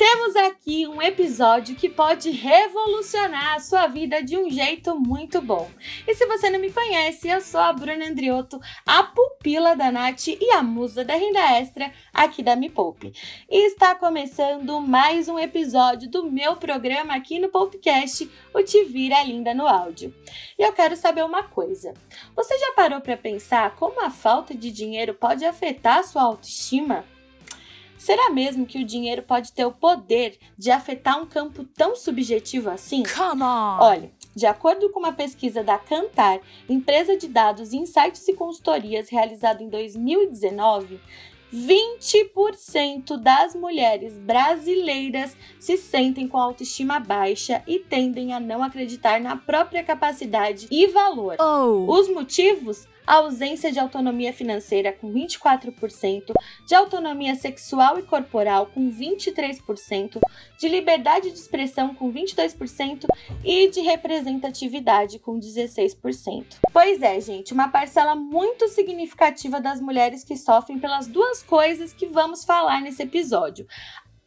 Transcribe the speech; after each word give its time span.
Temos 0.00 0.34
aqui 0.34 0.88
um 0.88 1.02
episódio 1.02 1.76
que 1.76 1.86
pode 1.86 2.30
revolucionar 2.30 3.56
a 3.56 3.60
sua 3.60 3.86
vida 3.86 4.22
de 4.22 4.34
um 4.34 4.48
jeito 4.48 4.98
muito 4.98 5.42
bom. 5.42 5.70
E 6.08 6.14
se 6.14 6.24
você 6.24 6.48
não 6.48 6.58
me 6.58 6.72
conhece, 6.72 7.28
eu 7.28 7.38
sou 7.42 7.60
a 7.60 7.70
Bruna 7.70 8.06
Andriotto, 8.06 8.58
a 8.86 9.02
pupila 9.02 9.76
da 9.76 9.92
Nath 9.92 10.28
e 10.28 10.52
a 10.52 10.62
musa 10.62 11.04
da 11.04 11.14
renda 11.14 11.40
extra 11.58 11.92
aqui 12.14 12.42
da 12.42 12.56
Me 12.56 12.70
Poupe. 12.70 13.12
E 13.46 13.66
está 13.66 13.94
começando 13.94 14.80
mais 14.80 15.28
um 15.28 15.38
episódio 15.38 16.08
do 16.08 16.30
meu 16.30 16.56
programa 16.56 17.14
aqui 17.14 17.38
no 17.38 17.50
Poupecast, 17.50 18.26
o 18.54 18.62
Te 18.62 18.84
Vira 18.84 19.22
Linda 19.22 19.52
no 19.52 19.68
áudio. 19.68 20.14
E 20.58 20.62
eu 20.62 20.72
quero 20.72 20.96
saber 20.96 21.26
uma 21.26 21.42
coisa. 21.42 21.92
Você 22.34 22.58
já 22.58 22.72
parou 22.72 23.02
para 23.02 23.18
pensar 23.18 23.76
como 23.76 24.02
a 24.02 24.08
falta 24.08 24.54
de 24.54 24.72
dinheiro 24.72 25.12
pode 25.12 25.44
afetar 25.44 25.98
a 25.98 26.04
sua 26.04 26.22
autoestima? 26.22 27.04
Será 28.00 28.30
mesmo 28.30 28.64
que 28.64 28.78
o 28.78 28.84
dinheiro 28.84 29.22
pode 29.22 29.52
ter 29.52 29.66
o 29.66 29.72
poder 29.72 30.38
de 30.56 30.70
afetar 30.70 31.20
um 31.20 31.26
campo 31.26 31.64
tão 31.64 31.94
subjetivo 31.94 32.70
assim? 32.70 33.02
Come 33.02 33.42
on! 33.42 33.78
Olha, 33.78 34.10
de 34.34 34.46
acordo 34.46 34.88
com 34.88 35.00
uma 35.00 35.12
pesquisa 35.12 35.62
da 35.62 35.76
Cantar, 35.76 36.40
empresa 36.66 37.14
de 37.14 37.28
dados, 37.28 37.74
insights 37.74 38.26
e 38.26 38.32
consultorias 38.32 39.10
realizada 39.10 39.62
em 39.62 39.68
2019, 39.68 40.98
20% 41.54 43.18
das 43.18 43.54
mulheres 43.54 44.14
brasileiras 44.14 45.36
se 45.58 45.76
sentem 45.76 46.26
com 46.26 46.38
autoestima 46.38 46.98
baixa 46.98 47.62
e 47.66 47.80
tendem 47.80 48.32
a 48.32 48.40
não 48.40 48.62
acreditar 48.62 49.20
na 49.20 49.36
própria 49.36 49.84
capacidade 49.84 50.66
e 50.70 50.86
valor. 50.86 51.36
Oh. 51.38 51.84
Os 51.86 52.08
motivos? 52.08 52.88
A 53.10 53.14
ausência 53.14 53.72
de 53.72 53.80
autonomia 53.80 54.32
financeira 54.32 54.92
com 54.92 55.12
24%, 55.12 56.32
de 56.64 56.76
autonomia 56.76 57.34
sexual 57.34 57.98
e 57.98 58.04
corporal 58.04 58.66
com 58.66 58.88
23%, 58.88 60.20
de 60.56 60.68
liberdade 60.68 61.32
de 61.32 61.36
expressão 61.36 61.92
com 61.92 62.12
22% 62.12 63.06
e 63.44 63.68
de 63.68 63.80
representatividade 63.80 65.18
com 65.18 65.40
16%. 65.40 66.58
Pois 66.72 67.02
é, 67.02 67.20
gente, 67.20 67.52
uma 67.52 67.66
parcela 67.66 68.14
muito 68.14 68.68
significativa 68.68 69.60
das 69.60 69.80
mulheres 69.80 70.22
que 70.22 70.36
sofrem 70.36 70.78
pelas 70.78 71.08
duas 71.08 71.42
coisas 71.42 71.92
que 71.92 72.06
vamos 72.06 72.44
falar 72.44 72.80
nesse 72.80 73.02
episódio: 73.02 73.66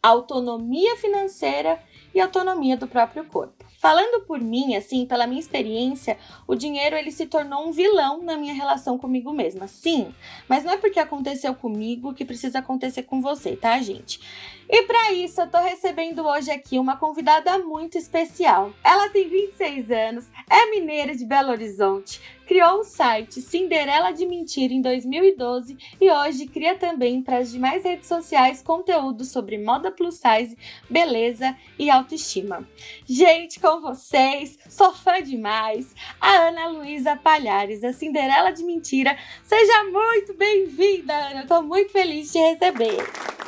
autonomia 0.01 0.97
financeira 0.97 1.81
e 2.13 2.19
autonomia 2.19 2.77
do 2.77 2.87
próprio 2.87 3.25
corpo. 3.25 3.63
Falando 3.83 4.23
por 4.25 4.39
mim, 4.39 4.77
assim, 4.77 5.05
pela 5.05 5.27
minha 5.27 5.41
experiência, 5.41 6.17
o 6.47 6.55
dinheiro 6.55 6.95
ele 6.95 7.11
se 7.11 7.25
tornou 7.25 7.67
um 7.67 7.71
vilão 7.73 8.23
na 8.23 8.37
minha 8.37 8.53
relação 8.53 8.97
comigo 8.97 9.33
mesma. 9.33 9.67
Sim, 9.67 10.15
mas 10.47 10.63
não 10.63 10.71
é 10.71 10.77
porque 10.77 11.01
aconteceu 11.01 11.53
comigo 11.53 12.13
que 12.13 12.23
precisa 12.23 12.59
acontecer 12.59 13.03
com 13.03 13.19
você, 13.19 13.57
tá, 13.57 13.81
gente? 13.81 14.21
E 14.69 14.83
para 14.83 15.11
isso, 15.11 15.41
eu 15.41 15.47
tô 15.47 15.57
recebendo 15.57 16.25
hoje 16.25 16.49
aqui 16.49 16.79
uma 16.79 16.95
convidada 16.95 17.57
muito 17.59 17.97
especial. 17.97 18.71
Ela 18.83 19.09
tem 19.09 19.27
26 19.27 19.91
anos, 19.91 20.27
é 20.49 20.71
mineira 20.71 21.13
de 21.13 21.25
Belo 21.25 21.51
Horizonte, 21.51 22.21
criou 22.45 22.79
o 22.79 22.83
site 22.83 23.41
Cinderela 23.41 24.11
de 24.11 24.25
Mentira 24.25 24.73
em 24.73 24.81
2012 24.81 25.77
e 25.99 26.11
hoje 26.11 26.47
cria 26.47 26.75
também 26.75 27.21
para 27.21 27.37
as 27.37 27.51
demais 27.51 27.83
redes 27.83 28.07
sociais 28.07 28.61
conteúdo 28.61 29.23
sobre 29.23 29.57
moda 29.57 29.91
plus 29.91 30.15
size, 30.15 30.57
beleza 30.89 31.55
e 31.77 31.89
autoestima. 31.89 32.67
Gente, 33.05 33.59
com 33.59 33.81
vocês, 33.81 34.57
sou 34.69 34.93
fã 34.93 35.21
demais, 35.21 35.93
a 36.19 36.47
Ana 36.47 36.67
Luísa 36.67 37.15
Palhares, 37.15 37.83
a 37.83 37.93
Cinderela 37.93 38.51
de 38.51 38.63
Mentira. 38.63 39.17
Seja 39.43 39.83
muito 39.85 40.33
bem-vinda, 40.33 41.13
Ana. 41.13 41.41
Eu 41.41 41.47
tô 41.47 41.61
muito 41.61 41.91
feliz 41.91 42.31
de 42.31 42.39
receber. 42.39 42.97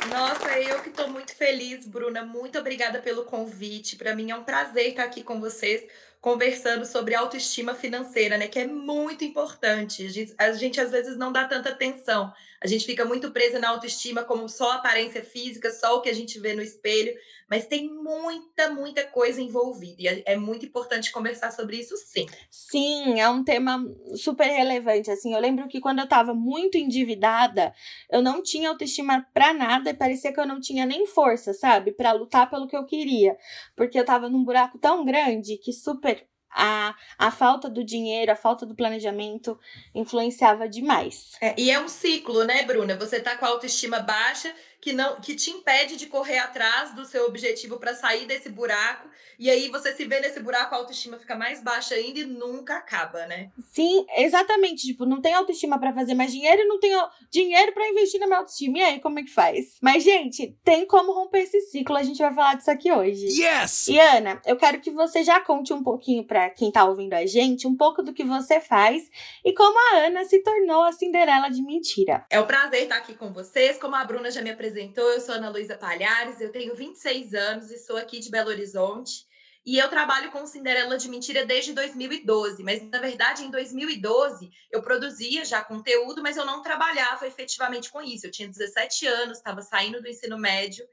Nossa, 0.08 0.58
eu 0.60 0.80
que 0.82 0.88
estou 0.88 1.08
muito 1.08 1.34
feliz, 1.34 1.86
Bruna. 1.86 2.24
Muito 2.24 2.58
obrigada 2.58 3.00
pelo 3.00 3.24
convite. 3.24 3.96
Para 3.96 4.14
mim 4.14 4.30
é 4.30 4.36
um 4.36 4.44
prazer 4.44 4.88
estar 4.88 5.04
aqui 5.04 5.22
com 5.22 5.40
vocês 5.40 5.84
conversando 6.26 6.84
sobre 6.84 7.14
autoestima 7.14 7.72
financeira, 7.72 8.36
né? 8.36 8.48
Que 8.48 8.58
é 8.58 8.66
muito 8.66 9.22
importante. 9.22 10.04
A 10.04 10.08
gente, 10.08 10.34
a 10.36 10.52
gente 10.54 10.80
às 10.80 10.90
vezes 10.90 11.16
não 11.16 11.30
dá 11.30 11.44
tanta 11.44 11.68
atenção. 11.68 12.32
A 12.60 12.66
gente 12.66 12.84
fica 12.84 13.04
muito 13.04 13.30
presa 13.30 13.60
na 13.60 13.68
autoestima 13.68 14.24
como 14.24 14.48
só 14.48 14.72
aparência 14.72 15.22
física, 15.22 15.70
só 15.70 15.94
o 15.94 16.00
que 16.00 16.08
a 16.08 16.12
gente 16.12 16.40
vê 16.40 16.52
no 16.52 16.60
espelho, 16.60 17.14
mas 17.48 17.66
tem 17.66 17.88
muita, 17.88 18.70
muita 18.70 19.04
coisa 19.04 19.40
envolvida. 19.40 20.02
E 20.02 20.08
é, 20.08 20.22
é 20.26 20.36
muito 20.36 20.66
importante 20.66 21.12
conversar 21.12 21.50
sobre 21.52 21.76
isso, 21.76 21.96
sim. 21.96 22.26
Sim, 22.50 23.20
é 23.20 23.28
um 23.28 23.44
tema 23.44 23.82
super 24.16 24.46
relevante. 24.46 25.10
Assim, 25.10 25.32
eu 25.32 25.40
lembro 25.40 25.68
que 25.68 25.80
quando 25.80 26.00
eu 26.00 26.08
tava 26.08 26.34
muito 26.34 26.76
endividada, 26.76 27.72
eu 28.10 28.20
não 28.22 28.42
tinha 28.42 28.68
autoestima 28.68 29.26
pra 29.32 29.52
nada 29.52 29.90
e 29.90 29.94
parecia 29.94 30.32
que 30.32 30.40
eu 30.40 30.46
não 30.46 30.60
tinha 30.60 30.84
nem 30.84 31.06
força, 31.06 31.52
sabe, 31.52 31.92
Pra 31.92 32.12
lutar 32.12 32.50
pelo 32.50 32.66
que 32.66 32.76
eu 32.76 32.84
queria, 32.84 33.36
porque 33.74 33.98
eu 33.98 34.04
tava 34.04 34.28
num 34.28 34.44
buraco 34.44 34.78
tão 34.78 35.04
grande 35.04 35.56
que 35.56 35.72
super 35.72 36.26
a, 36.56 36.94
a 37.18 37.30
falta 37.30 37.68
do 37.68 37.84
dinheiro, 37.84 38.32
a 38.32 38.36
falta 38.36 38.64
do 38.64 38.74
planejamento 38.74 39.58
influenciava 39.94 40.66
demais. 40.66 41.32
É, 41.40 41.54
e 41.60 41.70
é 41.70 41.78
um 41.78 41.86
ciclo, 41.88 42.44
né, 42.44 42.62
Bruna? 42.62 42.96
Você 42.96 43.20
tá 43.20 43.36
com 43.36 43.44
a 43.44 43.48
autoestima 43.48 44.00
baixa, 44.00 44.54
que 44.86 44.92
não 44.92 45.20
que 45.20 45.34
te 45.34 45.50
impede 45.50 45.96
de 45.96 46.06
correr 46.06 46.38
atrás 46.38 46.94
do 46.94 47.04
seu 47.04 47.26
objetivo 47.26 47.76
para 47.76 47.92
sair 47.92 48.24
desse 48.24 48.48
buraco. 48.48 49.08
E 49.36 49.50
aí 49.50 49.68
você 49.68 49.92
se 49.92 50.04
vê 50.04 50.20
nesse 50.20 50.38
buraco, 50.38 50.74
a 50.74 50.78
autoestima 50.78 51.18
fica 51.18 51.34
mais 51.34 51.60
baixa 51.60 51.96
ainda 51.96 52.20
e 52.20 52.24
nunca 52.24 52.76
acaba, 52.76 53.26
né? 53.26 53.50
Sim, 53.72 54.06
exatamente. 54.16 54.86
Tipo, 54.86 55.04
não 55.04 55.20
tem 55.20 55.34
autoestima 55.34 55.78
para 55.78 55.92
fazer 55.92 56.14
mais 56.14 56.30
dinheiro 56.30 56.62
e 56.62 56.66
não 56.66 56.78
tem 56.78 56.92
dinheiro 57.30 57.72
para 57.72 57.88
investir 57.88 58.20
na 58.20 58.26
minha 58.26 58.38
autoestima. 58.38 58.78
E 58.78 58.82
aí, 58.82 59.00
como 59.00 59.18
é 59.18 59.24
que 59.24 59.30
faz? 59.30 59.76
Mas, 59.82 60.04
gente, 60.04 60.56
tem 60.64 60.86
como 60.86 61.12
romper 61.12 61.40
esse 61.40 61.60
ciclo. 61.62 61.96
A 61.96 62.02
gente 62.04 62.18
vai 62.18 62.32
falar 62.32 62.54
disso 62.54 62.70
aqui 62.70 62.90
hoje. 62.90 63.26
Yes! 63.26 63.88
E 63.88 63.98
Ana, 63.98 64.40
eu 64.46 64.56
quero 64.56 64.80
que 64.80 64.92
você 64.92 65.24
já 65.24 65.40
conte 65.40 65.72
um 65.72 65.82
pouquinho 65.82 66.24
para 66.24 66.48
quem 66.50 66.70
tá 66.70 66.84
ouvindo 66.84 67.14
a 67.14 67.26
gente, 67.26 67.66
um 67.66 67.76
pouco 67.76 68.02
do 68.02 68.14
que 68.14 68.24
você 68.24 68.60
faz 68.60 69.10
e 69.44 69.52
como 69.52 69.76
a 69.78 70.06
Ana 70.06 70.24
se 70.24 70.38
tornou 70.42 70.84
a 70.84 70.92
Cinderela 70.92 71.50
de 71.50 71.60
mentira. 71.60 72.24
É 72.30 72.40
um 72.40 72.46
prazer 72.46 72.84
estar 72.84 72.96
aqui 72.96 73.14
com 73.14 73.32
vocês. 73.32 73.78
Como 73.78 73.96
a 73.96 74.04
Bruna 74.04 74.30
já 74.30 74.40
me 74.40 74.50
apresentou, 74.50 74.75
eu 74.78 75.20
sou 75.20 75.34
Ana 75.34 75.48
Luísa 75.48 75.76
Palhares, 75.76 76.40
eu 76.40 76.52
tenho 76.52 76.74
26 76.74 77.34
anos 77.34 77.70
e 77.70 77.78
sou 77.78 77.96
aqui 77.96 78.18
de 78.18 78.30
Belo 78.30 78.50
Horizonte. 78.50 79.24
E 79.64 79.78
eu 79.78 79.88
trabalho 79.88 80.30
com 80.30 80.46
Cinderela 80.46 80.96
de 80.96 81.08
Mentira 81.08 81.44
desde 81.44 81.72
2012, 81.72 82.62
mas 82.62 82.82
na 82.88 83.00
verdade 83.00 83.42
em 83.42 83.50
2012 83.50 84.50
eu 84.70 84.80
produzia 84.82 85.44
já 85.44 85.64
conteúdo, 85.64 86.22
mas 86.22 86.36
eu 86.36 86.44
não 86.44 86.62
trabalhava 86.62 87.26
efetivamente 87.26 87.90
com 87.90 88.00
isso. 88.00 88.26
Eu 88.26 88.30
tinha 88.30 88.48
17 88.48 89.06
anos, 89.06 89.38
estava 89.38 89.62
saindo 89.62 90.00
do 90.00 90.08
ensino 90.08 90.38
médio 90.38 90.86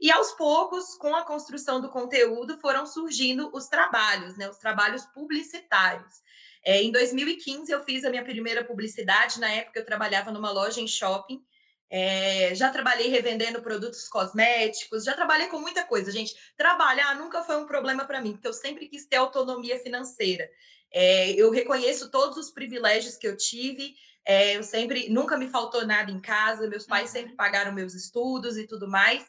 e 0.00 0.12
aos 0.12 0.32
poucos, 0.32 0.94
com 0.94 1.14
a 1.16 1.24
construção 1.24 1.80
do 1.80 1.88
conteúdo, 1.88 2.58
foram 2.60 2.86
surgindo 2.86 3.50
os 3.52 3.66
trabalhos, 3.66 4.36
né, 4.36 4.48
os 4.48 4.58
trabalhos 4.58 5.04
publicitários. 5.06 6.22
É, 6.64 6.82
em 6.82 6.92
2015 6.92 7.70
eu 7.72 7.82
fiz 7.82 8.04
a 8.04 8.10
minha 8.10 8.22
primeira 8.22 8.64
publicidade, 8.64 9.40
na 9.40 9.50
época 9.50 9.80
eu 9.80 9.84
trabalhava 9.84 10.30
numa 10.30 10.50
loja 10.50 10.80
em 10.80 10.86
shopping 10.86 11.42
é, 11.90 12.54
já 12.54 12.70
trabalhei 12.70 13.08
revendendo 13.08 13.62
produtos 13.62 14.08
cosméticos, 14.08 15.04
já 15.04 15.14
trabalhei 15.14 15.46
com 15.48 15.58
muita 15.58 15.84
coisa, 15.84 16.10
gente. 16.12 16.34
Trabalhar 16.56 17.16
nunca 17.16 17.42
foi 17.42 17.56
um 17.56 17.66
problema 17.66 18.04
para 18.04 18.20
mim, 18.20 18.32
porque 18.32 18.48
eu 18.48 18.52
sempre 18.52 18.88
quis 18.88 19.06
ter 19.06 19.16
autonomia 19.16 19.78
financeira. 19.78 20.48
É, 20.92 21.30
eu 21.32 21.50
reconheço 21.50 22.10
todos 22.10 22.36
os 22.36 22.50
privilégios 22.50 23.16
que 23.16 23.26
eu 23.26 23.36
tive. 23.36 23.94
É, 24.24 24.56
eu 24.56 24.62
sempre, 24.62 25.08
nunca 25.08 25.36
me 25.38 25.48
faltou 25.48 25.86
nada 25.86 26.10
em 26.10 26.20
casa. 26.20 26.68
Meus 26.68 26.84
pais 26.86 27.10
sempre 27.10 27.34
pagaram 27.34 27.72
meus 27.72 27.94
estudos 27.94 28.56
e 28.58 28.66
tudo 28.66 28.86
mais, 28.88 29.24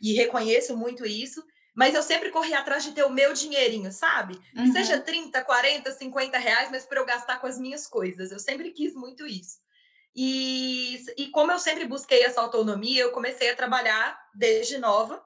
e 0.00 0.12
reconheço 0.12 0.76
muito 0.76 1.06
isso. 1.06 1.42
Mas 1.74 1.94
eu 1.94 2.02
sempre 2.02 2.30
corri 2.30 2.52
atrás 2.52 2.84
de 2.84 2.92
ter 2.92 3.02
o 3.02 3.08
meu 3.08 3.32
dinheirinho, 3.32 3.90
sabe? 3.90 4.38
Que 4.52 4.60
Uhum. 4.60 4.72
seja 4.72 5.00
30, 5.00 5.42
40, 5.42 5.90
50 5.92 6.36
reais, 6.36 6.70
mas 6.70 6.84
para 6.84 7.00
eu 7.00 7.06
gastar 7.06 7.40
com 7.40 7.46
as 7.46 7.58
minhas 7.58 7.86
coisas. 7.86 8.30
Eu 8.30 8.38
sempre 8.38 8.70
quis 8.72 8.92
muito 8.94 9.26
isso. 9.26 9.56
E, 10.14 11.02
e 11.16 11.28
como 11.28 11.52
eu 11.52 11.58
sempre 11.58 11.86
busquei 11.86 12.22
essa 12.22 12.40
autonomia, 12.40 13.02
eu 13.02 13.12
comecei 13.12 13.50
a 13.50 13.56
trabalhar 13.56 14.18
desde 14.34 14.78
nova. 14.78 15.22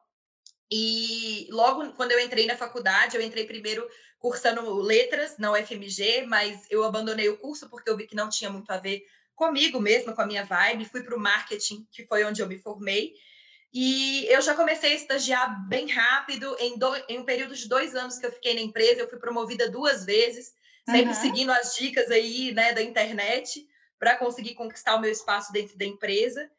E 0.71 1.49
logo 1.51 1.93
quando 1.93 2.13
eu 2.13 2.21
entrei 2.21 2.47
na 2.47 2.57
faculdade, 2.57 3.17
eu 3.17 3.23
entrei 3.23 3.47
primeiro 3.47 3.87
cursando 4.19 4.75
letras 4.81 5.39
na 5.39 5.53
UFMG, 5.53 6.25
mas 6.27 6.67
eu 6.71 6.85
abandonei 6.85 7.29
o 7.29 7.39
curso 7.39 7.69
porque 7.69 7.89
eu 7.89 7.97
vi 7.97 8.07
que 8.07 8.17
não 8.17 8.29
tinha 8.29 8.51
muito 8.51 8.71
a 8.71 8.79
ver 8.79 9.05
comigo 9.35 9.79
mesma, 9.79 10.13
com 10.13 10.23
a 10.23 10.27
minha 10.27 10.45
vibe. 10.45 10.87
Fui 10.87 11.03
para 11.03 11.17
o 11.17 11.21
marketing, 11.21 11.87
que 11.93 12.07
foi 12.07 12.25
onde 12.25 12.41
eu 12.41 12.49
me 12.49 12.59
formei. 12.59 13.13
E 13.73 14.27
eu 14.29 14.41
já 14.41 14.55
comecei 14.55 14.93
a 14.93 14.97
estagiar 14.97 15.69
bem 15.69 15.87
rápido, 15.91 16.57
em, 16.59 16.79
do, 16.79 16.91
em 17.09 17.19
um 17.19 17.25
período 17.25 17.55
de 17.55 17.69
dois 17.69 17.95
anos 17.95 18.19
que 18.19 18.25
eu 18.25 18.33
fiquei 18.33 18.55
na 18.55 18.61
empresa, 18.61 19.01
eu 19.01 19.09
fui 19.09 19.19
promovida 19.19 19.71
duas 19.71 20.05
vezes, 20.05 20.55
sempre 20.89 21.11
uhum. 21.11 21.21
seguindo 21.21 21.51
as 21.51 21.77
dicas 21.77 22.11
aí, 22.11 22.53
né, 22.53 22.73
da 22.73 22.83
internet, 22.83 23.67
para 23.99 24.17
conseguir 24.17 24.55
conquistar 24.55 24.95
o 24.97 25.01
meu 25.01 25.11
espaço 25.11 25.53
dentro 25.53 25.77
da 25.77 25.85
empresa. 25.85 26.51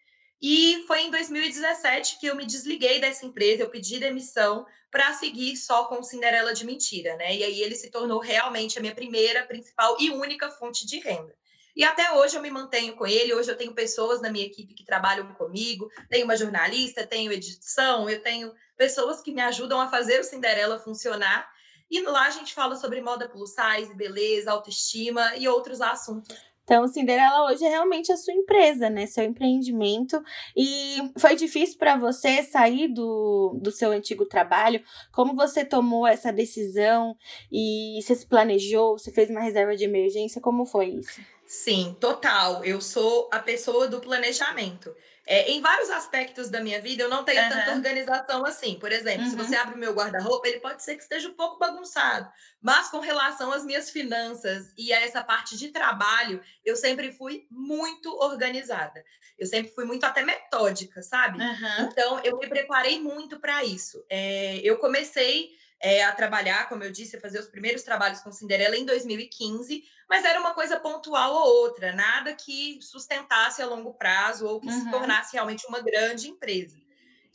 E 0.42 0.84
foi 0.88 1.01
em 1.01 1.12
2017 1.12 2.19
que 2.19 2.28
eu 2.28 2.36
me 2.36 2.45
desliguei 2.45 3.00
dessa 3.00 3.25
empresa, 3.25 3.63
eu 3.63 3.69
pedi 3.69 4.00
demissão 4.00 4.66
para 4.92 5.13
seguir 5.13 5.57
só 5.57 5.86
com 5.86 6.01
Cinderela 6.04 6.54
de 6.54 6.66
Mentira, 6.66 7.16
né? 7.16 7.36
E 7.36 7.44
aí 7.44 7.62
ele 7.62 7.75
se 7.75 7.89
tornou 7.89 8.19
realmente 8.19 8.78
a 8.78 8.81
minha 8.81 8.94
primeira, 8.94 9.45
principal 9.45 9.98
e 10.00 10.12
única 10.12 10.50
fonte 10.50 10.86
de 10.86 11.00
renda. 11.00 11.36
E 11.75 11.84
até 11.84 12.12
hoje 12.12 12.36
eu 12.36 12.42
me 12.42 12.50
mantenho 12.50 12.95
com 12.95 13.06
ele. 13.06 13.36
Hoje 13.36 13.51
eu 13.51 13.56
tenho 13.56 13.72
pessoas 13.72 14.19
na 14.19 14.31
minha 14.31 14.45
equipe 14.45 14.74
que 14.74 14.83
trabalham 14.83 15.31
comigo, 15.36 15.92
tenho 16.10 16.25
uma 16.25 16.36
jornalista, 16.36 17.06
tenho 17.06 17.31
edição, 17.31 18.10
eu 18.10 18.19
tenho 18.22 18.51
pessoas 18.75 19.22
que 19.22 19.31
me 19.31 19.42
ajudam 19.42 19.80
a 19.80 19.88
fazer 19.88 20.19
o 20.19 20.24
Cinderela 20.24 20.80
funcionar. 20.80 21.48
E 21.90 22.01
lá 22.01 22.25
a 22.25 22.31
gente 22.31 22.54
fala 22.54 22.75
sobre 22.75 23.00
moda 23.00 23.30
plus 23.30 23.51
size, 23.51 23.94
beleza, 23.94 24.51
autoestima 24.51 25.36
e 25.36 25.48
outros 25.48 25.80
assuntos. 25.80 26.36
Então, 26.68 26.86
Cinderela 26.86 27.46
hoje 27.46 27.64
é 27.64 27.69
realmente 27.69 28.12
a 28.12 28.18
sua 28.18 28.34
empresa, 28.34 28.90
né? 28.90 29.06
Seu 29.06 29.24
empreendimento. 29.24 30.22
E 30.54 30.98
foi 31.18 31.34
difícil 31.34 31.78
para 31.78 31.96
você 31.96 32.44
sair 32.44 32.90
do, 32.90 33.58
do 33.62 33.72
seu 33.72 33.92
antigo 33.92 34.25
trabalho? 34.25 34.84
Como 35.14 35.34
você 35.34 35.64
tomou 35.64 36.06
essa 36.06 36.30
decisão 36.30 37.16
e 37.50 37.98
você 38.02 38.14
se 38.14 38.28
planejou? 38.28 39.00
Você 39.00 39.14
fez 39.14 39.30
uma 39.30 39.40
reserva 39.40 39.78
de 39.78 39.86
emergência? 39.86 40.42
Como 40.42 40.66
foi 40.66 40.88
isso? 40.88 41.22
Sim, 41.46 41.96
total. 42.02 42.66
Eu 42.66 42.81
sou 42.81 43.30
a 43.31 43.40
pessoa 43.40 43.88
do 43.88 44.02
planejamento. 44.02 44.94
É, 45.29 45.51
em 45.51 45.59
vários 45.59 45.89
aspectos 45.89 46.50
da 46.50 46.62
minha 46.62 46.81
vida, 46.81 47.03
eu 47.03 47.09
não 47.09 47.25
tenho 47.25 47.44
uhum. 47.44 47.50
tanta 47.50 47.71
organização 47.74 48.45
assim. 48.45 48.79
Por 48.79 48.94
exemplo, 48.94 49.25
uhum. 49.25 49.29
se 49.29 49.35
você 49.35 49.56
abre 49.57 49.75
o 49.75 49.77
meu 49.77 49.94
guarda-roupa, 49.94 50.47
ele 50.47 50.62
pode 50.62 50.81
ser 50.81 50.95
que 50.95 51.03
esteja 51.03 51.27
um 51.27 51.33
pouco 51.33 51.59
bagunçado. 51.59 52.31
Mas 52.62 52.88
com 52.88 53.01
relação 53.01 53.51
às 53.51 53.65
minhas 53.65 53.89
finanças 53.89 54.74
e 54.77 54.94
a 54.94 55.01
essa 55.01 55.21
parte 55.21 55.57
de 55.57 55.68
trabalho, 55.68 56.41
eu 56.63 56.77
sempre 56.77 57.12
fui 57.12 57.45
muito 57.51 58.09
organizada. 58.19 59.03
Eu 59.38 59.45
sempre 59.45 59.69
fui 59.74 59.83
muito 59.83 60.06
até 60.06 60.24
metódica, 60.24 61.01
sabe? 61.01 61.39
Uhum. 61.39 61.89
Então, 61.91 62.21
eu 62.23 62.38
me 62.38 62.47
preparei 62.47 63.00
muito 63.00 63.38
para 63.38 63.65
isso. 63.65 64.06
É, 64.09 64.62
eu 64.63 64.77
comecei 64.77 65.51
é, 65.81 66.03
a 66.03 66.12
trabalhar, 66.12 66.68
como 66.69 66.83
eu 66.83 66.91
disse, 66.91 67.18
a 67.18 67.21
fazer 67.21 67.39
os 67.39 67.47
primeiros 67.47 67.83
trabalhos 67.83 68.19
com 68.21 68.31
Cinderela 68.31 68.75
em 68.75 68.85
2015, 68.85 69.83
mas 70.09 70.25
era 70.25 70.39
uma 70.39 70.53
coisa 70.53 70.79
pontual 70.79 71.33
ou 71.33 71.63
outra, 71.63 71.94
nada 71.94 72.33
que 72.33 72.79
sustentasse 72.81 73.62
a 73.62 73.65
longo 73.65 73.94
prazo 73.94 74.47
ou 74.47 74.59
que 74.59 74.68
uhum. 74.68 74.83
se 74.83 74.91
tornasse 74.91 75.33
realmente 75.33 75.68
uma 75.68 75.81
grande 75.81 76.27
empresa. 76.29 76.77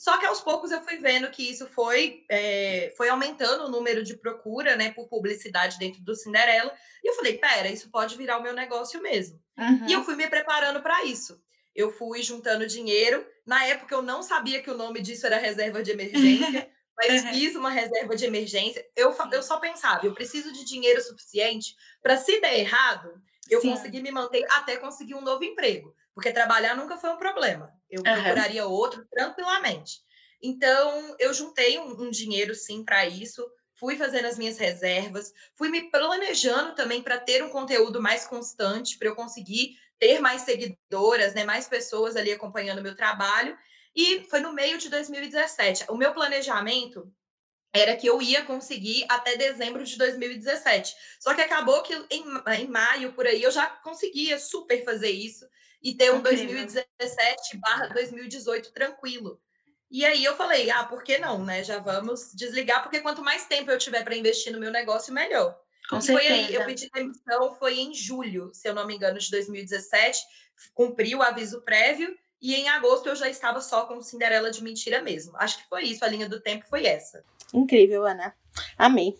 Só 0.02 0.18
que 0.18 0.26
aos 0.26 0.40
poucos 0.40 0.72
eu 0.72 0.82
fui 0.82 0.96
vendo 0.96 1.30
que 1.30 1.48
isso 1.48 1.64
foi, 1.68 2.24
é, 2.28 2.92
foi 2.96 3.08
aumentando 3.08 3.66
o 3.66 3.70
número 3.70 4.02
de 4.02 4.16
procura 4.16 4.74
né, 4.74 4.90
por 4.90 5.06
publicidade 5.06 5.78
dentro 5.78 6.02
do 6.02 6.16
Cinderela. 6.16 6.74
E 7.04 7.08
eu 7.08 7.14
falei, 7.14 7.38
pera, 7.38 7.68
isso 7.68 7.88
pode 7.88 8.16
virar 8.16 8.38
o 8.38 8.42
meu 8.42 8.52
negócio 8.52 9.00
mesmo. 9.00 9.40
Uhum. 9.56 9.86
E 9.86 9.92
eu 9.92 10.02
fui 10.02 10.16
me 10.16 10.26
preparando 10.26 10.82
para 10.82 11.04
isso. 11.04 11.40
Eu 11.72 11.92
fui 11.92 12.20
juntando 12.20 12.66
dinheiro. 12.66 13.24
Na 13.46 13.64
época 13.66 13.94
eu 13.94 14.02
não 14.02 14.24
sabia 14.24 14.60
que 14.60 14.72
o 14.72 14.76
nome 14.76 15.00
disso 15.00 15.24
era 15.24 15.38
reserva 15.38 15.84
de 15.84 15.92
emergência. 15.92 16.68
mas 16.96 17.22
uhum. 17.22 17.30
fiz 17.30 17.56
uma 17.56 17.70
reserva 17.70 18.14
de 18.14 18.24
emergência. 18.24 18.84
Eu, 18.94 19.14
eu 19.32 19.42
só 19.42 19.58
pensava, 19.58 20.06
eu 20.06 20.14
preciso 20.14 20.52
de 20.52 20.64
dinheiro 20.64 21.00
suficiente 21.00 21.74
para, 22.02 22.16
se 22.16 22.40
der 22.40 22.58
errado, 22.58 23.20
eu 23.50 23.60
Sim. 23.60 23.70
conseguir 23.70 24.02
me 24.02 24.10
manter 24.10 24.44
até 24.50 24.76
conseguir 24.76 25.14
um 25.14 25.20
novo 25.20 25.44
emprego. 25.44 25.94
Porque 26.14 26.32
trabalhar 26.32 26.76
nunca 26.76 26.96
foi 26.96 27.10
um 27.10 27.16
problema. 27.16 27.72
Eu 27.90 28.02
uhum. 28.06 28.12
procuraria 28.12 28.66
outro 28.66 29.06
tranquilamente. 29.10 30.00
Então, 30.42 31.16
eu 31.18 31.32
juntei 31.32 31.78
um, 31.78 32.02
um 32.02 32.10
dinheiro, 32.10 32.54
sim, 32.54 32.84
para 32.84 33.06
isso. 33.06 33.46
Fui 33.74 33.96
fazendo 33.96 34.26
as 34.26 34.38
minhas 34.38 34.58
reservas, 34.58 35.32
fui 35.56 35.68
me 35.68 35.90
planejando 35.90 36.74
também 36.74 37.02
para 37.02 37.18
ter 37.18 37.42
um 37.42 37.48
conteúdo 37.48 38.00
mais 38.00 38.26
constante, 38.26 38.96
para 38.96 39.08
eu 39.08 39.16
conseguir 39.16 39.76
ter 39.98 40.20
mais 40.20 40.42
seguidoras, 40.42 41.34
né, 41.34 41.44
mais 41.44 41.68
pessoas 41.68 42.16
ali 42.16 42.32
acompanhando 42.32 42.78
o 42.78 42.82
meu 42.82 42.94
trabalho. 42.94 43.56
E 43.94 44.24
foi 44.24 44.40
no 44.40 44.52
meio 44.52 44.78
de 44.78 44.88
2017. 44.88 45.86
O 45.88 45.96
meu 45.96 46.12
planejamento 46.12 47.12
era 47.72 47.96
que 47.96 48.06
eu 48.06 48.20
ia 48.20 48.44
conseguir 48.44 49.04
até 49.08 49.36
dezembro 49.36 49.82
de 49.84 49.96
2017. 49.96 50.94
Só 51.18 51.34
que 51.34 51.40
acabou 51.40 51.82
que 51.82 51.94
em, 52.10 52.24
em 52.58 52.68
maio, 52.68 53.12
por 53.12 53.26
aí, 53.26 53.42
eu 53.42 53.50
já 53.50 53.66
conseguia 53.66 54.38
super 54.38 54.84
fazer 54.84 55.10
isso 55.10 55.46
e 55.82 55.94
ter 55.94 56.12
um 56.12 56.18
Incrível. 56.18 56.66
2017 56.66 57.56
barra 57.58 57.88
2018 57.88 58.72
tranquilo. 58.72 59.40
E 59.90 60.06
aí 60.06 60.24
eu 60.24 60.36
falei, 60.36 60.70
ah, 60.70 60.84
por 60.84 61.02
que 61.02 61.18
não, 61.18 61.44
né? 61.44 61.62
Já 61.62 61.78
vamos 61.78 62.32
desligar, 62.34 62.82
porque 62.82 63.00
quanto 63.00 63.22
mais 63.22 63.46
tempo 63.46 63.70
eu 63.70 63.78
tiver 63.78 64.02
para 64.02 64.16
investir 64.16 64.52
no 64.52 64.60
meu 64.60 64.70
negócio, 64.70 65.12
melhor. 65.12 65.54
Com 65.90 65.98
e 65.98 66.02
foi 66.02 66.26
aí, 66.26 66.54
eu 66.54 66.64
pedi 66.64 66.88
demissão, 66.90 67.54
foi 67.56 67.78
em 67.78 67.92
julho, 67.92 68.50
se 68.54 68.66
eu 68.68 68.74
não 68.74 68.86
me 68.86 68.94
engano, 68.94 69.18
de 69.18 69.30
2017, 69.30 70.18
cumpri 70.72 71.14
o 71.14 71.20
aviso 71.20 71.60
prévio, 71.60 72.16
e 72.42 72.54
em 72.56 72.68
agosto 72.68 73.08
eu 73.08 73.14
já 73.14 73.28
estava 73.28 73.60
só 73.60 73.86
com 73.86 74.02
Cinderela 74.02 74.50
de 74.50 74.62
Mentira 74.62 75.00
mesmo. 75.00 75.32
Acho 75.36 75.58
que 75.58 75.68
foi 75.68 75.84
isso, 75.84 76.04
a 76.04 76.08
linha 76.08 76.28
do 76.28 76.40
tempo 76.40 76.66
foi 76.68 76.84
essa. 76.84 77.24
Incrível, 77.54 78.04
Ana. 78.04 78.34
Amei. 78.76 79.14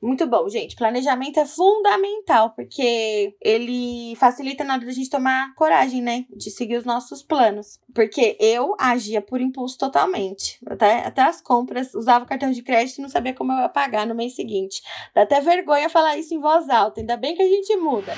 Muito 0.00 0.26
bom, 0.26 0.48
gente. 0.48 0.76
Planejamento 0.76 1.40
é 1.40 1.46
fundamental, 1.46 2.50
porque 2.50 3.34
ele 3.40 4.14
facilita 4.16 4.62
na 4.62 4.74
hora 4.74 4.84
da 4.84 4.92
gente 4.92 5.10
tomar 5.10 5.54
coragem, 5.54 6.02
né? 6.02 6.26
De 6.30 6.50
seguir 6.50 6.76
os 6.76 6.84
nossos 6.84 7.22
planos. 7.22 7.80
Porque 7.94 8.36
eu 8.38 8.74
agia 8.78 9.22
por 9.22 9.40
impulso 9.40 9.78
totalmente. 9.78 10.58
Até, 10.66 10.98
até 11.06 11.22
as 11.22 11.40
compras, 11.40 11.94
usava 11.94 12.26
cartão 12.26 12.50
de 12.50 12.62
crédito 12.62 12.98
e 12.98 13.02
não 13.02 13.08
sabia 13.08 13.34
como 13.34 13.52
eu 13.52 13.58
ia 13.58 13.68
pagar 13.68 14.06
no 14.06 14.14
mês 14.14 14.34
seguinte. 14.34 14.82
Dá 15.14 15.22
até 15.22 15.40
vergonha 15.40 15.88
falar 15.88 16.18
isso 16.18 16.34
em 16.34 16.40
voz 16.40 16.68
alta. 16.68 17.00
Ainda 17.00 17.16
bem 17.16 17.34
que 17.34 17.42
a 17.42 17.48
gente 17.48 17.74
muda. 17.76 18.12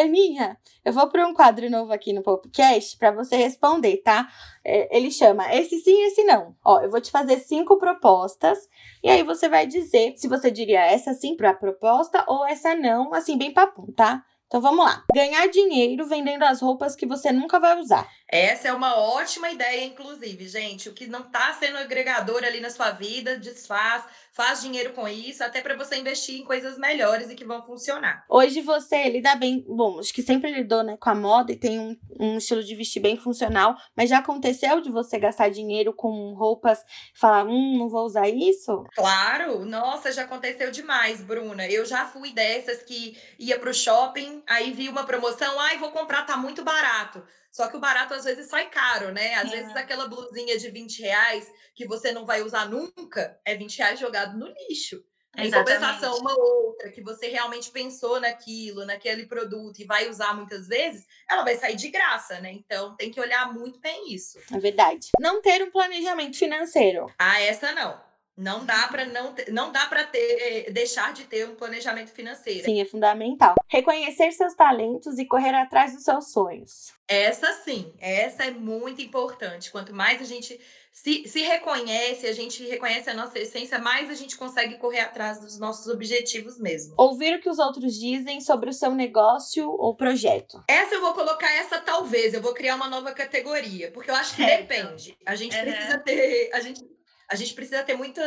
Aninha, 0.00 0.58
eu 0.84 0.92
vou 0.92 1.08
para 1.08 1.26
um 1.26 1.32
quadro 1.32 1.70
novo 1.70 1.92
aqui 1.92 2.12
no 2.12 2.22
podcast 2.22 2.96
para 2.98 3.12
você 3.12 3.36
responder, 3.36 3.98
tá? 3.98 4.28
É, 4.64 4.96
ele 4.96 5.10
chama 5.10 5.54
esse 5.54 5.78
sim, 5.80 6.02
esse 6.04 6.24
não. 6.24 6.54
Ó, 6.64 6.80
eu 6.80 6.90
vou 6.90 7.00
te 7.00 7.10
fazer 7.10 7.38
cinco 7.38 7.76
propostas 7.78 8.58
e 9.02 9.08
aí 9.08 9.22
você 9.22 9.48
vai 9.48 9.66
dizer 9.66 10.14
se 10.16 10.28
você 10.28 10.50
diria 10.50 10.84
essa 10.84 11.14
sim 11.14 11.36
para 11.36 11.50
a 11.50 11.54
proposta 11.54 12.24
ou 12.26 12.44
essa 12.46 12.74
não, 12.74 13.14
assim, 13.14 13.38
bem 13.38 13.52
papum, 13.52 13.86
tá? 13.92 14.24
Então 14.46 14.60
vamos 14.60 14.84
lá. 14.84 15.04
Ganhar 15.14 15.46
dinheiro 15.48 16.06
vendendo 16.06 16.44
as 16.44 16.60
roupas 16.60 16.94
que 16.94 17.06
você 17.06 17.32
nunca 17.32 17.58
vai 17.58 17.78
usar. 17.80 18.08
Essa 18.28 18.68
é 18.68 18.72
uma 18.72 18.96
ótima 18.96 19.50
ideia, 19.50 19.84
inclusive, 19.84 20.48
gente. 20.48 20.88
O 20.88 20.92
que 20.92 21.06
não 21.06 21.20
está 21.20 21.52
sendo 21.54 21.78
agregador 21.78 22.42
ali 22.42 22.60
na 22.60 22.70
sua 22.70 22.90
vida, 22.90 23.36
desfaz, 23.36 24.04
faz 24.32 24.60
dinheiro 24.60 24.92
com 24.92 25.06
isso, 25.06 25.44
até 25.44 25.60
para 25.60 25.76
você 25.76 25.96
investir 25.96 26.40
em 26.40 26.44
coisas 26.44 26.76
melhores 26.76 27.30
e 27.30 27.36
que 27.36 27.44
vão 27.44 27.62
funcionar. 27.64 28.24
Hoje 28.28 28.60
você 28.60 29.08
lida 29.08 29.36
bem, 29.36 29.64
bom, 29.68 30.00
acho 30.00 30.12
que 30.12 30.22
sempre 30.22 30.50
lidou 30.50 30.82
né, 30.82 30.96
com 30.98 31.08
a 31.08 31.14
moda 31.14 31.52
e 31.52 31.56
tem 31.56 31.78
um, 31.78 31.96
um 32.18 32.38
estilo 32.38 32.64
de 32.64 32.74
vestir 32.74 33.00
bem 33.00 33.16
funcional, 33.16 33.76
mas 33.96 34.10
já 34.10 34.18
aconteceu 34.18 34.80
de 34.80 34.90
você 34.90 35.20
gastar 35.20 35.50
dinheiro 35.50 35.92
com 35.92 36.34
roupas 36.34 36.80
e 37.14 37.18
falar, 37.18 37.46
hum, 37.46 37.78
não 37.78 37.88
vou 37.88 38.04
usar 38.04 38.28
isso? 38.28 38.84
Claro, 38.96 39.64
nossa, 39.64 40.10
já 40.10 40.22
aconteceu 40.22 40.72
demais, 40.72 41.22
Bruna. 41.22 41.68
Eu 41.68 41.86
já 41.86 42.04
fui 42.04 42.32
dessas 42.32 42.82
que 42.82 43.16
ia 43.38 43.56
pro 43.60 43.72
shopping, 43.72 44.33
aí 44.46 44.72
vi 44.72 44.88
uma 44.88 45.04
promoção, 45.04 45.58
ai, 45.60 45.78
vou 45.78 45.90
comprar, 45.90 46.26
tá 46.26 46.36
muito 46.36 46.62
barato. 46.62 47.24
Só 47.50 47.68
que 47.68 47.76
o 47.76 47.80
barato 47.80 48.14
às 48.14 48.24
vezes 48.24 48.46
sai 48.46 48.68
caro, 48.68 49.12
né? 49.12 49.34
Às 49.34 49.52
é. 49.52 49.56
vezes 49.56 49.76
aquela 49.76 50.08
blusinha 50.08 50.58
de 50.58 50.68
20 50.70 51.02
reais 51.02 51.50
que 51.74 51.86
você 51.86 52.12
não 52.12 52.26
vai 52.26 52.42
usar 52.42 52.68
nunca 52.68 53.38
é 53.44 53.54
20 53.54 53.78
reais 53.78 54.00
jogado 54.00 54.36
no 54.36 54.46
lixo. 54.48 55.04
Em 55.36 55.50
compensação, 55.50 56.16
uma 56.18 56.32
outra 56.38 56.90
que 56.90 57.02
você 57.02 57.28
realmente 57.28 57.70
pensou 57.70 58.20
naquilo, 58.20 58.84
naquele 58.84 59.26
produto 59.26 59.80
e 59.80 59.84
vai 59.84 60.08
usar 60.08 60.34
muitas 60.34 60.68
vezes, 60.68 61.06
ela 61.28 61.42
vai 61.42 61.56
sair 61.56 61.74
de 61.74 61.88
graça, 61.88 62.40
né? 62.40 62.52
Então 62.52 62.94
tem 62.96 63.10
que 63.10 63.20
olhar 63.20 63.52
muito 63.52 63.80
bem 63.80 64.12
isso. 64.14 64.38
É 64.52 64.58
verdade. 64.58 65.10
Não 65.20 65.42
ter 65.42 65.62
um 65.62 65.70
planejamento 65.70 66.38
financeiro. 66.38 67.12
Ah, 67.18 67.40
essa 67.40 67.72
não. 67.72 68.00
Não 68.36 68.64
dá 68.64 68.88
para 68.88 69.04
não 69.04 69.32
ter, 69.32 69.52
não 69.52 69.70
dá 69.70 69.86
para 69.86 70.04
ter 70.04 70.70
deixar 70.72 71.12
de 71.12 71.24
ter 71.24 71.48
um 71.48 71.54
planejamento 71.54 72.10
financeiro. 72.10 72.64
Sim, 72.64 72.80
é 72.80 72.84
fundamental. 72.84 73.54
Reconhecer 73.68 74.32
seus 74.32 74.54
talentos 74.54 75.18
e 75.18 75.24
correr 75.24 75.54
atrás 75.54 75.94
dos 75.94 76.02
seus 76.02 76.32
sonhos. 76.32 76.92
Essa 77.06 77.52
sim, 77.52 77.92
essa 78.00 78.44
é 78.44 78.50
muito 78.50 79.00
importante. 79.00 79.70
Quanto 79.70 79.94
mais 79.94 80.20
a 80.20 80.24
gente 80.24 80.58
se, 80.94 81.28
se 81.28 81.42
reconhece, 81.42 82.26
a 82.26 82.32
gente 82.32 82.64
reconhece 82.66 83.10
a 83.10 83.14
nossa 83.14 83.38
essência, 83.38 83.78
mais 83.80 84.08
a 84.08 84.14
gente 84.14 84.36
consegue 84.36 84.78
correr 84.78 85.00
atrás 85.00 85.40
dos 85.40 85.58
nossos 85.58 85.88
objetivos 85.88 86.56
mesmo. 86.58 86.94
Ouvir 86.96 87.36
o 87.36 87.40
que 87.40 87.50
os 87.50 87.58
outros 87.58 87.94
dizem 87.94 88.40
sobre 88.40 88.70
o 88.70 88.72
seu 88.72 88.92
negócio 88.92 89.68
ou 89.70 89.96
projeto. 89.96 90.62
Essa 90.68 90.94
eu 90.94 91.00
vou 91.00 91.12
colocar 91.12 91.52
essa 91.52 91.80
talvez, 91.80 92.32
eu 92.32 92.40
vou 92.40 92.54
criar 92.54 92.76
uma 92.76 92.88
nova 92.88 93.12
categoria, 93.12 93.90
porque 93.90 94.10
eu 94.10 94.14
acho 94.14 94.36
que 94.36 94.42
é, 94.42 94.62
depende. 94.62 95.18
A 95.26 95.34
gente 95.34 95.56
precisa 95.56 95.98
ter, 95.98 96.50
a 96.52 96.60
gente 96.60 96.84
a 97.34 97.36
gente 97.36 97.52
precisa 97.52 97.82
ter 97.82 97.96
muita 97.96 98.22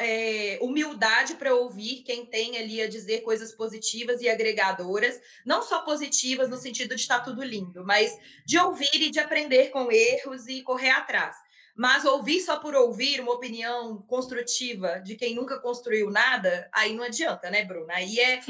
é, 0.00 0.58
humildade 0.62 1.34
para 1.34 1.54
ouvir 1.54 2.02
quem 2.06 2.24
tem 2.24 2.56
ali 2.56 2.80
a 2.80 2.88
dizer 2.88 3.20
coisas 3.20 3.52
positivas 3.52 4.22
e 4.22 4.30
agregadoras, 4.30 5.20
não 5.44 5.60
só 5.60 5.80
positivas 5.80 6.48
no 6.48 6.56
sentido 6.56 6.94
de 6.94 7.02
estar 7.02 7.20
tudo 7.20 7.44
lindo, 7.44 7.84
mas 7.84 8.18
de 8.46 8.58
ouvir 8.58 8.94
e 8.94 9.10
de 9.10 9.20
aprender 9.20 9.68
com 9.68 9.92
erros 9.92 10.48
e 10.48 10.62
correr 10.62 10.88
atrás. 10.88 11.36
Mas 11.76 12.06
ouvir 12.06 12.40
só 12.40 12.58
por 12.58 12.74
ouvir 12.74 13.20
uma 13.20 13.32
opinião 13.32 14.00
construtiva 14.08 15.00
de 15.00 15.16
quem 15.16 15.34
nunca 15.34 15.58
construiu 15.58 16.10
nada, 16.10 16.66
aí 16.72 16.94
não 16.94 17.04
adianta, 17.04 17.50
né, 17.50 17.62
Bruna? 17.62 17.92
Aí 17.92 18.18
é, 18.18 18.40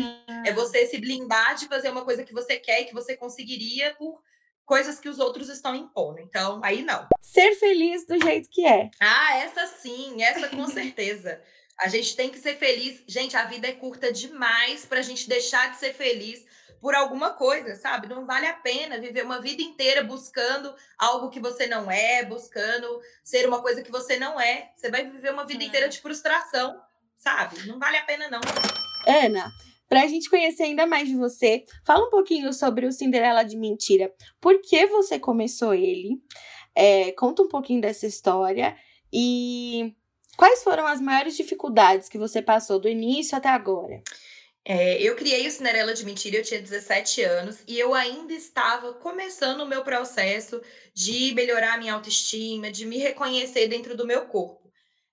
é 0.45 0.53
você 0.53 0.87
se 0.87 0.99
blindar 0.99 1.57
de 1.57 1.67
fazer 1.67 1.91
uma 1.91 2.05
coisa 2.05 2.23
que 2.23 2.33
você 2.33 2.57
quer 2.57 2.83
e 2.83 2.85
que 2.85 2.95
você 2.95 3.17
conseguiria 3.17 3.93
por 3.97 4.23
coisas 4.67 4.99
que 4.99 5.09
os 5.09 5.19
outros 5.19 5.49
estão 5.49 5.75
impondo. 5.75 6.21
Então, 6.21 6.61
aí 6.63 6.83
não. 6.83 7.07
Ser 7.23 7.55
feliz 7.55 8.05
do 8.05 8.21
jeito 8.21 8.51
que 8.51 8.67
é. 8.67 8.91
Ah, 9.01 9.39
essa 9.39 9.67
sim, 9.67 10.23
essa 10.23 10.49
com 10.49 10.67
certeza. 10.67 11.41
A 11.79 11.89
gente 11.89 12.17
tem 12.17 12.29
que 12.29 12.39
ser 12.39 12.57
feliz. 12.57 13.03
Gente, 13.07 13.37
a 13.37 13.45
vida 13.45 13.69
é 13.69 13.73
curta 13.73 14.13
demais 14.13 14.85
para 14.85 14.99
a 14.99 15.03
gente 15.03 15.29
deixar 15.29 15.71
de 15.71 15.79
ser 15.79 15.95
feliz 15.95 16.45
por 16.81 16.95
alguma 16.95 17.31
coisa, 17.31 17.75
sabe? 17.77 18.07
Não 18.09 18.27
vale 18.27 18.47
a 18.47 18.53
pena 18.53 18.99
viver 18.99 19.25
uma 19.25 19.41
vida 19.41 19.63
inteira 19.63 20.03
buscando 20.03 20.75
algo 20.99 21.31
que 21.31 21.41
você 21.41 21.67
não 21.67 21.91
é, 21.91 22.25
buscando 22.25 23.01
ser 23.25 23.47
uma 23.47 23.63
coisa 23.63 23.83
que 23.83 23.91
você 23.91 24.19
não 24.19 24.41
é. 24.41 24.73
Você 24.77 24.91
vai 24.91 25.09
viver 25.09 25.33
uma 25.33 25.47
vida 25.47 25.65
inteira 25.65 25.89
de 25.89 26.01
frustração, 26.01 26.81
sabe? 27.17 27.67
Não 27.67 27.79
vale 27.79 27.99
a 27.99 28.05
pena, 28.05 28.29
não. 28.29 28.41
Ana, 29.07 29.51
para 29.89 30.03
a 30.03 30.07
gente 30.07 30.29
conhecer 30.29 30.65
ainda 30.65 30.87
mais 30.87 31.09
de 31.09 31.17
você, 31.17 31.65
fala 31.85 32.07
um 32.07 32.11
pouquinho 32.11 32.53
sobre 32.53 32.87
o 32.87 32.93
Cinderela 32.93 33.43
de 33.43 33.57
Mentira. 33.57 34.13
Por 34.41 34.61
que 34.61 34.87
você 34.87 35.19
começou 35.19 35.75
ele? 35.75 36.21
É, 36.75 37.13
conta 37.13 37.43
um 37.43 37.49
pouquinho 37.49 37.81
dessa 37.81 38.07
história 38.07 38.77
e 39.13 39.95
quais 40.37 40.63
foram 40.63 40.87
as 40.87 41.01
maiores 41.01 41.37
dificuldades 41.37 42.09
que 42.09 42.19
você 42.19 42.43
passou 42.43 42.79
do 42.79 42.89
início 42.89 43.37
até 43.37 43.49
agora? 43.49 44.03
É, 44.69 45.01
eu 45.01 45.15
criei 45.15 45.47
o 45.47 45.51
Cinderela 45.51 45.95
de 45.95 46.05
Mentira, 46.05 46.39
eu 46.39 46.43
tinha 46.43 46.61
17 46.61 47.23
anos 47.23 47.59
e 47.69 47.79
eu 47.79 47.95
ainda 47.95 48.33
estava 48.33 48.93
começando 48.95 49.61
o 49.61 49.67
meu 49.67 49.85
processo 49.85 50.61
de 50.93 51.33
melhorar 51.35 51.75
a 51.75 51.79
minha 51.79 51.95
autoestima, 51.95 52.69
de 52.69 52.85
me 52.85 52.99
reconhecer 52.99 53.69
dentro 53.69 53.97
do 53.97 54.05
meu 54.05 54.27
corpo. 54.27 54.66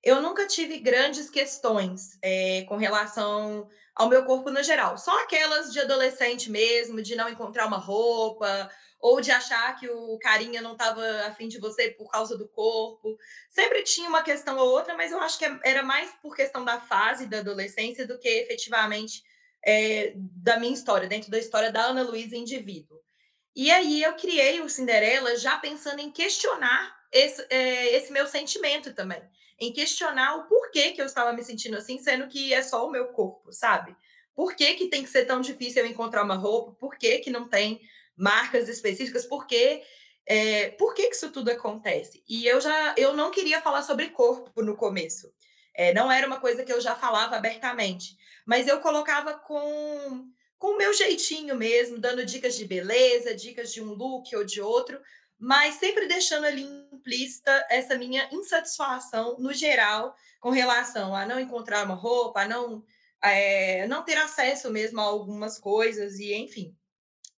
Eu 0.03 0.21
nunca 0.21 0.45
tive 0.45 0.79
grandes 0.79 1.29
questões 1.29 2.17
é, 2.21 2.65
com 2.67 2.75
relação 2.75 3.69
ao 3.95 4.09
meu 4.09 4.25
corpo 4.25 4.51
no 4.51 4.61
geral. 4.61 4.97
Só 4.97 5.23
aquelas 5.23 5.71
de 5.71 5.79
adolescente 5.79 6.51
mesmo, 6.51 7.01
de 7.01 7.15
não 7.15 7.29
encontrar 7.29 7.67
uma 7.67 7.77
roupa, 7.77 8.69
ou 8.99 9.21
de 9.21 9.31
achar 9.31 9.73
que 9.79 9.89
o 9.89 10.17
carinha 10.19 10.61
não 10.61 10.73
estava 10.73 11.01
afim 11.27 11.47
de 11.47 11.57
você 11.57 11.91
por 11.91 12.11
causa 12.11 12.37
do 12.37 12.49
corpo. 12.49 13.17
Sempre 13.49 13.83
tinha 13.83 14.09
uma 14.09 14.23
questão 14.23 14.57
ou 14.57 14.71
outra, 14.71 14.93
mas 14.93 15.13
eu 15.13 15.19
acho 15.21 15.39
que 15.39 15.45
era 15.63 15.83
mais 15.83 16.11
por 16.21 16.35
questão 16.35 16.65
da 16.65 16.81
fase 16.81 17.25
da 17.25 17.39
adolescência 17.39 18.05
do 18.05 18.19
que 18.19 18.27
efetivamente 18.27 19.23
é, 19.65 20.13
da 20.15 20.59
minha 20.59 20.73
história, 20.73 21.07
dentro 21.07 21.31
da 21.31 21.39
história 21.39 21.71
da 21.71 21.81
Ana 21.81 22.03
Luísa 22.03 22.35
indivíduo. 22.35 22.99
E 23.55 23.71
aí 23.71 24.03
eu 24.03 24.13
criei 24.15 24.59
o 24.59 24.69
Cinderela 24.69 25.37
já 25.37 25.57
pensando 25.57 25.99
em 25.99 26.11
questionar 26.11 26.93
esse, 27.09 27.45
é, 27.49 27.95
esse 27.95 28.11
meu 28.11 28.27
sentimento 28.27 28.93
também 28.93 29.21
em 29.59 29.71
questionar 29.71 30.35
o 30.37 30.47
porquê 30.47 30.91
que 30.91 31.01
eu 31.01 31.05
estava 31.05 31.33
me 31.33 31.43
sentindo 31.43 31.77
assim, 31.77 31.97
sendo 31.99 32.27
que 32.27 32.53
é 32.53 32.61
só 32.61 32.87
o 32.87 32.91
meu 32.91 33.07
corpo, 33.07 33.51
sabe? 33.51 33.95
Por 34.35 34.55
que, 34.55 34.73
que 34.73 34.87
tem 34.87 35.03
que 35.03 35.09
ser 35.09 35.25
tão 35.25 35.41
difícil 35.41 35.83
eu 35.83 35.89
encontrar 35.89 36.23
uma 36.23 36.35
roupa? 36.35 36.71
Por 36.73 36.97
que, 36.97 37.19
que 37.19 37.29
não 37.29 37.47
tem 37.47 37.81
marcas 38.17 38.67
específicas? 38.67 39.25
Por 39.25 39.45
que, 39.45 39.83
é, 40.25 40.69
por 40.71 40.93
que, 40.93 41.07
que 41.07 41.15
isso 41.15 41.31
tudo 41.31 41.51
acontece? 41.51 42.23
E 42.27 42.45
eu 42.47 42.59
já 42.59 42.95
eu 42.97 43.13
não 43.13 43.31
queria 43.31 43.61
falar 43.61 43.83
sobre 43.83 44.09
corpo 44.09 44.61
no 44.61 44.75
começo. 44.75 45.31
É, 45.75 45.93
não 45.93 46.11
era 46.11 46.27
uma 46.27 46.39
coisa 46.39 46.63
que 46.63 46.71
eu 46.71 46.81
já 46.81 46.95
falava 46.95 47.35
abertamente, 47.35 48.15
mas 48.45 48.67
eu 48.67 48.79
colocava 48.79 49.33
com 49.33 50.31
com 50.63 50.75
o 50.75 50.77
meu 50.77 50.93
jeitinho 50.93 51.57
mesmo, 51.57 51.99
dando 51.99 52.25
dicas 52.25 52.55
de 52.55 52.63
beleza, 52.63 53.35
dicas 53.35 53.73
de 53.73 53.81
um 53.81 53.93
look 53.93 54.33
ou 54.33 54.45
de 54.45 54.61
outro, 54.61 54.97
mas 55.43 55.75
sempre 55.75 56.07
deixando 56.07 56.45
ali 56.45 56.63
implícita 56.89 57.67
essa 57.69 57.97
minha 57.97 58.29
insatisfação 58.31 59.35
no 59.37 59.53
geral 59.53 60.15
com 60.39 60.51
relação 60.51 61.13
a 61.13 61.25
não 61.25 61.37
encontrar 61.37 61.83
uma 61.83 61.95
roupa, 61.95 62.43
a 62.43 62.47
não, 62.47 62.81
é, 63.21 63.85
não 63.87 64.03
ter 64.03 64.15
acesso 64.15 64.71
mesmo 64.71 65.01
a 65.01 65.03
algumas 65.03 65.59
coisas, 65.59 66.17
e 66.17 66.33
enfim. 66.33 66.73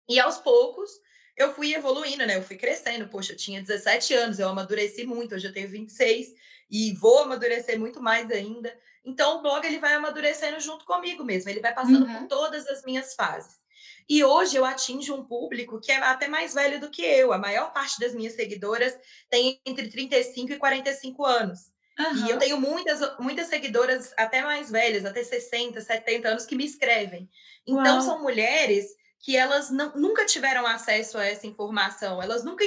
E 0.06 0.20
aos 0.20 0.36
poucos 0.36 0.90
eu 1.34 1.54
fui 1.54 1.74
evoluindo, 1.74 2.26
né? 2.26 2.36
Eu 2.36 2.42
fui 2.42 2.56
crescendo. 2.56 3.08
Poxa, 3.08 3.32
eu 3.32 3.38
tinha 3.38 3.62
17 3.62 4.12
anos, 4.12 4.38
eu 4.38 4.50
amadureci 4.50 5.06
muito, 5.06 5.34
hoje 5.34 5.46
eu 5.46 5.52
tenho 5.54 5.70
26 5.70 6.34
e 6.70 6.92
vou 6.92 7.20
amadurecer 7.20 7.80
muito 7.80 8.02
mais 8.02 8.30
ainda. 8.30 8.78
Então 9.02 9.38
o 9.38 9.42
blog 9.42 9.66
ele 9.66 9.78
vai 9.78 9.94
amadurecendo 9.94 10.60
junto 10.60 10.84
comigo 10.84 11.24
mesmo, 11.24 11.48
ele 11.48 11.60
vai 11.60 11.72
passando 11.72 12.04
uhum. 12.04 12.18
por 12.18 12.28
todas 12.28 12.68
as 12.68 12.84
minhas 12.84 13.14
fases. 13.14 13.63
E 14.08 14.22
hoje 14.22 14.56
eu 14.56 14.64
atinjo 14.64 15.14
um 15.14 15.24
público 15.24 15.80
que 15.80 15.92
é 15.92 15.96
até 15.96 16.28
mais 16.28 16.54
velho 16.54 16.80
do 16.80 16.90
que 16.90 17.02
eu. 17.02 17.32
A 17.32 17.38
maior 17.38 17.72
parte 17.72 17.98
das 17.98 18.14
minhas 18.14 18.34
seguidoras 18.34 18.94
tem 19.30 19.60
entre 19.64 19.88
35 19.88 20.52
e 20.52 20.56
45 20.56 21.24
anos. 21.24 21.74
Uhum. 21.98 22.26
E 22.26 22.30
eu 22.30 22.38
tenho 22.38 22.60
muitas, 22.60 23.00
muitas 23.18 23.46
seguidoras 23.46 24.12
até 24.16 24.42
mais 24.42 24.70
velhas, 24.70 25.04
até 25.04 25.22
60, 25.22 25.80
70 25.80 26.28
anos, 26.28 26.46
que 26.46 26.56
me 26.56 26.64
escrevem. 26.64 27.28
Então, 27.66 27.98
Uau. 27.98 28.00
são 28.00 28.22
mulheres 28.22 28.86
que 29.20 29.36
elas 29.36 29.70
não, 29.70 29.90
nunca 29.96 30.26
tiveram 30.26 30.66
acesso 30.66 31.16
a 31.16 31.24
essa 31.24 31.46
informação. 31.46 32.22
Elas 32.22 32.44
nunca, 32.44 32.64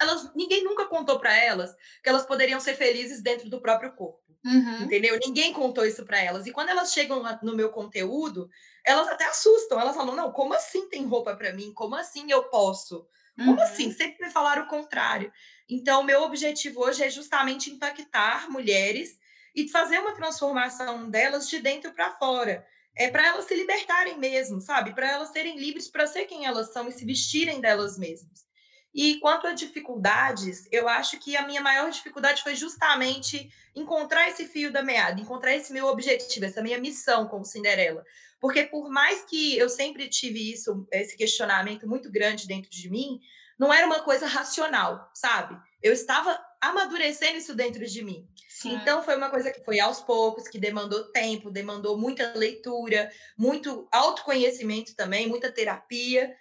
elas, 0.00 0.32
ninguém 0.34 0.64
nunca 0.64 0.86
contou 0.86 1.18
para 1.18 1.36
elas 1.36 1.74
que 2.02 2.08
elas 2.08 2.24
poderiam 2.24 2.58
ser 2.58 2.74
felizes 2.76 3.20
dentro 3.20 3.50
do 3.50 3.60
próprio 3.60 3.92
corpo. 3.92 4.22
Uhum. 4.44 4.84
Entendeu? 4.84 5.18
Ninguém 5.22 5.52
contou 5.52 5.84
isso 5.84 6.04
para 6.06 6.22
elas. 6.22 6.46
E 6.46 6.52
quando 6.52 6.70
elas 6.70 6.92
chegam 6.92 7.22
no 7.42 7.54
meu 7.54 7.68
conteúdo, 7.70 8.48
elas 8.88 9.08
até 9.08 9.26
assustam. 9.26 9.78
Elas 9.78 9.94
falam: 9.94 10.16
não, 10.16 10.32
como 10.32 10.54
assim 10.54 10.88
tem 10.88 11.04
roupa 11.06 11.36
para 11.36 11.52
mim? 11.52 11.72
Como 11.74 11.94
assim 11.94 12.30
eu 12.30 12.44
posso? 12.44 13.06
Como 13.36 13.52
uhum. 13.52 13.62
assim? 13.62 13.92
Sempre 13.92 14.26
me 14.26 14.32
falaram 14.32 14.64
o 14.64 14.68
contrário. 14.68 15.30
Então, 15.68 16.02
meu 16.02 16.22
objetivo 16.22 16.80
hoje 16.80 17.04
é 17.04 17.10
justamente 17.10 17.70
impactar 17.70 18.50
mulheres 18.50 19.18
e 19.54 19.68
fazer 19.68 19.98
uma 19.98 20.14
transformação 20.14 21.08
delas 21.10 21.48
de 21.48 21.60
dentro 21.60 21.92
para 21.92 22.16
fora. 22.16 22.66
É 22.96 23.10
para 23.10 23.26
elas 23.26 23.44
se 23.44 23.54
libertarem 23.54 24.18
mesmo, 24.18 24.60
sabe? 24.60 24.92
Para 24.92 25.08
elas 25.08 25.28
serem 25.28 25.58
livres 25.58 25.88
para 25.88 26.06
ser 26.06 26.24
quem 26.24 26.46
elas 26.46 26.72
são 26.72 26.88
e 26.88 26.92
se 26.92 27.04
vestirem 27.04 27.60
delas 27.60 27.96
mesmas. 27.96 28.48
E 28.92 29.20
quanto 29.20 29.46
a 29.46 29.52
dificuldades, 29.52 30.66
eu 30.72 30.88
acho 30.88 31.18
que 31.20 31.36
a 31.36 31.46
minha 31.46 31.60
maior 31.60 31.90
dificuldade 31.90 32.42
foi 32.42 32.56
justamente 32.56 33.48
encontrar 33.76 34.28
esse 34.28 34.46
fio 34.46 34.72
da 34.72 34.82
meada, 34.82 35.20
encontrar 35.20 35.54
esse 35.54 35.72
meu 35.72 35.86
objetivo, 35.86 36.46
essa 36.46 36.62
minha 36.62 36.78
missão 36.78 37.28
como 37.28 37.44
Cinderela. 37.44 38.04
Porque 38.40 38.64
por 38.64 38.88
mais 38.90 39.24
que 39.24 39.56
eu 39.56 39.68
sempre 39.68 40.08
tive 40.08 40.52
isso, 40.52 40.86
esse 40.92 41.16
questionamento 41.16 41.88
muito 41.88 42.10
grande 42.10 42.46
dentro 42.46 42.70
de 42.70 42.88
mim, 42.90 43.20
não 43.58 43.72
era 43.72 43.86
uma 43.86 44.00
coisa 44.00 44.26
racional, 44.26 45.10
sabe? 45.12 45.58
Eu 45.82 45.92
estava 45.92 46.38
amadurecendo 46.60 47.38
isso 47.38 47.54
dentro 47.54 47.84
de 47.86 48.02
mim. 48.02 48.28
Sim. 48.48 48.74
Então 48.74 49.02
foi 49.02 49.16
uma 49.16 49.30
coisa 49.30 49.50
que 49.50 49.64
foi 49.64 49.80
aos 49.80 50.00
poucos, 50.00 50.48
que 50.48 50.58
demandou 50.58 51.04
tempo, 51.10 51.50
demandou 51.50 51.98
muita 51.98 52.32
leitura, 52.34 53.10
muito 53.36 53.88
autoconhecimento 53.92 54.94
também, 54.94 55.28
muita 55.28 55.50
terapia, 55.50 56.34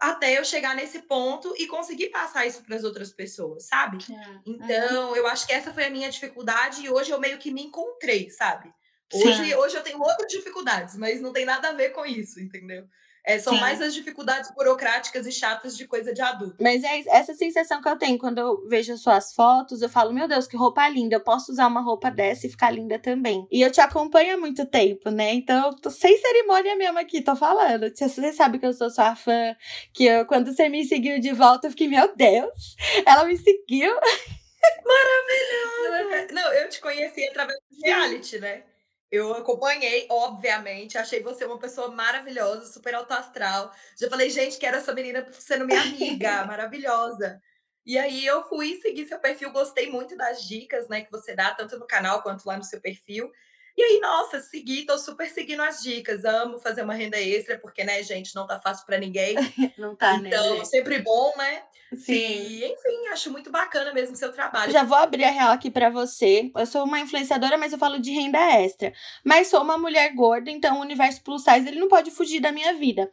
até 0.00 0.38
eu 0.38 0.44
chegar 0.44 0.74
nesse 0.74 1.00
ponto 1.02 1.54
e 1.58 1.66
conseguir 1.66 2.10
passar 2.10 2.46
isso 2.46 2.62
para 2.62 2.76
as 2.76 2.84
outras 2.84 3.12
pessoas, 3.12 3.66
sabe? 3.66 3.98
É. 4.10 4.40
Então, 4.46 5.16
eu 5.16 5.26
acho 5.26 5.46
que 5.46 5.52
essa 5.52 5.72
foi 5.72 5.84
a 5.84 5.90
minha 5.90 6.10
dificuldade 6.10 6.82
e 6.82 6.90
hoje 6.90 7.10
eu 7.10 7.20
meio 7.20 7.38
que 7.38 7.50
me 7.50 7.62
encontrei, 7.62 8.30
sabe? 8.30 8.72
Hoje, 9.12 9.54
hoje 9.54 9.76
eu 9.76 9.82
tenho 9.82 10.00
outras 10.00 10.30
dificuldades, 10.30 10.96
mas 10.96 11.20
não 11.20 11.32
tem 11.32 11.44
nada 11.44 11.68
a 11.68 11.72
ver 11.72 11.90
com 11.90 12.04
isso, 12.04 12.40
entendeu? 12.40 12.84
É, 13.28 13.38
são 13.38 13.52
Sim. 13.52 13.60
mais 13.60 13.80
as 13.82 13.92
dificuldades 13.92 14.50
burocráticas 14.54 15.26
e 15.26 15.32
chatas 15.32 15.76
de 15.76 15.86
coisa 15.86 16.14
de 16.14 16.22
adulto. 16.22 16.56
Mas 16.62 16.82
é 16.82 17.02
essa 17.08 17.34
sensação 17.34 17.82
que 17.82 17.88
eu 17.88 17.98
tenho 17.98 18.18
quando 18.18 18.38
eu 18.38 18.66
vejo 18.66 18.96
suas 18.96 19.34
fotos, 19.34 19.82
eu 19.82 19.88
falo, 19.90 20.14
meu 20.14 20.26
Deus, 20.26 20.46
que 20.46 20.56
roupa 20.56 20.88
linda, 20.88 21.16
eu 21.16 21.20
posso 21.20 21.52
usar 21.52 21.66
uma 21.66 21.82
roupa 21.82 22.10
dessa 22.10 22.46
e 22.46 22.50
ficar 22.50 22.70
linda 22.70 22.98
também. 22.98 23.46
E 23.50 23.60
eu 23.60 23.70
te 23.70 23.82
acompanho 23.82 24.34
há 24.34 24.38
muito 24.38 24.64
tempo, 24.64 25.10
né? 25.10 25.34
Então, 25.34 25.66
eu 25.66 25.76
tô 25.76 25.90
sem 25.90 26.16
cerimônia 26.16 26.74
mesmo 26.76 26.98
aqui, 26.98 27.20
tô 27.20 27.36
falando. 27.36 27.94
Você 27.94 28.32
sabe 28.32 28.58
que 28.58 28.64
eu 28.64 28.72
sou 28.72 28.88
sua 28.88 29.14
fã, 29.14 29.54
que 29.92 30.04
eu, 30.04 30.24
quando 30.24 30.50
você 30.50 30.68
me 30.70 30.82
seguiu 30.86 31.20
de 31.20 31.32
volta, 31.32 31.66
eu 31.66 31.70
fiquei, 31.70 31.88
meu 31.88 32.16
Deus, 32.16 32.76
ela 33.04 33.24
me 33.24 33.36
seguiu. 33.36 33.94
Maravilhoso! 34.86 36.34
Não, 36.34 36.52
eu 36.54 36.68
te 36.70 36.80
conheci 36.80 37.28
através 37.28 37.58
do 37.70 37.84
reality, 37.84 38.38
né? 38.38 38.62
Eu 39.10 39.32
acompanhei, 39.32 40.06
obviamente, 40.10 40.98
achei 40.98 41.22
você 41.22 41.44
uma 41.46 41.58
pessoa 41.58 41.90
maravilhosa, 41.90 42.70
super 42.70 42.94
autoastral. 42.94 43.72
Já 43.98 44.08
falei, 44.10 44.28
gente, 44.28 44.58
quero 44.58 44.76
essa 44.76 44.92
menina 44.92 45.26
sendo 45.32 45.64
minha 45.64 45.80
amiga, 45.80 46.44
maravilhosa. 46.46 47.40
E 47.86 47.96
aí 47.96 48.26
eu 48.26 48.46
fui 48.46 48.78
seguir 48.82 49.06
seu 49.06 49.18
perfil, 49.18 49.50
gostei 49.50 49.90
muito 49.90 50.14
das 50.14 50.46
dicas, 50.46 50.88
né, 50.88 51.00
que 51.02 51.10
você 51.10 51.34
dá 51.34 51.54
tanto 51.54 51.78
no 51.78 51.86
canal 51.86 52.22
quanto 52.22 52.44
lá 52.44 52.58
no 52.58 52.64
seu 52.64 52.82
perfil. 52.82 53.32
E 53.78 53.80
aí, 53.80 54.00
nossa, 54.00 54.40
segui, 54.40 54.84
tô 54.84 54.98
super 54.98 55.30
seguindo 55.30 55.62
as 55.62 55.80
dicas. 55.80 56.24
Amo 56.24 56.58
fazer 56.58 56.82
uma 56.82 56.94
renda 56.94 57.16
extra, 57.16 57.56
porque, 57.56 57.84
né, 57.84 58.02
gente, 58.02 58.34
não 58.34 58.44
tá 58.44 58.58
fácil 58.58 58.84
para 58.84 58.98
ninguém. 58.98 59.36
não 59.78 59.94
tá, 59.94 60.18
né? 60.18 60.30
Então, 60.30 60.64
sempre 60.64 60.98
bom, 60.98 61.32
né? 61.38 61.62
Sim. 61.94 62.12
E, 62.12 62.64
enfim, 62.64 63.08
acho 63.12 63.30
muito 63.30 63.50
bacana 63.52 63.94
mesmo 63.94 64.14
o 64.14 64.18
seu 64.18 64.32
trabalho. 64.32 64.72
Já 64.72 64.82
vou 64.82 64.98
abrir 64.98 65.24
a 65.24 65.30
real 65.30 65.52
aqui 65.52 65.70
para 65.70 65.88
você. 65.88 66.50
Eu 66.54 66.66
sou 66.66 66.84
uma 66.84 67.00
influenciadora, 67.00 67.56
mas 67.56 67.72
eu 67.72 67.78
falo 67.78 67.98
de 67.98 68.10
renda 68.10 68.38
extra. 68.60 68.92
Mas 69.24 69.46
sou 69.46 69.62
uma 69.62 69.78
mulher 69.78 70.12
gorda, 70.12 70.50
então 70.50 70.78
o 70.78 70.82
universo 70.82 71.22
plus 71.22 71.44
size 71.44 71.68
ele 71.68 71.78
não 71.78 71.88
pode 71.88 72.10
fugir 72.10 72.40
da 72.40 72.50
minha 72.50 72.74
vida. 72.74 73.08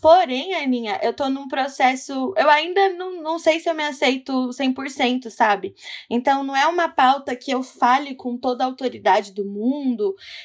Porém, 0.00 0.54
Aninha, 0.54 0.98
eu 1.02 1.12
tô 1.12 1.28
num 1.28 1.48
processo. 1.48 2.32
Eu 2.36 2.48
ainda 2.48 2.90
não, 2.90 3.22
não 3.22 3.38
sei 3.38 3.60
se 3.60 3.68
eu 3.68 3.74
me 3.74 3.84
aceito 3.84 4.50
100%, 4.50 5.28
sabe? 5.28 5.74
Então 6.08 6.42
não 6.42 6.56
é 6.56 6.66
uma 6.66 6.88
pauta 6.88 7.36
que 7.36 7.50
eu 7.50 7.62
fale 7.62 8.14
com 8.14 8.38
toda 8.38 8.64
a 8.64 8.66
autoridade 8.66 9.32
do 9.32 9.44
mundo 9.44 10.03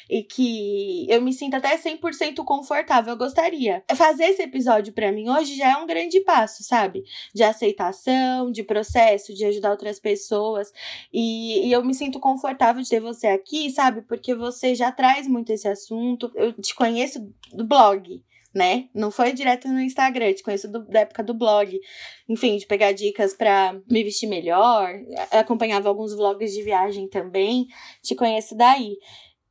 e 0.09 0.23
que 0.23 1.07
eu 1.09 1.21
me 1.21 1.33
sinta 1.33 1.57
até 1.57 1.75
100% 1.77 2.43
confortável. 2.43 3.13
Eu 3.13 3.17
gostaria. 3.17 3.83
Fazer 3.95 4.25
esse 4.25 4.43
episódio 4.43 4.93
para 4.93 5.11
mim 5.11 5.29
hoje 5.29 5.55
já 5.55 5.71
é 5.71 5.77
um 5.77 5.87
grande 5.87 6.19
passo, 6.21 6.63
sabe? 6.63 7.03
De 7.33 7.43
aceitação, 7.43 8.51
de 8.51 8.63
processo, 8.63 9.33
de 9.33 9.45
ajudar 9.45 9.71
outras 9.71 9.99
pessoas. 9.99 10.71
E, 11.11 11.67
e, 11.67 11.71
eu 11.71 11.83
me 11.83 11.93
sinto 11.93 12.19
confortável 12.19 12.81
de 12.81 12.89
ter 12.89 12.99
você 12.99 13.27
aqui, 13.27 13.69
sabe? 13.71 14.01
Porque 14.01 14.35
você 14.35 14.75
já 14.75 14.91
traz 14.91 15.27
muito 15.27 15.51
esse 15.51 15.67
assunto. 15.67 16.31
Eu 16.35 16.53
te 16.53 16.75
conheço 16.75 17.19
do 17.53 17.65
blog. 17.65 18.23
Né? 18.51 18.89
Não 18.95 19.11
foi 19.11 19.31
direto 19.31 19.67
no 19.67 19.79
Instagram, 19.79 20.33
te 20.33 20.41
conheço 20.41 20.67
do, 20.67 20.83
da 20.83 21.01
época 21.01 21.21
do 21.21 21.35
blog. 21.35 21.79
Enfim, 22.27 22.57
de 22.57 22.65
pegar 22.65 22.91
dicas 22.93 23.31
para 23.31 23.79
me 23.89 24.03
vestir 24.03 24.27
melhor. 24.27 24.91
Acompanhava 25.31 25.87
alguns 25.87 26.15
vlogs 26.15 26.51
de 26.51 26.63
viagem 26.63 27.07
também. 27.07 27.67
Te 28.01 28.15
conheço 28.15 28.55
daí. 28.57 28.97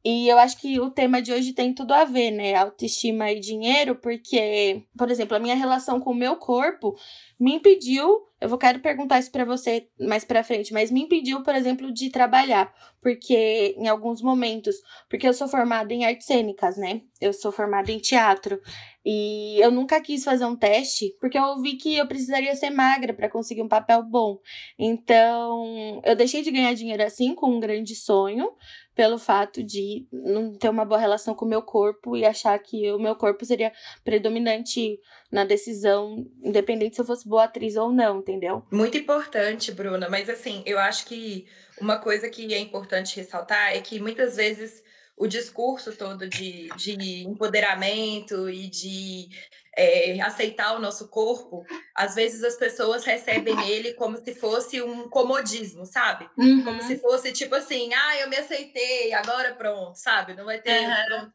E 0.05 0.29
eu 0.29 0.39
acho 0.39 0.61
que 0.61 0.79
o 0.79 0.91
tema 0.91 1.21
de 1.21 1.33
hoje 1.33 1.53
tem 1.53 1.75
tudo 1.75 1.93
a 1.93 2.05
ver, 2.05 2.31
né? 2.31 2.55
Autoestima 2.55 3.33
e 3.33 3.41
dinheiro, 3.41 3.97
porque, 3.97 4.85
por 4.97 5.11
exemplo, 5.11 5.37
a 5.37 5.41
minha 5.41 5.57
relação 5.57 6.01
com 6.01 6.11
o 6.11 6.15
meu 6.15 6.37
corpo 6.37 6.97
me 7.39 7.55
impediu, 7.55 8.28
eu 8.41 8.49
vou 8.49 8.59
quero 8.59 8.81
perguntar 8.81 9.19
isso 9.19 9.31
para 9.31 9.45
você 9.45 9.89
mais 9.99 10.25
para 10.25 10.45
frente, 10.45 10.73
mas 10.73 10.91
me 10.91 11.03
impediu, 11.03 11.43
por 11.43 11.55
exemplo, 11.55 11.93
de 11.93 12.11
trabalhar, 12.11 12.73
porque 13.01 13.75
em 13.77 13.89
alguns 13.89 14.23
momentos, 14.23 14.77
porque 15.09 15.27
eu 15.27 15.35
sou 15.35 15.49
formada 15.49 15.93
em 15.93 16.05
artes 16.05 16.27
cênicas, 16.27 16.77
né? 16.77 17.03
Eu 17.21 17.33
sou 17.33 17.51
formada 17.51 17.91
em 17.91 17.99
teatro 17.99 18.61
e 19.05 19.59
eu 19.61 19.71
nunca 19.71 20.01
quis 20.01 20.23
fazer 20.23 20.45
um 20.45 20.55
teste, 20.55 21.17
porque 21.21 21.39
eu 21.39 21.61
vi 21.61 21.77
que 21.77 21.97
eu 21.97 22.07
precisaria 22.07 22.55
ser 22.55 22.71
magra 22.71 23.13
para 23.13 23.29
conseguir 23.29 23.63
um 23.63 23.69
papel 23.69 24.03
bom. 24.03 24.39
Então, 24.79 26.01
eu 26.05 26.15
deixei 26.15 26.43
de 26.43 26.51
ganhar 26.51 26.75
dinheiro 26.75 27.03
assim 27.03 27.35
com 27.35 27.51
um 27.51 27.61
grande 27.61 27.95
sonho, 27.95 28.53
pelo 28.95 29.17
fato 29.17 29.63
de 29.63 30.09
não 30.13 30.53
ter 30.55 30.69
uma 30.69 30.85
boa 30.85 31.01
relação 31.01 31.33
com 31.33 31.45
o 31.45 31.49
meu 31.49 31.63
corpo 31.63 32.17
e 32.17 32.25
achar 32.25 32.59
que 32.59 32.91
o 32.93 32.99
meu 32.99 33.15
corpo 33.15 33.45
seria 33.45 33.73
predominante 34.03 34.99
na 35.31 35.45
decisão, 35.45 36.27
independente 36.43 36.97
se 36.97 37.01
eu 37.03 37.05
fosse 37.05 37.29
boa 37.29 37.45
atriz 37.45 37.77
ou 37.77 37.93
não, 37.93 38.21
entendeu? 38.21 38.65
Muito 38.71 38.97
importante, 38.97 39.71
Bruna, 39.73 40.09
mas 40.09 40.29
assim, 40.29 40.63
eu 40.65 40.79
acho 40.79 41.07
que 41.07 41.47
uma 41.81 41.99
coisa 41.99 42.29
que 42.29 42.53
é 42.55 42.59
importante 42.59 43.17
ressaltar 43.17 43.77
é 43.77 43.81
que 43.81 44.01
muitas 44.01 44.37
vezes 44.37 44.83
o 45.17 45.27
discurso 45.27 45.95
todo 45.97 46.29
de, 46.29 46.69
de 46.77 47.25
empoderamento 47.25 48.49
e 48.49 48.69
de 48.69 49.29
é, 49.77 50.21
aceitar 50.21 50.75
o 50.75 50.81
nosso 50.81 51.09
corpo, 51.09 51.65
às 51.95 52.15
vezes 52.15 52.43
as 52.43 52.57
pessoas 52.57 53.05
recebem 53.05 53.69
ele 53.69 53.95
como 53.95 54.17
se 54.17 54.35
fosse 54.35 54.81
um 54.81 55.09
comodismo, 55.09 55.85
sabe? 55.85 56.29
Uhum. 56.39 56.65
Como 56.65 56.83
se 56.83 56.99
fosse 56.99 57.33
tipo 57.33 57.55
assim, 57.55 57.93
ah, 57.93 58.17
eu 58.21 58.31
me 58.31 58.37
aceitei, 58.37 59.13
agora 59.13 59.55
pronto, 59.55 59.97
sabe? 59.97 60.35
Não 60.35 60.45
vai 60.45 60.61
ter 60.61 60.89
uhum. 60.89 61.05
pronto. 61.07 61.33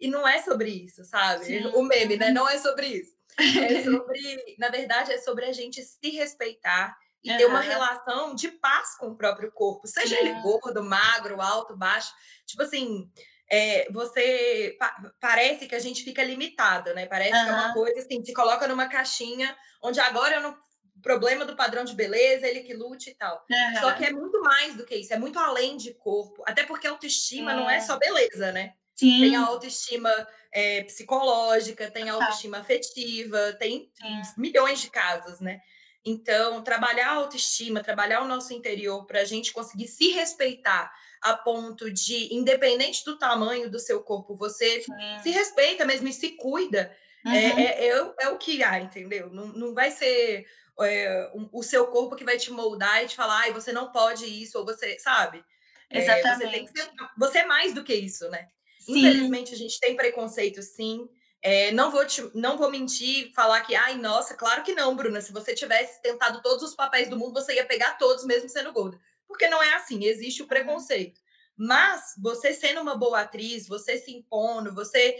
E 0.00 0.08
não 0.08 0.26
é 0.26 0.42
sobre 0.42 0.70
isso, 0.70 1.04
sabe? 1.04 1.46
Sim. 1.46 1.66
O 1.68 1.82
meme, 1.82 2.16
né? 2.16 2.30
Não 2.30 2.48
é 2.48 2.58
sobre 2.58 2.86
isso. 2.86 3.19
É 3.70 3.82
sobre, 3.84 4.56
na 4.58 4.68
verdade, 4.68 5.12
é 5.12 5.18
sobre 5.18 5.46
a 5.46 5.52
gente 5.52 5.82
se 5.82 6.10
respeitar 6.10 6.96
e 7.22 7.30
uhum. 7.30 7.36
ter 7.36 7.46
uma 7.46 7.60
relação 7.60 8.34
de 8.34 8.48
paz 8.48 8.96
com 8.96 9.08
o 9.08 9.16
próprio 9.16 9.52
corpo, 9.52 9.86
seja 9.86 10.18
ele 10.18 10.32
gordo, 10.40 10.82
magro, 10.82 11.40
alto, 11.40 11.76
baixo. 11.76 12.12
Tipo 12.46 12.62
assim, 12.62 13.10
é, 13.50 13.90
você 13.90 14.76
pa 14.78 15.12
parece 15.20 15.66
que 15.66 15.74
a 15.74 15.78
gente 15.78 16.04
fica 16.04 16.22
limitado, 16.22 16.94
né? 16.94 17.06
Parece 17.06 17.36
uhum. 17.36 17.44
que 17.44 17.50
é 17.50 17.52
uma 17.52 17.74
coisa 17.74 18.00
assim, 18.00 18.24
se 18.24 18.32
coloca 18.32 18.66
numa 18.68 18.88
caixinha 18.88 19.56
onde 19.82 20.00
agora 20.00 20.36
eu 20.36 20.40
não 20.40 20.56
problema 21.02 21.44
do 21.44 21.56
padrão 21.56 21.82
de 21.82 21.94
beleza, 21.94 22.46
ele 22.46 22.60
que 22.60 22.74
lute 22.74 23.10
e 23.10 23.14
tal. 23.14 23.44
Uhum. 23.50 23.80
Só 23.80 23.92
que 23.92 24.04
é 24.04 24.12
muito 24.12 24.40
mais 24.42 24.74
do 24.76 24.84
que 24.84 24.94
isso, 24.94 25.12
é 25.12 25.18
muito 25.18 25.38
além 25.38 25.76
de 25.76 25.94
corpo. 25.94 26.42
Até 26.46 26.64
porque 26.64 26.86
autoestima 26.86 27.54
não 27.54 27.68
é 27.68 27.80
só 27.80 27.98
beleza, 27.98 28.52
né? 28.52 28.74
Sim. 28.94 29.20
Tem 29.20 29.36
a 29.36 29.46
autoestima 29.46 30.10
é, 30.52 30.82
psicológica, 30.84 31.90
tem 31.90 32.10
a 32.10 32.14
autoestima 32.14 32.58
afetiva, 32.58 33.54
tem 33.58 33.90
Sim. 33.94 34.22
milhões 34.36 34.80
de 34.80 34.90
casos, 34.90 35.40
né? 35.40 35.60
Então, 36.04 36.62
trabalhar 36.62 37.08
a 37.08 37.14
autoestima, 37.14 37.82
trabalhar 37.82 38.22
o 38.22 38.28
nosso 38.28 38.54
interior 38.54 39.06
para 39.06 39.20
a 39.20 39.24
gente 39.24 39.52
conseguir 39.52 39.86
se 39.86 40.10
respeitar 40.10 40.90
a 41.20 41.34
ponto 41.34 41.90
de, 41.90 42.34
independente 42.34 43.04
do 43.04 43.18
tamanho 43.18 43.70
do 43.70 43.78
seu 43.78 44.02
corpo, 44.02 44.34
você 44.34 44.82
se 45.22 45.30
respeita 45.30 45.84
mesmo 45.84 46.08
e 46.08 46.12
se 46.12 46.30
cuida, 46.30 46.96
é, 47.26 47.28
uhum. 47.28 47.34
é, 47.34 47.62
é, 47.62 47.88
é, 47.88 48.14
é, 48.20 48.28
o 48.30 48.38
que 48.38 48.62
há, 48.62 48.80
entendeu? 48.80 49.28
Não, 49.30 49.48
não 49.48 49.74
vai 49.74 49.90
ser 49.90 50.46
é, 50.80 51.30
um, 51.34 51.46
o 51.52 51.62
seu 51.62 51.86
corpo 51.88 52.16
que 52.16 52.24
vai 52.24 52.38
te 52.38 52.50
moldar 52.50 53.04
e 53.04 53.08
te 53.08 53.16
falar, 53.16 53.40
ai, 53.40 53.52
você 53.52 53.70
não 53.70 53.92
pode 53.92 54.24
isso, 54.24 54.58
ou 54.58 54.64
você, 54.64 54.98
sabe? 54.98 55.44
Exatamente. 55.90 56.38
você, 56.38 56.48
tem 56.48 56.64
que 56.64 56.80
ser, 56.80 56.90
você 57.18 57.38
é 57.40 57.46
mais 57.46 57.74
do 57.74 57.84
que 57.84 57.94
isso, 57.94 58.28
né? 58.30 58.48
Sim. 58.80 58.98
Infelizmente, 58.98 59.54
a 59.54 59.58
gente 59.58 59.78
tem 59.78 59.94
preconceito, 59.96 60.62
sim. 60.62 61.08
É, 61.42 61.72
não, 61.72 61.90
vou 61.90 62.04
te, 62.04 62.30
não 62.34 62.58
vou 62.58 62.70
mentir, 62.70 63.32
falar 63.34 63.62
que, 63.62 63.74
ai, 63.74 63.96
nossa, 63.96 64.34
claro 64.34 64.62
que 64.62 64.74
não, 64.74 64.96
Bruna. 64.96 65.20
Se 65.20 65.32
você 65.32 65.54
tivesse 65.54 66.02
tentado 66.02 66.42
todos 66.42 66.62
os 66.62 66.74
papéis 66.74 67.08
do 67.08 67.16
mundo, 67.16 67.32
você 67.32 67.54
ia 67.54 67.64
pegar 67.64 67.96
todos, 67.98 68.24
mesmo 68.24 68.48
sendo 68.48 68.72
gorda 68.72 69.00
porque 69.30 69.48
não 69.48 69.62
é 69.62 69.74
assim, 69.74 70.04
existe 70.04 70.42
o 70.42 70.46
preconceito. 70.48 71.20
Mas 71.56 72.14
você 72.20 72.52
sendo 72.52 72.80
uma 72.80 72.96
boa 72.96 73.20
atriz, 73.20 73.68
você 73.68 73.96
se 73.96 74.10
impondo, 74.10 74.74
você 74.74 75.16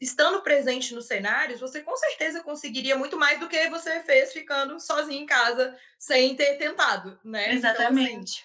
estando 0.00 0.42
presente 0.42 0.94
nos 0.94 1.06
cenários, 1.06 1.60
você 1.60 1.80
com 1.80 1.96
certeza 1.96 2.42
conseguiria 2.42 2.98
muito 2.98 3.16
mais 3.16 3.40
do 3.40 3.48
que 3.48 3.70
você 3.70 4.00
fez 4.00 4.32
ficando 4.32 4.78
sozinha 4.78 5.20
em 5.20 5.26
casa 5.26 5.74
sem 5.98 6.36
ter 6.36 6.58
tentado, 6.58 7.18
né? 7.24 7.54
Exatamente. 7.54 8.10
Então, 8.10 8.22
assim, 8.22 8.42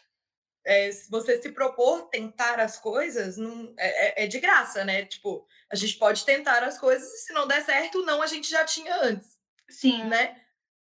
é, 0.66 0.92
se 0.92 1.10
você 1.10 1.40
se 1.40 1.52
propor 1.52 2.10
tentar 2.10 2.60
as 2.60 2.78
coisas, 2.80 3.38
não, 3.38 3.74
é, 3.78 4.24
é, 4.24 4.24
é, 4.24 4.28
de 4.28 4.40
graça, 4.40 4.84
né? 4.84 5.06
Tipo, 5.06 5.46
a 5.70 5.76
gente 5.76 5.96
pode 5.98 6.26
tentar 6.26 6.64
as 6.64 6.80
coisas 6.80 7.08
e 7.08 7.18
se 7.18 7.34
não 7.34 7.48
der 7.48 7.64
certo, 7.64 8.04
não, 8.04 8.22
a 8.22 8.28
gente 8.28 8.50
já 8.50 8.66
tinha 8.66 8.96
antes. 9.04 9.38
Sim. 9.70 10.04
Né? 10.06 10.42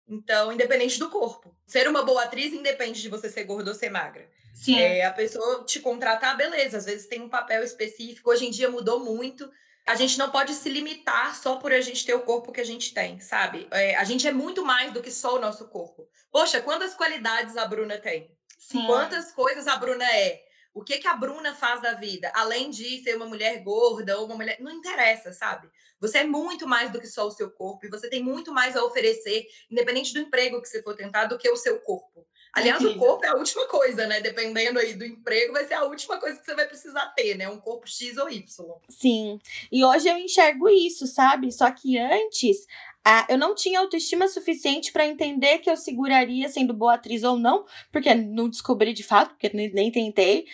Então, 0.06 0.52
independente 0.52 0.98
do 0.98 1.08
corpo. 1.08 1.56
Ser 1.66 1.88
uma 1.88 2.02
boa 2.04 2.24
atriz 2.24 2.52
independe 2.52 3.00
de 3.00 3.08
você 3.08 3.30
ser 3.30 3.44
gorda 3.44 3.70
ou 3.70 3.76
ser 3.76 3.90
magra. 3.90 4.28
Sim. 4.54 4.78
É, 4.78 5.06
a 5.06 5.12
pessoa 5.12 5.64
te 5.64 5.80
contratar, 5.80 6.36
beleza. 6.36 6.76
Às 6.76 6.84
vezes 6.84 7.06
tem 7.06 7.22
um 7.22 7.28
papel 7.28 7.64
específico. 7.64 8.30
Hoje 8.30 8.46
em 8.46 8.50
dia 8.50 8.70
mudou 8.70 9.00
muito. 9.00 9.50
A 9.86 9.94
gente 9.94 10.18
não 10.18 10.30
pode 10.30 10.54
se 10.54 10.68
limitar 10.68 11.34
só 11.34 11.56
por 11.56 11.72
a 11.72 11.80
gente 11.80 12.04
ter 12.04 12.14
o 12.14 12.22
corpo 12.22 12.52
que 12.52 12.60
a 12.60 12.64
gente 12.64 12.94
tem, 12.94 13.18
sabe? 13.20 13.66
É, 13.70 13.96
a 13.96 14.04
gente 14.04 14.28
é 14.28 14.32
muito 14.32 14.64
mais 14.64 14.92
do 14.92 15.02
que 15.02 15.10
só 15.10 15.36
o 15.36 15.40
nosso 15.40 15.66
corpo. 15.68 16.08
Poxa, 16.30 16.60
quantas 16.60 16.94
qualidades 16.94 17.56
a 17.56 17.64
Bruna 17.66 17.98
tem? 17.98 18.30
Sim. 18.72 18.86
Quantas 18.86 19.32
coisas 19.32 19.66
a 19.66 19.76
Bruna 19.76 20.04
é? 20.04 20.42
O 20.74 20.82
que, 20.82 20.98
que 20.98 21.06
a 21.06 21.14
Bruna 21.14 21.54
faz 21.54 21.82
da 21.82 21.92
vida? 21.92 22.32
Além 22.34 22.70
de 22.70 23.02
ser 23.02 23.16
uma 23.16 23.26
mulher 23.26 23.62
gorda 23.62 24.18
ou 24.18 24.26
uma 24.26 24.34
mulher. 24.34 24.58
Não 24.60 24.72
interessa, 24.72 25.32
sabe? 25.32 25.68
Você 26.00 26.18
é 26.18 26.24
muito 26.24 26.66
mais 26.66 26.90
do 26.90 27.00
que 27.00 27.06
só 27.06 27.26
o 27.26 27.30
seu 27.30 27.50
corpo 27.50 27.86
e 27.86 27.90
você 27.90 28.08
tem 28.08 28.22
muito 28.22 28.52
mais 28.52 28.74
a 28.74 28.82
oferecer, 28.84 29.46
independente 29.70 30.12
do 30.14 30.18
emprego 30.18 30.60
que 30.60 30.68
você 30.68 30.82
for 30.82 30.96
tentar, 30.96 31.26
do 31.26 31.38
que 31.38 31.48
o 31.48 31.56
seu 31.56 31.78
corpo. 31.80 32.26
Aliás, 32.54 32.84
o 32.84 32.98
corpo 32.98 33.24
é 33.24 33.28
a 33.28 33.34
última 33.34 33.66
coisa, 33.66 34.06
né? 34.06 34.20
Dependendo 34.20 34.78
aí 34.78 34.94
do 34.94 35.06
emprego, 35.06 35.54
vai 35.54 35.64
ser 35.64 35.74
a 35.74 35.84
última 35.84 36.18
coisa 36.18 36.38
que 36.38 36.44
você 36.44 36.54
vai 36.54 36.66
precisar 36.66 37.06
ter, 37.16 37.34
né? 37.34 37.48
Um 37.48 37.58
corpo 37.58 37.88
X 37.88 38.18
ou 38.18 38.28
Y. 38.28 38.44
Sim. 38.90 39.40
E 39.70 39.82
hoje 39.82 40.08
eu 40.08 40.18
enxergo 40.18 40.68
isso, 40.68 41.06
sabe? 41.06 41.50
Só 41.50 41.70
que 41.70 41.98
antes 41.98 42.66
ah, 43.04 43.26
eu 43.28 43.36
não 43.36 43.54
tinha 43.54 43.80
autoestima 43.80 44.28
suficiente 44.28 44.92
para 44.92 45.06
entender 45.06 45.58
que 45.58 45.70
eu 45.70 45.76
seguraria 45.76 46.48
sendo 46.48 46.72
boa 46.72 46.94
atriz 46.94 47.24
ou 47.24 47.36
não, 47.36 47.64
porque 47.90 48.14
não 48.14 48.48
descobri 48.48 48.92
de 48.92 49.02
fato, 49.02 49.30
porque 49.30 49.50
nem, 49.54 49.72
nem 49.72 49.90
tentei, 49.90 50.46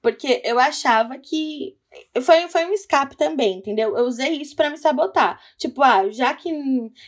porque 0.00 0.40
eu 0.44 0.58
achava 0.58 1.18
que 1.18 1.76
foi, 2.22 2.48
foi 2.48 2.64
um 2.66 2.72
escape 2.72 3.16
também, 3.16 3.58
entendeu? 3.58 3.96
Eu 3.96 4.04
usei 4.04 4.34
isso 4.40 4.54
para 4.54 4.70
me 4.70 4.76
sabotar. 4.76 5.40
Tipo, 5.58 5.82
ah, 5.82 6.08
já 6.10 6.32
que 6.34 6.50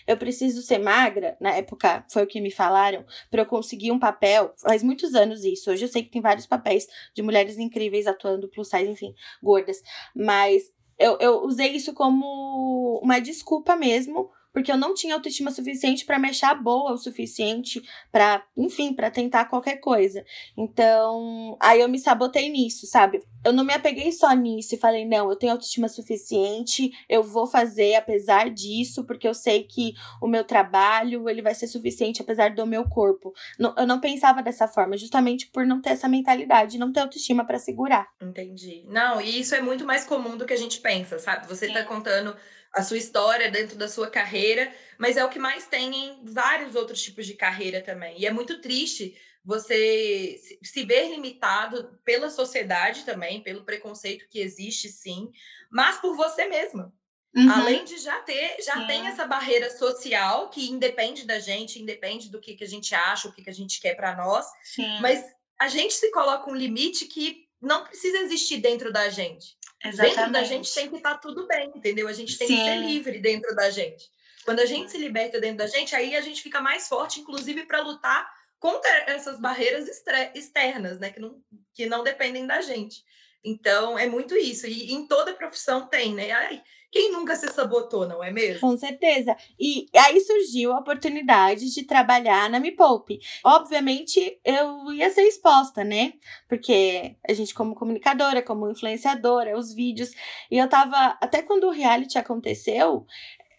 eu 0.07 0.17
preciso 0.17 0.63
ser 0.63 0.79
magra, 0.79 1.37
na 1.41 1.51
época 1.51 2.05
foi 2.11 2.25
o 2.25 2.27
que 2.27 2.41
me 2.41 2.51
falaram, 2.51 3.05
para 3.31 3.43
eu 3.43 3.47
conseguir 3.47 3.93
um 3.93 3.99
papel, 3.99 4.53
faz 4.57 4.83
muitos 4.83 5.15
anos 5.15 5.45
isso. 5.45 5.71
Hoje 5.71 5.85
eu 5.85 5.89
sei 5.89 6.03
que 6.03 6.11
tem 6.11 6.23
vários 6.23 6.47
papéis 6.47 6.89
de 7.15 7.23
mulheres 7.23 7.57
incríveis 7.59 8.07
atuando 8.07 8.49
plus 8.49 8.69
size, 8.69 8.91
enfim, 8.91 9.15
gordas. 9.43 9.81
Mas 10.15 10.65
eu, 10.99 11.17
eu 11.21 11.43
usei 11.45 11.69
isso 11.77 11.95
como 11.95 12.99
uma 13.03 13.21
desculpa 13.21 13.77
mesmo 13.77 14.31
porque 14.59 14.73
eu 14.73 14.77
não 14.77 14.93
tinha 14.93 15.15
autoestima 15.15 15.53
suficiente 15.53 16.05
para 16.05 16.19
me 16.19 16.31
achar 16.31 16.53
boa 16.53 16.91
o 16.91 16.99
suficiente 16.99 17.81
para, 18.11 18.45
enfim, 18.57 18.93
para 18.93 19.09
tentar 19.09 19.45
qualquer 19.45 19.77
coisa. 19.77 20.25
Então, 20.57 21.57
aí 21.61 21.81
eu 21.81 21.89
me 21.89 21.97
sabotei 21.97 22.49
nisso, 22.49 22.85
sabe? 22.85 23.23
Eu 23.45 23.53
não 23.53 23.63
me 23.63 23.73
apeguei 23.73 24.11
só 24.11 24.33
nisso 24.33 24.75
e 24.75 24.79
falei, 24.79 25.07
não, 25.07 25.31
eu 25.31 25.37
tenho 25.37 25.53
autoestima 25.53 25.89
suficiente, 25.89 26.91
eu 27.09 27.23
vou 27.23 27.47
fazer 27.47 27.95
apesar 27.95 28.51
disso, 28.51 29.05
porque 29.05 29.29
eu 29.29 29.33
sei 29.33 29.63
que 29.63 29.95
o 30.21 30.27
meu 30.27 30.43
trabalho, 30.43 31.29
ele 31.29 31.41
vai 31.41 31.55
ser 31.55 31.69
suficiente 31.69 32.21
apesar 32.21 32.53
do 32.53 32.67
meu 32.67 32.83
corpo. 32.83 33.33
Eu 33.77 33.87
não 33.87 34.01
pensava 34.01 34.43
dessa 34.43 34.67
forma, 34.67 34.97
justamente 34.97 35.47
por 35.47 35.65
não 35.65 35.81
ter 35.81 35.91
essa 35.91 36.09
mentalidade, 36.09 36.79
não 36.79 36.93
ter 36.93 36.99
autoestima 36.99 37.47
para 37.47 37.61
segurar. 37.61 38.09
Entendi. 38.21 38.85
Não, 38.89 39.21
e 39.21 39.39
isso 39.39 39.55
é 39.55 39.61
muito 39.61 39.85
mais 39.85 40.05
comum 40.05 40.37
do 40.37 40.45
que 40.45 40.53
a 40.53 40.59
gente 40.59 40.81
pensa, 40.81 41.17
sabe? 41.21 41.47
Você 41.47 41.67
está 41.67 41.85
contando 41.85 42.35
a 42.79 42.83
sua 42.83 42.97
história 42.97 43.51
dentro 43.51 43.77
da 43.77 43.89
sua 43.89 44.09
carreira, 44.09 44.73
mas 44.97 45.17
é 45.17 45.25
o 45.25 45.29
que 45.29 45.39
mais 45.39 45.67
tem 45.67 45.95
em 45.95 46.25
vários 46.25 46.77
outros 46.77 47.03
tipos 47.03 47.27
de 47.27 47.35
carreira 47.35 47.81
também. 47.81 48.19
E 48.21 48.27
é 48.27 48.31
muito 48.31 48.61
triste 48.61 49.17
você 49.45 50.41
se 50.63 50.85
ver 50.85 51.11
limitado 51.11 51.99
pela 52.05 52.31
sociedade 52.31 53.05
também, 53.05 53.43
pelo 53.43 53.65
preconceito 53.65 54.29
que 54.29 54.39
existe, 54.39 54.89
sim, 54.89 55.31
mas 55.71 56.01
por 56.01 56.17
você 56.17 56.47
mesma. 56.47 56.93
Uhum. 57.35 57.51
Além 57.51 57.85
de 57.85 57.99
já 57.99 58.21
ter, 58.21 58.57
já 58.63 58.75
sim. 58.75 58.87
tem 58.87 59.07
essa 59.07 59.27
barreira 59.27 59.71
social 59.77 60.49
que 60.51 60.71
independe 60.71 61.27
da 61.27 61.39
gente, 61.39 61.81
independe 61.81 62.31
do 62.31 62.41
que, 62.41 62.55
que 62.55 62.65
a 62.65 62.69
gente 62.69 62.95
acha, 62.95 63.29
o 63.29 63.33
que, 63.33 63.43
que 63.43 63.51
a 63.51 63.55
gente 63.55 63.81
quer 63.81 63.95
para 63.95 64.17
nós, 64.17 64.47
sim. 64.63 65.01
mas 65.01 65.25
a 65.61 65.69
gente 65.69 65.95
se 65.95 66.11
coloca 66.11 66.49
um 66.49 66.55
limite 66.55 67.07
que 67.07 67.49
não 67.61 67.85
precisa 67.85 68.19
existir 68.19 68.59
dentro 68.59 68.93
da 68.93 69.09
gente. 69.09 69.58
Exatamente. 69.85 70.17
Dentro 70.17 70.33
da 70.33 70.45
gente 70.45 70.75
tem 70.75 70.89
que 70.89 70.97
estar 70.97 71.15
tá 71.15 71.19
tudo 71.19 71.47
bem, 71.47 71.71
entendeu? 71.75 72.09
A 72.09 72.13
gente 72.13 72.37
tem 72.37 72.49
Sim. 72.49 72.57
que 72.57 72.65
ser 72.65 72.77
livre 72.79 73.19
dentro 73.21 73.55
da 73.55 73.71
gente. 73.71 74.11
Quando 74.45 74.61
a 74.61 74.67
gente 74.67 74.91
se 74.91 74.99
liberta 74.99 75.41
dentro 75.41 75.59
da 75.59 75.67
gente, 75.67 75.95
aí 75.95 76.17
a 76.17 76.21
gente 76.21 76.43
fica 76.43 76.61
mais 76.61 76.89
forte, 76.89 77.21
inclusive 77.21 77.67
para 77.67 77.81
lutar 77.81 78.29
contra 78.59 78.91
essas 79.07 79.39
barreiras 79.39 79.89
externas, 80.35 80.99
né? 80.99 81.11
Que 81.11 81.21
não, 81.21 81.43
que 81.75 81.87
não 81.87 82.03
dependem 82.03 82.47
da 82.47 82.61
gente. 82.61 83.05
Então, 83.45 83.99
é 83.99 84.07
muito 84.07 84.37
isso. 84.37 84.67
E 84.67 84.93
em 84.93 85.07
toda 85.07 85.35
profissão 85.35 85.87
tem, 85.87 86.15
né? 86.15 86.31
Ai, 86.31 86.63
quem 86.91 87.13
nunca 87.13 87.37
se 87.37 87.47
sabotou, 87.49 88.09
não 88.09 88.25
é 88.25 88.31
mesmo? 88.31 88.61
Com 88.61 88.77
certeza. 88.77 89.37
E 89.61 89.87
aí 89.95 90.21
surgiu 90.21 90.73
a 90.73 90.79
oportunidade 90.79 91.73
de 91.73 91.83
trabalhar 91.85 92.49
na 92.49 92.59
Me 92.59 92.73
Poupe. 92.73 93.19
Obviamente, 93.45 94.41
eu 94.43 94.91
ia 94.93 95.11
ser 95.11 95.23
exposta, 95.23 95.85
né? 95.85 96.15
Porque 96.49 97.15
a 97.29 97.33
gente, 97.35 97.53
como 97.53 97.75
comunicadora, 97.75 98.43
como 98.43 98.71
influenciadora, 98.71 99.59
os 99.59 99.75
vídeos. 99.75 100.13
E 100.51 100.57
eu 100.57 100.67
tava. 100.69 101.19
Até 101.21 101.43
quando 101.43 101.65
o 101.65 101.73
reality 101.73 102.17
aconteceu, 102.17 103.05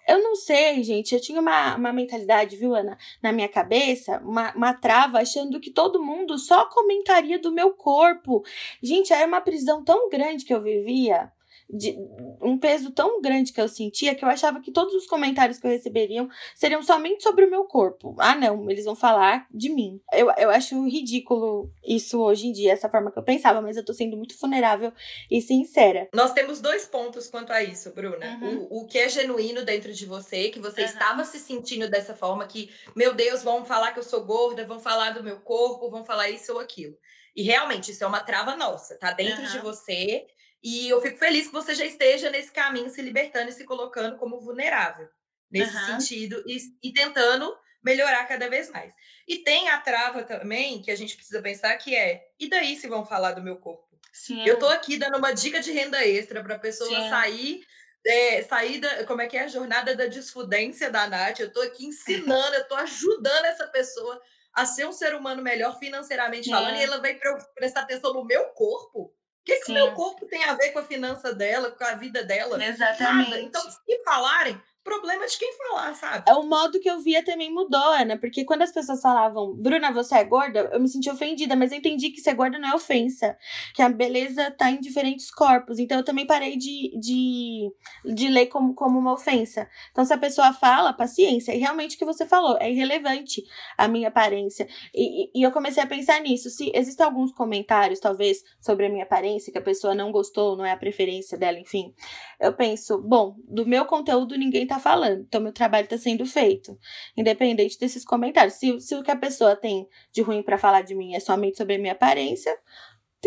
eu 0.07 0.21
não 0.23 0.35
sei, 0.35 0.83
gente. 0.83 1.13
Eu 1.13 1.21
tinha 1.21 1.39
uma, 1.39 1.75
uma 1.75 1.93
mentalidade, 1.93 2.55
viu, 2.55 2.75
Ana, 2.75 2.97
na 3.21 3.31
minha 3.31 3.47
cabeça, 3.47 4.19
uma, 4.23 4.53
uma 4.55 4.73
trava, 4.73 5.19
achando 5.19 5.59
que 5.59 5.71
todo 5.71 6.03
mundo 6.03 6.37
só 6.37 6.65
comentaria 6.65 7.39
do 7.39 7.51
meu 7.51 7.71
corpo. 7.71 8.43
Gente, 8.81 9.13
era 9.13 9.27
uma 9.27 9.41
prisão 9.41 9.83
tão 9.83 10.09
grande 10.09 10.45
que 10.45 10.53
eu 10.53 10.61
vivia 10.61 11.31
de 11.69 11.95
um 12.41 12.57
peso 12.57 12.91
tão 12.91 13.21
grande 13.21 13.53
que 13.53 13.61
eu 13.61 13.67
sentia 13.67 14.15
que 14.15 14.25
eu 14.25 14.29
achava 14.29 14.59
que 14.59 14.71
todos 14.71 14.93
os 14.93 15.05
comentários 15.05 15.59
que 15.59 15.67
eu 15.67 15.71
receberiam 15.71 16.27
seriam 16.55 16.81
somente 16.81 17.21
sobre 17.21 17.45
o 17.45 17.49
meu 17.49 17.65
corpo. 17.65 18.15
Ah, 18.17 18.35
não, 18.35 18.69
eles 18.69 18.85
vão 18.85 18.95
falar 18.95 19.45
de 19.51 19.69
mim. 19.69 20.01
Eu, 20.11 20.31
eu 20.37 20.49
acho 20.49 20.87
ridículo 20.87 21.71
isso 21.85 22.19
hoje 22.19 22.47
em 22.47 22.51
dia, 22.51 22.73
essa 22.73 22.89
forma 22.89 23.11
que 23.11 23.19
eu 23.19 23.23
pensava, 23.23 23.61
mas 23.61 23.77
eu 23.77 23.85
tô 23.85 23.93
sendo 23.93 24.17
muito 24.17 24.37
vulnerável 24.39 24.91
e 25.29 25.41
sincera. 25.41 26.09
Nós 26.13 26.33
temos 26.33 26.59
dois 26.59 26.85
pontos 26.85 27.27
quanto 27.27 27.53
a 27.53 27.63
isso, 27.63 27.93
Bruna. 27.93 28.39
Uhum. 28.41 28.67
O, 28.69 28.81
o 28.81 28.87
que 28.87 28.97
é 28.97 29.07
genuíno 29.07 29.63
dentro 29.63 29.93
de 29.93 30.05
você, 30.05 30.49
que 30.49 30.59
você 30.59 30.81
uhum. 30.81 30.87
estava 30.87 31.23
se 31.23 31.39
sentindo 31.39 31.89
dessa 31.89 32.15
forma, 32.15 32.47
que, 32.47 32.71
meu 32.95 33.13
Deus, 33.13 33.43
vão 33.43 33.63
falar 33.63 33.91
que 33.91 33.99
eu 33.99 34.03
sou 34.03 34.23
gorda, 34.23 34.65
vão 34.65 34.79
falar 34.79 35.11
do 35.11 35.23
meu 35.23 35.39
corpo, 35.41 35.89
vão 35.89 36.03
falar 36.03 36.29
isso 36.29 36.53
ou 36.53 36.59
aquilo. 36.59 36.97
E 37.35 37.43
realmente, 37.43 37.91
isso 37.91 38.03
é 38.03 38.07
uma 38.07 38.21
trava 38.21 38.55
nossa, 38.55 38.97
tá 38.97 39.11
dentro 39.11 39.43
uhum. 39.43 39.51
de 39.51 39.59
você 39.59 40.25
e 40.61 40.89
eu 40.89 41.01
fico 41.01 41.17
feliz 41.17 41.47
que 41.47 41.53
você 41.53 41.73
já 41.73 41.85
esteja 41.85 42.29
nesse 42.29 42.51
caminho, 42.51 42.89
se 42.89 43.01
libertando 43.01 43.49
e 43.49 43.53
se 43.53 43.63
colocando 43.63 44.17
como 44.17 44.39
vulnerável, 44.39 45.07
nesse 45.49 45.75
uhum. 45.75 45.85
sentido, 45.85 46.43
e, 46.45 46.57
e, 46.83 46.91
tentando 46.91 47.57
melhorar 47.81 48.25
cada 48.25 48.49
vez 48.49 48.69
mais. 48.69 48.93
E 49.27 49.37
tem 49.37 49.69
a 49.69 49.79
trava 49.79 50.23
também, 50.23 50.81
que 50.81 50.91
a 50.91 50.95
gente 50.95 51.15
precisa 51.15 51.41
pensar, 51.41 51.75
que 51.77 51.95
é: 51.95 52.27
e 52.37 52.49
daí 52.49 52.75
se 52.75 52.87
vão 52.87 53.05
falar 53.05 53.31
do 53.31 53.41
meu 53.41 53.57
corpo? 53.57 53.87
Sim. 54.11 54.45
Eu 54.45 54.55
estou 54.55 54.69
aqui 54.69 54.97
dando 54.97 55.17
uma 55.17 55.31
dica 55.31 55.61
de 55.61 55.71
renda 55.71 56.05
extra 56.05 56.43
para 56.43 56.55
a 56.55 56.59
pessoa 56.59 56.89
Sim. 56.89 57.09
sair. 57.09 57.65
É, 58.05 58.43
sair 58.43 58.79
da, 58.79 59.03
como 59.03 59.21
é 59.21 59.27
que 59.27 59.35
é 59.35 59.41
a 59.41 59.47
jornada 59.47 59.93
da 59.93 60.05
desfudência 60.05 60.89
da 60.89 61.05
Nath, 61.05 61.41
eu 61.41 61.47
estou 61.47 61.61
aqui 61.61 61.85
ensinando, 61.85 62.55
eu 62.55 62.61
estou 62.61 62.77
ajudando 62.77 63.43
essa 63.43 63.67
pessoa 63.67 64.21
a 64.53 64.65
ser 64.65 64.87
um 64.87 64.93
ser 64.93 65.13
humano 65.13 65.43
melhor 65.43 65.77
financeiramente 65.77 66.49
falando, 66.49 66.77
e 66.77 66.83
ela 66.83 67.01
vai 67.01 67.19
prestar 67.53 67.81
atenção 67.81 68.13
no 68.13 68.23
meu 68.23 68.45
corpo 68.51 69.13
que, 69.49 69.65
que 69.65 69.71
o 69.71 69.73
meu 69.73 69.93
corpo 69.93 70.25
tem 70.25 70.43
a 70.43 70.53
ver 70.53 70.71
com 70.71 70.79
a 70.79 70.83
finança 70.83 71.33
dela, 71.33 71.71
com 71.71 71.83
a 71.83 71.93
vida 71.95 72.23
dela? 72.23 72.63
Exatamente. 72.63 73.29
Nada. 73.29 73.41
Então, 73.41 73.61
se 73.61 74.03
falarem, 74.03 74.61
problema 74.83 75.27
de 75.27 75.37
quem 75.37 75.53
falar, 75.57 75.93
sabe? 75.93 76.23
É 76.27 76.33
o 76.33 76.43
modo 76.43 76.79
que 76.79 76.89
eu 76.89 76.99
via 76.99 77.23
também 77.23 77.51
mudou, 77.51 77.93
Ana, 77.93 78.17
porque 78.17 78.45
quando 78.45 78.61
as 78.61 78.71
pessoas 78.71 79.01
falavam, 79.01 79.53
Bruna, 79.55 79.91
você 79.91 80.15
é 80.15 80.23
gorda, 80.23 80.69
eu 80.71 80.79
me 80.79 80.87
senti 80.87 81.09
ofendida, 81.09 81.55
mas 81.55 81.71
eu 81.71 81.77
entendi 81.77 82.09
que 82.09 82.21
ser 82.21 82.33
gorda 82.33 82.57
não 82.57 82.69
é 82.69 82.75
ofensa, 82.75 83.37
que 83.73 83.81
a 83.81 83.89
beleza 83.89 84.49
tá 84.51 84.71
em 84.71 84.79
diferentes 84.79 85.29
corpos. 85.31 85.79
Então 85.79 85.97
eu 85.97 86.03
também 86.03 86.25
parei 86.25 86.57
de, 86.57 86.97
de, 86.99 87.71
de 88.05 88.27
ler 88.29 88.47
como, 88.47 88.73
como 88.73 88.97
uma 88.97 89.13
ofensa. 89.13 89.69
Então, 89.91 90.05
se 90.05 90.13
a 90.13 90.17
pessoa 90.17 90.53
fala, 90.53 90.93
paciência, 90.93 91.53
e 91.53 91.59
realmente 91.59 91.95
o 91.95 91.99
que 91.99 92.05
você 92.05 92.25
falou, 92.25 92.57
é 92.59 92.71
irrelevante 92.71 93.43
a 93.77 93.87
minha 93.87 94.07
aparência. 94.07 94.67
E, 94.93 95.25
e, 95.25 95.31
e 95.35 95.43
eu 95.43 95.51
comecei 95.51 95.83
a 95.83 95.87
pensar 95.87 96.21
nisso. 96.21 96.49
Se 96.49 96.71
existem 96.73 97.05
alguns 97.05 97.31
comentários, 97.31 97.99
talvez, 97.99 98.43
sobre 98.59 98.85
a 98.85 98.89
minha 98.89 99.03
aparência, 99.03 99.51
que 99.51 99.57
a 99.57 99.61
pessoa 99.61 99.93
não 99.93 100.11
gostou, 100.11 100.55
não 100.55 100.65
é 100.65 100.71
a 100.71 100.77
preferência 100.77 101.37
dela, 101.37 101.59
enfim, 101.59 101.93
eu 102.39 102.53
penso, 102.53 103.01
bom, 103.01 103.35
do 103.47 103.65
meu 103.65 103.85
conteúdo 103.85 104.37
ninguém 104.37 104.65
tá 104.69 104.79
falando. 104.79 105.21
Então, 105.21 105.41
meu 105.41 105.51
trabalho 105.51 105.83
está 105.85 105.97
sendo 105.97 106.25
feito. 106.25 106.77
Independente 107.17 107.77
desses 107.79 108.05
comentários. 108.05 108.55
Se, 108.55 108.79
se 108.79 108.95
o 108.95 109.03
que 109.03 109.11
a 109.11 109.15
pessoa 109.15 109.55
tem 109.55 109.87
de 110.11 110.21
ruim 110.21 110.41
para 110.41 110.57
falar 110.57 110.81
de 110.81 110.95
mim 110.95 111.15
é 111.15 111.19
somente 111.19 111.57
sobre 111.57 111.75
a 111.75 111.79
minha 111.79 111.93
aparência, 111.93 112.55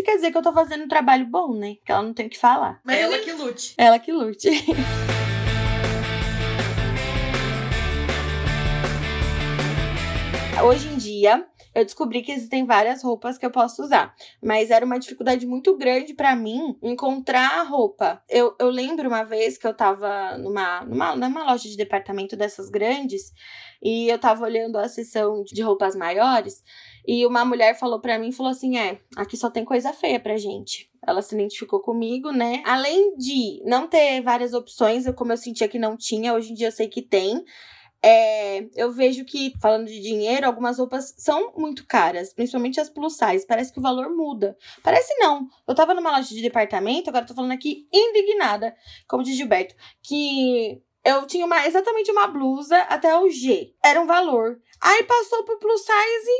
quer 0.03 0.15
dizer 0.15 0.31
que 0.31 0.37
eu 0.37 0.41
tô 0.41 0.51
fazendo 0.51 0.85
um 0.85 0.87
trabalho 0.87 1.25
bom, 1.25 1.53
né? 1.53 1.75
Que 1.85 1.91
ela 1.91 2.01
não 2.01 2.13
tem 2.13 2.27
o 2.27 2.29
que 2.29 2.37
falar. 2.37 2.81
Mas 2.83 2.99
ela 2.99 3.19
que 3.19 3.31
lute. 3.31 3.75
Ela 3.77 3.99
que 3.99 4.11
lute. 4.11 4.49
Hoje 10.63 10.87
em 10.87 10.97
dia, 10.97 11.45
eu 11.73 11.83
descobri 11.83 12.21
que 12.21 12.31
existem 12.31 12.65
várias 12.65 13.03
roupas 13.03 13.37
que 13.37 13.45
eu 13.45 13.51
posso 13.51 13.81
usar. 13.83 14.15
Mas 14.41 14.69
era 14.69 14.85
uma 14.85 14.99
dificuldade 14.99 15.45
muito 15.45 15.75
grande 15.77 16.13
para 16.13 16.35
mim 16.35 16.77
encontrar 16.81 17.59
a 17.59 17.63
roupa. 17.63 18.21
Eu, 18.29 18.55
eu 18.59 18.69
lembro 18.69 19.07
uma 19.07 19.23
vez 19.23 19.57
que 19.57 19.65
eu 19.65 19.73
tava 19.73 20.37
numa, 20.37 20.85
numa, 20.85 21.15
numa 21.15 21.43
loja 21.43 21.67
de 21.67 21.77
departamento 21.77 22.35
dessas 22.35 22.69
grandes 22.69 23.33
e 23.81 24.07
eu 24.07 24.19
tava 24.19 24.43
olhando 24.43 24.77
a 24.77 24.87
seção 24.87 25.43
de 25.43 25.61
roupas 25.61 25.95
maiores 25.95 26.63
e 27.05 27.25
uma 27.25 27.43
mulher 27.43 27.77
falou 27.77 27.99
para 27.99 28.17
mim, 28.17 28.31
falou 28.31 28.51
assim, 28.51 28.77
é, 28.77 28.99
aqui 29.15 29.35
só 29.35 29.49
tem 29.49 29.65
coisa 29.65 29.91
feia 29.91 30.19
pra 30.19 30.37
gente. 30.37 30.89
Ela 31.05 31.21
se 31.21 31.35
identificou 31.35 31.81
comigo, 31.81 32.31
né? 32.31 32.63
Além 32.65 33.15
de 33.17 33.61
não 33.65 33.87
ter 33.87 34.21
várias 34.21 34.53
opções, 34.53 35.05
como 35.15 35.33
eu 35.33 35.37
sentia 35.37 35.67
que 35.67 35.77
não 35.77 35.97
tinha, 35.97 36.33
hoje 36.33 36.51
em 36.51 36.55
dia 36.55 36.67
eu 36.67 36.71
sei 36.71 36.87
que 36.87 37.01
tem. 37.01 37.43
É, 38.05 38.67
eu 38.75 38.91
vejo 38.91 39.23
que, 39.23 39.53
falando 39.61 39.87
de 39.87 40.01
dinheiro, 40.01 40.45
algumas 40.45 40.77
roupas 40.77 41.13
são 41.17 41.53
muito 41.55 41.87
caras, 41.87 42.33
principalmente 42.33 42.79
as 42.79 42.89
plus 42.89 43.15
size. 43.15 43.47
Parece 43.47 43.71
que 43.71 43.79
o 43.79 43.81
valor 43.81 44.09
muda. 44.09 44.57
Parece 44.83 45.15
não. 45.19 45.47
Eu 45.65 45.73
tava 45.73 45.93
numa 45.93 46.11
loja 46.11 46.35
de 46.35 46.41
departamento, 46.41 47.09
agora 47.09 47.25
tô 47.25 47.33
falando 47.33 47.53
aqui 47.53 47.87
indignada, 47.93 48.75
como 49.07 49.23
diz 49.23 49.37
Gilberto, 49.37 49.73
que 50.01 50.81
eu 51.05 51.25
tinha 51.25 51.45
uma, 51.45 51.65
exatamente 51.65 52.11
uma 52.11 52.27
blusa 52.27 52.77
até 52.89 53.17
o 53.17 53.29
G. 53.29 53.73
Era 53.83 54.01
um 54.01 54.05
valor. 54.05 54.59
Aí 54.81 55.03
passou 55.03 55.45
pro 55.45 55.59
plus 55.59 55.81
size 55.81 56.31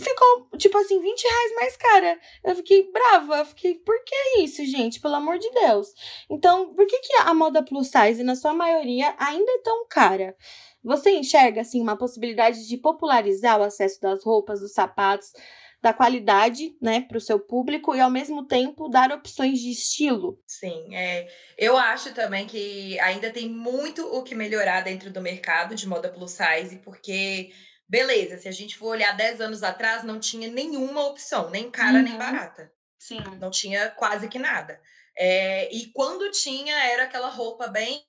ficou, 0.00 0.48
tipo 0.56 0.78
assim, 0.78 1.00
20 1.00 1.22
reais 1.22 1.54
mais 1.54 1.76
cara. 1.76 2.18
Eu 2.44 2.54
fiquei 2.56 2.90
brava, 2.90 3.38
eu 3.38 3.44
fiquei, 3.46 3.74
por 3.74 3.96
que 4.04 4.40
isso, 4.40 4.64
gente? 4.64 5.00
Pelo 5.00 5.16
amor 5.16 5.38
de 5.38 5.50
Deus. 5.50 5.88
Então, 6.30 6.74
por 6.74 6.86
que, 6.86 6.98
que 7.00 7.12
a 7.14 7.34
moda 7.34 7.62
plus 7.62 7.88
size, 7.88 8.22
na 8.22 8.36
sua 8.36 8.54
maioria, 8.54 9.14
ainda 9.18 9.50
é 9.50 9.58
tão 9.58 9.86
cara? 9.88 10.36
Você 10.82 11.10
enxerga 11.10 11.60
assim 11.60 11.80
uma 11.80 11.96
possibilidade 11.96 12.66
de 12.66 12.76
popularizar 12.76 13.60
o 13.60 13.64
acesso 13.64 14.00
das 14.00 14.24
roupas, 14.24 14.60
dos 14.60 14.72
sapatos, 14.72 15.32
da 15.80 15.92
qualidade, 15.92 16.76
né, 16.82 17.02
para 17.02 17.18
o 17.18 17.20
seu 17.20 17.38
público 17.38 17.94
e 17.94 18.00
ao 18.00 18.10
mesmo 18.10 18.46
tempo 18.46 18.88
dar 18.88 19.12
opções 19.12 19.60
de 19.60 19.70
estilo? 19.70 20.40
Sim, 20.46 20.94
é, 20.94 21.28
eu 21.56 21.76
acho 21.76 22.12
também 22.14 22.46
que 22.46 22.98
ainda 22.98 23.30
tem 23.30 23.48
muito 23.48 24.04
o 24.06 24.22
que 24.22 24.34
melhorar 24.34 24.80
dentro 24.80 25.10
do 25.10 25.20
mercado 25.20 25.74
de 25.74 25.86
moda 25.86 26.08
plus 26.08 26.32
size, 26.32 26.78
porque 26.78 27.52
beleza, 27.88 28.38
se 28.38 28.48
a 28.48 28.52
gente 28.52 28.76
for 28.76 28.88
olhar 28.88 29.16
10 29.16 29.40
anos 29.40 29.62
atrás, 29.62 30.02
não 30.02 30.18
tinha 30.18 30.50
nenhuma 30.50 31.06
opção, 31.06 31.48
nem 31.50 31.70
cara 31.70 31.98
uhum. 31.98 32.04
nem 32.04 32.18
barata. 32.18 32.72
Sim. 32.98 33.22
Não 33.40 33.50
tinha 33.50 33.88
quase 33.90 34.28
que 34.28 34.38
nada. 34.38 34.80
É, 35.20 35.68
e 35.74 35.90
quando 35.92 36.30
tinha, 36.30 36.76
era 36.84 37.02
aquela 37.02 37.28
roupa 37.28 37.66
bem 37.66 38.06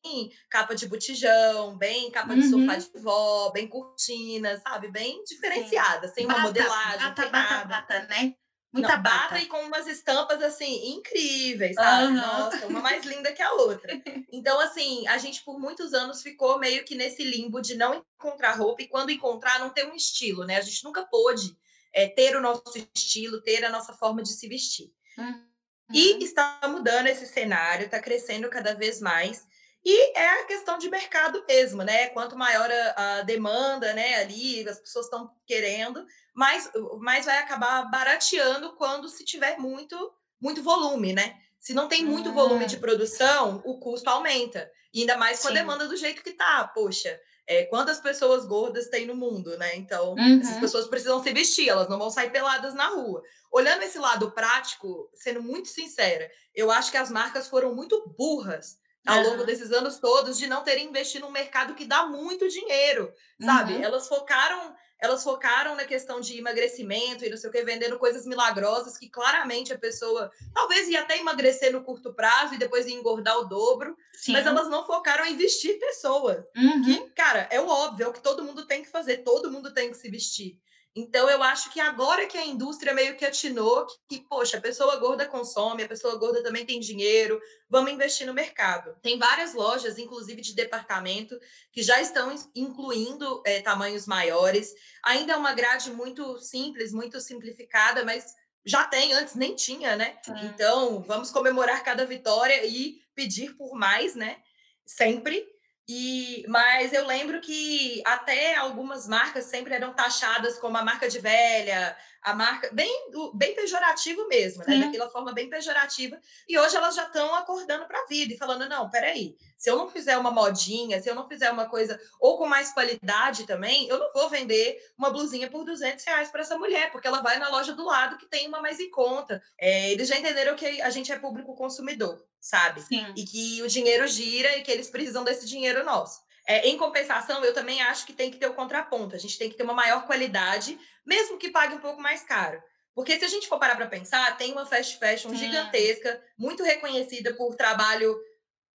capa 0.47 0.75
de 0.75 0.87
botijão, 0.87 1.75
bem 1.75 2.11
capa 2.11 2.35
de 2.35 2.43
Uhum. 2.43 2.49
sofá 2.67 2.75
de 2.75 2.99
vó, 3.01 3.49
bem 3.49 3.67
cortina, 3.67 4.57
sabe? 4.57 4.89
Bem 4.91 5.23
diferenciada, 5.23 6.07
sem 6.07 6.25
uma 6.25 6.35
Bata, 6.35 6.47
modelagem, 6.47 6.99
Bata, 6.99 7.21
sem 7.23 7.31
bata, 7.31 7.53
nada. 7.55 7.65
bata, 7.65 7.99
né? 8.07 8.35
Muita 8.71 8.95
Não, 8.95 9.01
bata. 9.01 9.39
e 9.39 9.47
com 9.47 9.59
umas 9.63 9.87
estampas 9.87 10.43
assim 10.43 10.93
incríveis, 10.93 11.75
sabe? 11.75 12.13
Aham. 12.13 12.43
Nossa, 12.43 12.67
uma 12.67 12.79
mais 12.81 13.03
linda 13.03 13.33
que 13.33 13.41
a 13.41 13.53
outra. 13.53 13.91
Então, 14.31 14.59
assim, 14.59 15.07
a 15.07 15.17
gente 15.17 15.43
por 15.43 15.59
muitos 15.59 15.91
anos 15.91 16.21
ficou 16.21 16.59
meio 16.59 16.85
que 16.85 16.93
nesse 16.93 17.23
limbo 17.23 17.59
de 17.59 17.75
não 17.75 18.05
encontrar 18.15 18.51
roupa 18.55 18.83
e 18.83 18.87
quando 18.87 19.09
encontrar 19.09 19.57
não 19.59 19.71
ter 19.71 19.87
um 19.87 19.95
estilo, 19.95 20.45
né? 20.45 20.57
A 20.57 20.61
gente 20.61 20.83
nunca 20.83 21.03
pôde 21.03 21.57
é, 21.91 22.07
ter 22.07 22.35
o 22.35 22.41
nosso 22.41 22.77
estilo, 22.95 23.41
ter 23.41 23.65
a 23.65 23.71
nossa 23.71 23.91
forma 23.93 24.21
de 24.21 24.29
se 24.29 24.47
vestir. 24.47 24.93
Uhum. 25.17 25.48
E 25.91 26.23
está 26.23 26.59
mudando 26.67 27.07
esse 27.07 27.25
cenário, 27.25 27.85
está 27.85 27.99
crescendo 27.99 28.49
cada 28.49 28.73
vez 28.75 28.99
mais. 29.01 29.47
E 29.83 30.17
é 30.17 30.29
a 30.41 30.45
questão 30.45 30.77
de 30.77 30.89
mercado 30.89 31.43
mesmo, 31.47 31.83
né? 31.83 32.07
Quanto 32.09 32.37
maior 32.37 32.69
a, 32.69 33.19
a 33.19 33.21
demanda, 33.21 33.93
né, 33.93 34.15
ali, 34.15 34.67
as 34.67 34.79
pessoas 34.79 35.05
estão 35.05 35.31
querendo, 35.47 36.05
mais, 36.33 36.69
mais 36.99 37.25
vai 37.25 37.37
acabar 37.39 37.89
barateando 37.89 38.75
quando 38.75 39.07
se 39.07 39.23
tiver 39.23 39.57
muito, 39.57 40.13
muito 40.39 40.61
volume, 40.61 41.13
né? 41.13 41.35
Se 41.59 41.73
não 41.73 41.87
tem 41.87 42.03
muito 42.05 42.29
Hum. 42.29 42.33
volume 42.33 42.65
de 42.65 42.77
produção, 42.77 43.61
o 43.65 43.79
custo 43.79 44.09
aumenta. 44.09 44.69
E 44.93 45.01
ainda 45.01 45.17
mais 45.17 45.41
com 45.41 45.47
a 45.47 45.51
Sim. 45.51 45.57
demanda 45.57 45.87
do 45.87 45.95
jeito 45.95 46.23
que 46.23 46.31
tá. 46.33 46.69
Poxa, 46.73 47.19
é, 47.49 47.65
quantas 47.65 47.99
pessoas 47.99 48.45
gordas 48.45 48.89
tem 48.89 49.07
no 49.07 49.15
mundo, 49.15 49.57
né? 49.57 49.75
Então, 49.75 50.17
Uhum. 50.17 50.39
essas 50.39 50.57
pessoas 50.57 50.87
precisam 50.87 51.21
se 51.23 51.33
vestir, 51.33 51.67
elas 51.69 51.89
não 51.89 51.97
vão 51.99 52.11
sair 52.11 52.29
peladas 52.31 52.75
na 52.75 52.87
rua. 52.89 53.23
Olhando 53.51 53.83
esse 53.83 53.97
lado 53.99 54.31
prático, 54.31 55.09
sendo 55.15 55.41
muito 55.41 55.67
sincera, 55.69 56.29
eu 56.53 56.71
acho 56.71 56.91
que 56.91 56.97
as 56.97 57.09
marcas 57.11 57.47
foram 57.49 57.75
muito 57.75 58.13
burras 58.17 58.77
ao 59.05 59.21
longo 59.21 59.43
Aham. 59.43 59.45
desses 59.45 59.71
anos 59.71 59.97
todos 59.99 60.37
de 60.37 60.45
não 60.47 60.63
terem 60.63 60.87
investido 60.89 61.25
num 61.25 61.31
mercado 61.31 61.73
que 61.75 61.85
dá 61.85 62.05
muito 62.05 62.47
dinheiro, 62.47 63.11
sabe? 63.39 63.73
Uhum. 63.73 63.83
Elas 63.83 64.07
focaram, 64.07 64.75
elas 65.01 65.23
focaram 65.23 65.75
na 65.75 65.85
questão 65.85 66.19
de 66.19 66.37
emagrecimento 66.37 67.23
e 67.23 67.29
não 67.29 67.37
sei 67.37 67.49
o 67.49 67.53
que, 67.53 67.63
vendendo 67.63 67.97
coisas 67.97 68.25
milagrosas 68.25 68.97
que 68.97 69.09
claramente 69.09 69.71
a 69.71 69.77
pessoa 69.77 70.29
talvez 70.53 70.89
ia 70.89 71.01
até 71.01 71.17
emagrecer 71.17 71.71
no 71.71 71.83
curto 71.83 72.13
prazo 72.13 72.55
e 72.55 72.57
depois 72.57 72.85
ia 72.85 72.93
engordar 72.93 73.37
o 73.37 73.45
dobro, 73.45 73.95
Sim. 74.13 74.33
mas 74.33 74.45
elas 74.45 74.69
não 74.69 74.85
focaram 74.85 75.25
em 75.25 75.37
vestir 75.37 75.79
pessoas. 75.79 76.43
Uhum. 76.55 76.83
Que, 76.83 77.09
cara, 77.11 77.47
é 77.49 77.61
o 77.61 77.67
óbvio, 77.67 78.05
é 78.05 78.07
o 78.07 78.13
que 78.13 78.21
todo 78.21 78.43
mundo 78.43 78.65
tem 78.65 78.83
que 78.83 78.89
fazer, 78.89 79.19
todo 79.19 79.51
mundo 79.51 79.73
tem 79.73 79.89
que 79.89 79.97
se 79.97 80.09
vestir. 80.09 80.59
Então, 80.95 81.29
eu 81.29 81.41
acho 81.43 81.69
que 81.71 81.79
agora 81.79 82.25
que 82.25 82.37
a 82.37 82.45
indústria 82.45 82.93
meio 82.93 83.15
que 83.15 83.25
atinou 83.25 83.85
que, 84.07 84.19
poxa, 84.27 84.57
a 84.57 84.61
pessoa 84.61 84.97
gorda 84.97 85.25
consome, 85.25 85.83
a 85.83 85.87
pessoa 85.87 86.15
gorda 86.17 86.41
também 86.43 86.65
tem 86.65 86.79
dinheiro, 86.79 87.39
vamos 87.69 87.91
investir 87.91 88.25
no 88.27 88.33
mercado. 88.33 88.95
Tem 89.01 89.17
várias 89.17 89.53
lojas, 89.53 89.97
inclusive 89.97 90.41
de 90.41 90.53
departamento, 90.55 91.39
que 91.71 91.83
já 91.83 92.01
estão 92.01 92.31
in- 92.33 92.51
incluindo 92.55 93.41
eh, 93.45 93.61
tamanhos 93.61 94.07
maiores. 94.07 94.73
Ainda 95.03 95.33
é 95.33 95.35
uma 95.37 95.53
grade 95.53 95.91
muito 95.91 96.37
simples, 96.39 96.91
muito 96.91 97.21
simplificada, 97.21 98.03
mas 98.03 98.25
já 98.65 98.83
tem, 98.83 99.13
antes 99.13 99.35
nem 99.35 99.55
tinha, 99.55 99.95
né? 99.95 100.17
Sim. 100.25 100.33
Então, 100.43 101.01
vamos 101.03 101.31
comemorar 101.31 101.83
cada 101.83 102.05
vitória 102.05 102.65
e 102.65 102.99
pedir 103.15 103.55
por 103.55 103.73
mais, 103.75 104.15
né? 104.15 104.37
Sempre. 104.85 105.45
E, 105.91 106.45
mas 106.47 106.93
eu 106.93 107.07
lembro 107.07 107.41
que 107.41 107.99
até 108.05 108.55
algumas 108.55 109.07
marcas 109.07 109.45
sempre 109.45 109.73
eram 109.73 109.91
taxadas 109.91 110.59
como 110.59 110.77
a 110.77 110.83
marca 110.83 111.09
de 111.09 111.17
velha, 111.17 111.97
a 112.21 112.33
marca 112.33 112.69
bem, 112.73 113.09
bem 113.33 113.55
pejorativo 113.55 114.27
mesmo, 114.27 114.63
né? 114.67 114.73
Sim. 114.73 114.81
Daquela 114.81 115.09
forma 115.09 115.33
bem 115.33 115.49
pejorativa. 115.49 116.19
E 116.47 116.57
hoje 116.57 116.75
elas 116.75 116.95
já 116.95 117.03
estão 117.03 117.33
acordando 117.35 117.85
para 117.85 117.99
a 117.99 118.05
vida 118.05 118.33
e 118.33 118.37
falando: 118.37 118.67
não, 118.67 118.89
peraí, 118.89 119.35
se 119.57 119.69
eu 119.69 119.77
não 119.77 119.89
fizer 119.89 120.17
uma 120.17 120.31
modinha, 120.31 121.01
se 121.01 121.09
eu 121.09 121.15
não 121.15 121.27
fizer 121.27 121.51
uma 121.51 121.67
coisa 121.67 121.99
ou 122.19 122.37
com 122.37 122.47
mais 122.47 122.71
qualidade 122.71 123.45
também, 123.45 123.87
eu 123.87 123.97
não 123.97 124.11
vou 124.13 124.29
vender 124.29 124.77
uma 124.97 125.09
blusinha 125.09 125.49
por 125.49 125.63
200 125.63 126.03
reais 126.05 126.29
para 126.29 126.41
essa 126.41 126.57
mulher, 126.57 126.91
porque 126.91 127.07
ela 127.07 127.21
vai 127.21 127.39
na 127.39 127.49
loja 127.49 127.73
do 127.73 127.85
lado 127.85 128.17
que 128.17 128.25
tem 128.25 128.47
uma 128.47 128.61
mais 128.61 128.79
em 128.79 128.89
conta. 128.89 129.41
É, 129.57 129.91
eles 129.91 130.07
já 130.07 130.17
entenderam 130.17 130.55
que 130.55 130.81
a 130.81 130.89
gente 130.89 131.11
é 131.11 131.19
público 131.19 131.55
consumidor, 131.55 132.23
sabe? 132.39 132.81
Sim. 132.81 133.05
e 133.15 133.23
que 133.23 133.61
o 133.61 133.67
dinheiro 133.67 134.07
gira 134.07 134.57
e 134.57 134.61
que 134.61 134.71
eles 134.71 134.89
precisam 134.89 135.23
desse 135.23 135.45
dinheiro 135.47 135.83
nosso. 135.83 136.21
É, 136.49 136.67
em 136.67 136.75
compensação, 136.77 137.45
eu 137.45 137.53
também 137.53 137.79
acho 137.79 138.07
que 138.07 138.11
tem 138.11 138.31
que 138.31 138.39
ter 138.39 138.47
o 138.47 138.55
contraponto. 138.55 139.15
A 139.15 139.19
gente 139.19 139.37
tem 139.37 139.51
que 139.51 139.55
ter 139.55 139.61
uma 139.61 139.75
maior 139.75 140.07
qualidade, 140.07 140.79
mesmo 141.05 141.37
que 141.37 141.51
pague 141.51 141.75
um 141.75 141.79
pouco 141.79 142.01
mais 142.01 142.23
caro. 142.23 142.59
Porque 142.95 143.19
se 143.19 143.23
a 143.23 143.27
gente 143.27 143.47
for 143.47 143.59
parar 143.59 143.75
para 143.75 143.85
pensar, 143.85 144.35
tem 144.35 144.51
uma 144.51 144.65
fast 144.65 144.97
fashion 144.97 145.29
Sim. 145.29 145.35
gigantesca, 145.35 146.19
muito 146.35 146.63
reconhecida 146.63 147.35
por 147.35 147.55
trabalho 147.55 148.17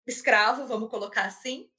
escravo, 0.05 0.67
vamos 0.67 0.89
colocar 0.89 1.21
assim, 1.21 1.69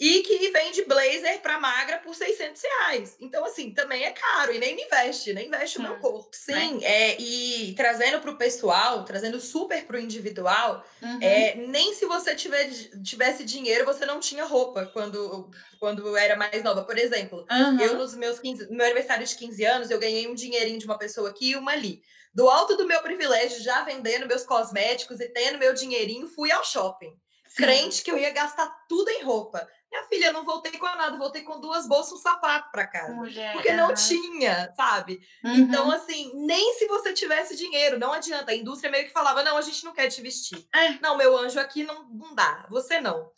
e 0.00 0.22
que 0.22 0.50
vende 0.50 0.84
blazer 0.84 1.40
para 1.40 1.58
magra 1.58 1.98
por 1.98 2.14
600 2.14 2.62
reais. 2.62 3.16
Então, 3.20 3.44
assim, 3.44 3.72
também 3.74 4.04
é 4.04 4.12
caro 4.12 4.52
e 4.54 4.58
nem 4.58 4.74
me 4.76 4.84
veste, 4.86 5.32
nem 5.34 5.50
veste 5.50 5.78
o 5.78 5.82
meu 5.82 5.94
Sim. 5.94 6.00
corpo. 6.00 6.30
Sim, 6.34 6.84
é, 6.84 7.16
e 7.20 7.74
trazendo 7.74 8.20
para 8.20 8.30
o 8.30 8.38
pessoal, 8.38 9.04
trazendo 9.04 9.40
super 9.40 9.84
para 9.86 9.96
o 9.96 10.00
individual, 10.00 10.84
Uhum. 11.02 11.18
é, 11.20 11.54
nem 11.56 11.92
se 11.94 12.06
você 12.06 12.34
tiver, 12.34 12.68
tivesse 13.02 13.44
dinheiro, 13.44 13.84
você 13.84 14.06
não 14.06 14.20
tinha 14.20 14.44
roupa 14.44 14.86
quando, 14.86 15.50
quando 15.80 16.16
era 16.16 16.36
mais 16.36 16.62
nova. 16.62 16.84
Por 16.84 16.96
exemplo, 16.98 17.44
Uhum. 17.50 17.80
eu, 17.80 17.96
nos 17.98 18.14
meus 18.14 18.38
15, 18.38 18.68
no 18.70 18.76
meu 18.76 18.86
aniversário 18.86 19.26
de 19.26 19.34
15 19.36 19.64
anos, 19.64 19.90
eu 19.90 19.98
ganhei 19.98 20.28
um 20.28 20.34
dinheirinho 20.34 20.78
de 20.78 20.84
uma 20.86 20.98
pessoa 20.98 21.30
aqui 21.30 21.50
e 21.50 21.56
uma 21.56 21.72
ali. 21.72 22.00
Do 22.32 22.48
alto 22.48 22.76
do 22.76 22.86
meu 22.86 23.00
privilégio, 23.02 23.60
já 23.62 23.82
vendendo 23.82 24.26
meus 24.26 24.44
cosméticos 24.44 25.18
e 25.20 25.28
tendo 25.28 25.58
meu 25.58 25.72
dinheirinho, 25.74 26.28
fui 26.28 26.52
ao 26.52 26.64
shopping. 26.64 27.12
Sim. 27.46 27.64
Crente 27.64 28.02
que 28.02 28.10
eu 28.10 28.18
ia 28.18 28.30
gastar 28.30 28.70
tudo 28.88 29.08
em 29.10 29.22
roupa. 29.22 29.66
Minha 29.90 30.04
filha, 30.04 30.26
eu 30.26 30.32
não 30.34 30.44
voltei 30.44 30.72
com 30.72 30.84
nada, 30.84 31.16
voltei 31.16 31.42
com 31.42 31.60
duas 31.60 31.88
bolsas 31.88 32.12
e 32.12 32.14
um 32.16 32.18
sapato 32.18 32.70
para 32.70 32.86
casa. 32.86 33.14
Mulher. 33.14 33.52
Porque 33.54 33.72
não 33.72 33.94
tinha, 33.94 34.72
sabe? 34.76 35.20
Uhum. 35.42 35.54
Então, 35.54 35.90
assim, 35.90 36.30
nem 36.34 36.74
se 36.74 36.86
você 36.86 37.12
tivesse 37.14 37.56
dinheiro, 37.56 37.98
não 37.98 38.12
adianta. 38.12 38.52
A 38.52 38.54
indústria 38.54 38.90
meio 38.90 39.06
que 39.06 39.12
falava: 39.12 39.42
não, 39.42 39.56
a 39.56 39.62
gente 39.62 39.84
não 39.84 39.94
quer 39.94 40.08
te 40.08 40.20
vestir. 40.20 40.66
É. 40.74 40.92
Não, 41.00 41.16
meu 41.16 41.36
anjo, 41.36 41.58
aqui 41.58 41.84
não, 41.84 42.06
não 42.10 42.34
dá, 42.34 42.66
você 42.70 43.00
não. 43.00 43.30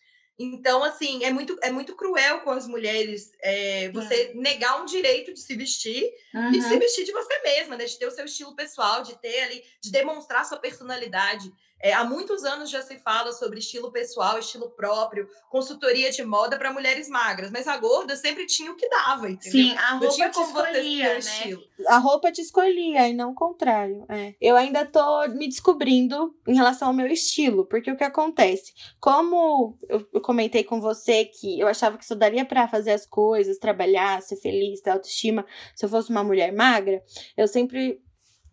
Então, 0.43 0.83
assim, 0.83 1.23
é 1.23 1.31
muito, 1.31 1.55
é 1.63 1.71
muito 1.71 1.95
cruel 1.95 2.41
com 2.41 2.51
as 2.51 2.67
mulheres 2.67 3.31
é, 3.43 3.91
você 3.93 4.33
negar 4.35 4.81
um 4.81 4.87
direito 4.87 5.35
de 5.35 5.41
se 5.41 5.55
vestir 5.55 6.03
e 6.03 6.51
de 6.53 6.63
se 6.63 6.73
Uhum. 6.73 6.79
vestir 6.79 7.05
de 7.05 7.13
você 7.13 7.43
mesma, 7.43 7.77
né? 7.77 7.85
De 7.85 7.99
ter 7.99 8.07
o 8.07 8.11
seu 8.11 8.25
estilo 8.25 8.57
pessoal, 8.57 9.03
de 9.03 9.19
ter 9.21 9.43
ali, 9.43 9.63
de 9.83 9.93
demonstrar 9.93 10.47
sua 10.47 10.59
personalidade. 10.59 11.53
É, 11.83 11.93
há 11.93 12.05
muitos 12.05 12.45
anos 12.45 12.69
já 12.69 12.83
se 12.83 12.99
fala 12.99 13.33
sobre 13.33 13.59
estilo 13.59 13.91
pessoal, 13.91 14.39
estilo 14.39 14.69
próprio, 14.71 15.29
consultoria 15.49 16.11
de 16.11 16.23
moda 16.23 16.59
para 16.59 16.73
mulheres 16.73 17.09
magras, 17.09 17.51
mas 17.51 17.67
a 17.67 17.77
gorda 17.79 18.15
sempre 18.17 18.47
tinha 18.47 18.71
o 18.71 18.77
que 18.77 18.89
dava, 18.89 19.31
entendeu? 19.31 19.51
Sim, 19.51 19.77
a 19.77 19.93
roupa 19.93 20.15
tinha 20.15 20.31
te 20.31 20.35
como 20.35 20.63
ter 20.63 20.71
escolhia, 20.71 21.13
né? 21.13 21.19
estilo. 21.19 21.63
A 21.87 21.99
roupa 21.99 22.31
te 22.31 22.43
escolhia 22.43 23.09
e 23.09 23.15
não 23.15 23.31
o 23.31 23.35
contrário. 23.35 24.05
É. 24.09 24.35
Eu 24.41 24.57
ainda 24.57 24.85
tô 24.85 25.27
me 25.29 25.49
descobrindo 25.49 26.35
em 26.47 26.55
relação 26.55 26.89
ao 26.89 26.95
meu 26.95 27.07
estilo, 27.07 27.65
porque 27.67 27.91
o 27.91 27.97
que 27.97 28.05
acontece? 28.05 28.73
Como 29.01 29.79
eu, 29.89 30.05
comentei 30.21 30.63
com 30.63 30.81
você 30.81 31.25
que 31.25 31.59
eu 31.59 31.67
achava 31.67 31.97
que 31.97 32.05
só 32.05 32.15
daria 32.15 32.45
pra 32.45 32.69
fazer 32.69 32.93
as 32.93 33.07
coisas, 33.07 33.59
trabalhar, 33.59 34.21
ser 34.21 34.37
feliz, 34.37 34.83
ter 34.83 34.91
autoestima, 34.91 35.47
se 35.75 35.85
eu 35.85 35.89
fosse 35.89 36.11
uma 36.11 36.23
mulher 36.23 36.53
magra, 36.53 37.03
eu 37.37 37.49
sempre 37.49 38.03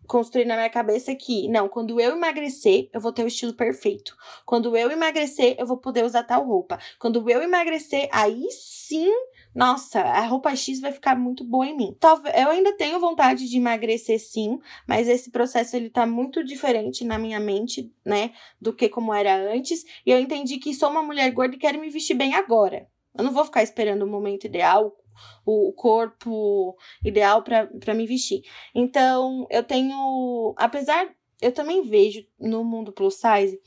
construí 0.08 0.44
na 0.44 0.56
minha 0.56 0.70
cabeça 0.70 1.14
que, 1.14 1.46
não, 1.48 1.68
quando 1.68 2.00
eu 2.00 2.16
emagrecer, 2.16 2.88
eu 2.92 3.00
vou 3.00 3.12
ter 3.12 3.22
o 3.22 3.28
estilo 3.28 3.52
perfeito. 3.52 4.16
Quando 4.44 4.76
eu 4.76 4.90
emagrecer, 4.90 5.54
eu 5.58 5.66
vou 5.66 5.76
poder 5.76 6.04
usar 6.04 6.24
tal 6.24 6.44
roupa. 6.44 6.78
Quando 6.98 7.30
eu 7.30 7.42
emagrecer, 7.42 8.08
aí 8.10 8.48
sim 8.50 9.12
nossa, 9.54 10.00
a 10.00 10.24
roupa 10.26 10.54
X 10.54 10.78
vai 10.78 10.92
ficar 10.92 11.16
muito 11.16 11.42
boa 11.42 11.66
em 11.66 11.76
mim. 11.76 11.96
Talvez 11.98 12.32
eu 12.36 12.50
ainda 12.50 12.76
tenho 12.76 13.00
vontade 13.00 13.48
de 13.48 13.56
emagrecer 13.56 14.20
sim, 14.20 14.58
mas 14.86 15.08
esse 15.08 15.32
processo 15.32 15.74
ele 15.74 15.90
tá 15.90 16.06
muito 16.06 16.44
diferente 16.44 17.04
na 17.04 17.18
minha 17.18 17.40
mente, 17.40 17.92
né, 18.04 18.32
do 18.60 18.72
que 18.72 18.88
como 18.88 19.12
era 19.12 19.34
antes, 19.52 19.84
e 20.06 20.12
eu 20.12 20.18
entendi 20.20 20.58
que 20.58 20.74
sou 20.74 20.90
uma 20.90 21.02
mulher 21.02 21.28
gorda 21.32 21.56
e 21.56 21.58
quero 21.58 21.80
me 21.80 21.90
vestir 21.90 22.14
bem 22.14 22.34
agora. 22.34 22.86
Eu 23.16 23.24
não 23.24 23.32
vou 23.32 23.44
ficar 23.44 23.62
esperando 23.62 24.02
o 24.02 24.06
momento 24.06 24.44
ideal, 24.44 24.96
o 25.44 25.72
corpo 25.72 26.76
ideal 27.04 27.42
para 27.42 27.94
me 27.94 28.06
vestir. 28.06 28.42
Então, 28.74 29.46
eu 29.50 29.62
tenho, 29.62 30.54
apesar 30.56 31.08
eu 31.40 31.52
também 31.52 31.82
vejo 31.82 32.26
no 32.38 32.64
mundo 32.64 32.92
plus 32.92 33.14
size 33.14 33.60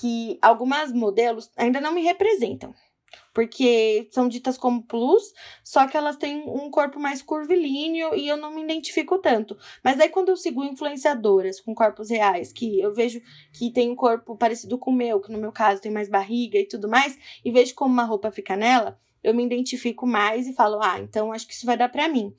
que 0.00 0.38
algumas 0.42 0.92
modelos 0.92 1.50
ainda 1.56 1.80
não 1.80 1.92
me 1.92 2.02
representam 2.02 2.74
porque 3.34 4.08
são 4.10 4.28
ditas 4.28 4.58
como 4.58 4.82
plus, 4.82 5.32
só 5.64 5.86
que 5.86 5.96
elas 5.96 6.16
têm 6.16 6.42
um 6.46 6.70
corpo 6.70 7.00
mais 7.00 7.22
curvilíneo 7.22 8.14
e 8.14 8.28
eu 8.28 8.36
não 8.36 8.54
me 8.54 8.62
identifico 8.62 9.18
tanto. 9.18 9.56
Mas 9.82 9.98
aí 10.00 10.08
quando 10.08 10.28
eu 10.28 10.36
sigo 10.36 10.62
influenciadoras 10.62 11.60
com 11.60 11.74
corpos 11.74 12.10
reais, 12.10 12.52
que 12.52 12.80
eu 12.80 12.92
vejo 12.92 13.20
que 13.52 13.70
tem 13.70 13.90
um 13.90 13.96
corpo 13.96 14.36
parecido 14.36 14.78
com 14.78 14.90
o 14.90 14.94
meu, 14.94 15.20
que 15.20 15.32
no 15.32 15.38
meu 15.38 15.52
caso 15.52 15.80
tem 15.80 15.90
mais 15.90 16.08
barriga 16.08 16.58
e 16.58 16.68
tudo 16.68 16.88
mais, 16.88 17.18
e 17.44 17.50
vejo 17.50 17.74
como 17.74 17.92
uma 17.92 18.04
roupa 18.04 18.30
fica 18.30 18.56
nela, 18.56 19.00
eu 19.22 19.34
me 19.34 19.44
identifico 19.44 20.06
mais 20.06 20.46
e 20.46 20.54
falo, 20.54 20.80
ah, 20.82 20.98
então 21.00 21.32
acho 21.32 21.46
que 21.46 21.54
isso 21.54 21.66
vai 21.66 21.76
dar 21.76 21.88
pra 21.88 22.08
mim. 22.08 22.34